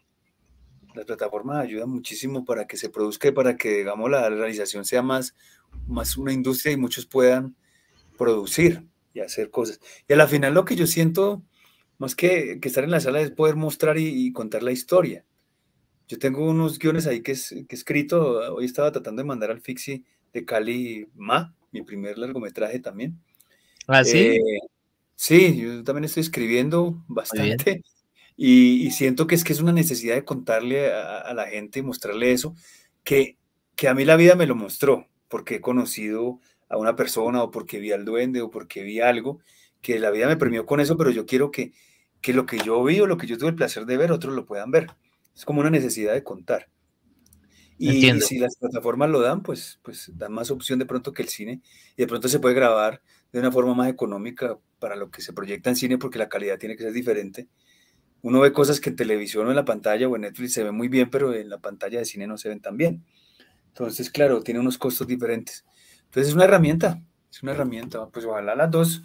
[0.94, 5.02] Las plataformas ayudan muchísimo para que se produzca y para que, digamos, la realización sea
[5.02, 5.34] más,
[5.86, 7.56] más una industria y muchos puedan
[8.16, 9.80] producir y hacer cosas.
[10.08, 11.42] Y a la final lo que yo siento
[11.98, 15.24] más que, que estar en la sala es poder mostrar y, contar la historia.
[16.06, 19.50] Yo tengo unos guiones ahí que, es, que he escrito, hoy estaba tratando de mandar
[19.50, 23.18] al Fixi de Cali Ma, mi primer largometraje también.
[23.86, 24.18] ¿Ah, sí?
[24.18, 24.40] Eh,
[25.16, 27.82] sí, yo también estoy escribiendo bastante
[28.36, 32.54] y, siento que es que es una necesidad de contarle a, la gente, mostrarle eso,
[33.04, 33.36] que,
[33.76, 37.50] que a mí la vida me lo mostró, porque he conocido a una persona o
[37.50, 39.40] porque vi al duende o porque vi algo,
[39.80, 41.72] que la vida me premió con eso, pero yo quiero que,
[42.20, 44.34] que lo que yo vi o lo que yo tuve el placer de ver, otros
[44.34, 44.88] lo puedan ver.
[45.34, 46.68] Es como una necesidad de contar.
[47.76, 51.28] Y, si las plataformas lo dan, pues, pues dan más opción de pronto que el
[51.28, 51.60] cine
[51.96, 53.02] y de pronto se puede grabar
[53.32, 56.58] de una forma más económica para lo que se proyecta en cine porque la calidad
[56.58, 57.48] tiene que ser diferente.
[58.24, 60.74] Uno ve cosas que en televisión o en la pantalla o en Netflix se ven
[60.74, 63.04] muy bien, pero en la pantalla de cine no se ven tan bien.
[63.68, 65.66] Entonces, claro, tiene unos costos diferentes.
[66.06, 68.08] Entonces es una herramienta, es una herramienta.
[68.08, 69.02] Pues ojalá las dos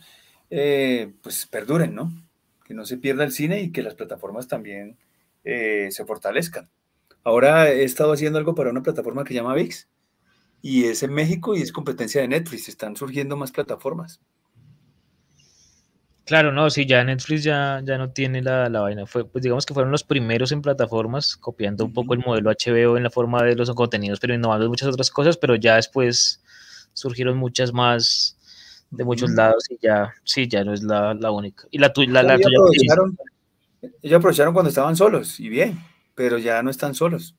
[0.49, 2.13] eh, pues perduren, ¿no?
[2.63, 4.97] Que no se pierda el cine y que las plataformas también
[5.43, 6.69] eh, se fortalezcan.
[7.25, 9.89] Ahora he estado haciendo algo para una plataforma que se llama VIX
[10.61, 12.69] y es en México y es competencia de Netflix.
[12.69, 14.21] Están surgiendo más plataformas.
[16.29, 19.07] Claro, no, sí, ya Netflix ya, ya no tiene la, la vaina.
[19.07, 22.97] Fue, pues digamos que fueron los primeros en plataformas, copiando un poco el modelo HBO
[22.97, 26.43] en la forma de los contenidos, pero innovando muchas otras cosas, pero ya después
[26.93, 28.37] surgieron muchas más
[28.91, 31.65] de muchos lados y ya, sí, ya no es la, la única.
[31.71, 32.59] Y la, la, la tuya.
[32.59, 33.17] Aprovecharon,
[34.03, 35.79] ellos aprovecharon cuando estaban solos y bien,
[36.13, 37.33] pero ya no están solos,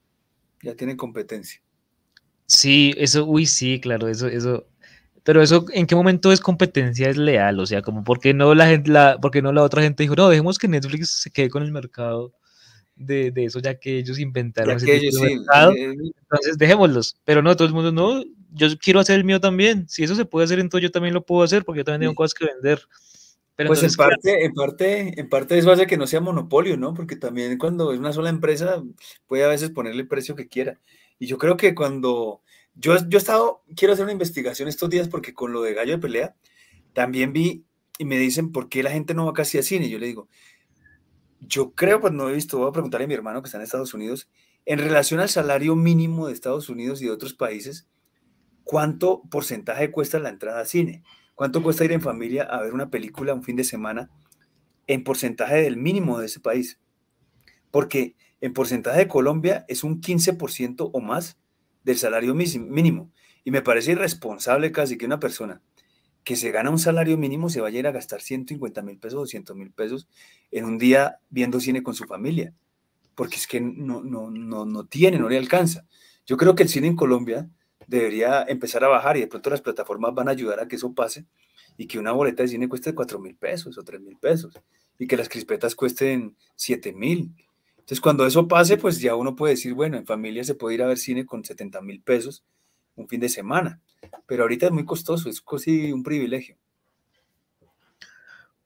[0.64, 1.62] ya tienen competencia.
[2.44, 4.66] Sí, eso, uy, sí, claro, eso, eso,
[5.30, 7.60] pero eso, ¿en qué momento es competencia es leal?
[7.60, 10.16] O sea, como, ¿por qué no la gente, la, porque no la otra gente dijo,
[10.16, 12.32] no, dejemos que Netflix se quede con el mercado
[12.96, 17.16] de, de eso, ya que ellos inventaron ese mercado, eh, entonces dejémoslos.
[17.24, 19.88] Pero no, todo el mundo, no, yo quiero hacer el mío también.
[19.88, 22.16] Si eso se puede hacer, entonces yo también lo puedo hacer porque yo también tengo
[22.16, 22.80] cosas que vender.
[23.54, 26.92] Pero pues en parte, en parte, en parte eso hace que no sea monopolio, ¿no?
[26.92, 28.82] Porque también cuando es una sola empresa
[29.28, 30.80] puede a veces ponerle el precio que quiera.
[31.20, 32.40] Y yo creo que cuando
[32.74, 35.92] yo, yo he estado, quiero hacer una investigación estos días porque con lo de gallo
[35.92, 36.36] de pelea
[36.92, 37.64] también vi
[37.98, 39.90] y me dicen por qué la gente no va casi a cine.
[39.90, 40.28] Yo le digo,
[41.40, 43.64] yo creo, pues no he visto, voy a preguntarle a mi hermano que está en
[43.64, 44.30] Estados Unidos,
[44.66, 47.88] en relación al salario mínimo de Estados Unidos y de otros países,
[48.64, 51.02] ¿cuánto porcentaje cuesta la entrada a cine?
[51.34, 54.10] ¿Cuánto cuesta ir en familia a ver una película un fin de semana
[54.86, 56.78] en porcentaje del mínimo de ese país?
[57.70, 61.39] Porque en porcentaje de Colombia es un 15% o más
[61.82, 63.10] del salario mínimo.
[63.44, 65.62] Y me parece irresponsable casi que una persona
[66.24, 69.20] que se gana un salario mínimo se vaya a ir a gastar 150 mil pesos,
[69.20, 70.08] 200 mil pesos
[70.50, 72.52] en un día viendo cine con su familia,
[73.14, 75.86] porque es que no, no, no, no tiene, no le alcanza.
[76.26, 77.48] Yo creo que el cine en Colombia
[77.86, 80.92] debería empezar a bajar y de pronto las plataformas van a ayudar a que eso
[80.94, 81.24] pase
[81.76, 84.54] y que una boleta de cine cueste 4 mil pesos o 3 mil pesos
[84.98, 87.32] y que las crispetas cuesten 7 mil.
[87.80, 90.82] Entonces cuando eso pase, pues ya uno puede decir, bueno, en familia se puede ir
[90.82, 92.44] a ver cine con 70 mil pesos
[92.94, 93.80] un fin de semana,
[94.26, 96.56] pero ahorita es muy costoso, es casi un privilegio.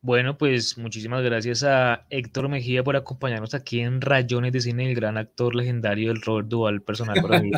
[0.01, 4.95] Bueno, pues muchísimas gracias a Héctor Mejía por acompañarnos aquí en Rayones de Cine, el
[4.95, 7.51] gran actor legendario del Robert Duval, personal para mí.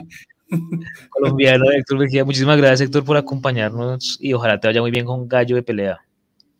[1.10, 2.24] colombiano Héctor Mejía.
[2.24, 5.98] Muchísimas gracias, Héctor, por acompañarnos y ojalá te vaya muy bien con Gallo de Pelea.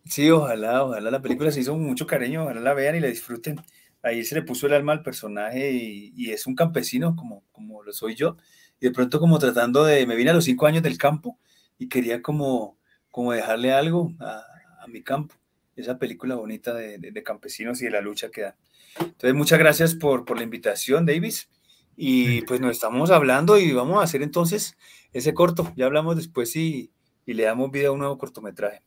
[0.06, 3.09] Sí, ojalá, ojalá la película se hizo con mucho cariño, ojalá la vean y la
[3.09, 3.60] disfruten.
[4.06, 7.92] Ahí se le puso el alma al personaje y, es un campesino como, como lo
[7.92, 8.36] soy yo.
[8.78, 11.40] Y de pronto como tratando de, me vine a los cinco años del campo
[11.76, 12.78] y quería como,
[13.10, 14.44] como dejarle algo a,
[14.86, 15.34] mi campo.
[15.74, 18.54] Esa película bonita de, de, campesinos y de la lucha que dan.
[19.00, 21.50] Entonces, muchas gracias por, por la invitación, Davis.
[21.96, 24.76] Y pues nos estamos hablando y vamos a hacer entonces
[25.12, 25.72] ese corto.
[25.74, 26.92] Ya hablamos después y,
[27.24, 28.82] y le damos vida a un nuevo cortometraje.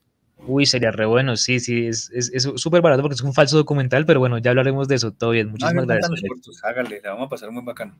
[0.47, 2.09] Uy, sería re bueno, sí, sí, es
[2.55, 5.31] súper es, barato porque es un falso documental, pero bueno, ya hablaremos de eso, todo
[5.31, 6.63] bien, muchísimas gracias.
[6.63, 7.95] hágale, la vamos a pasar muy bacano.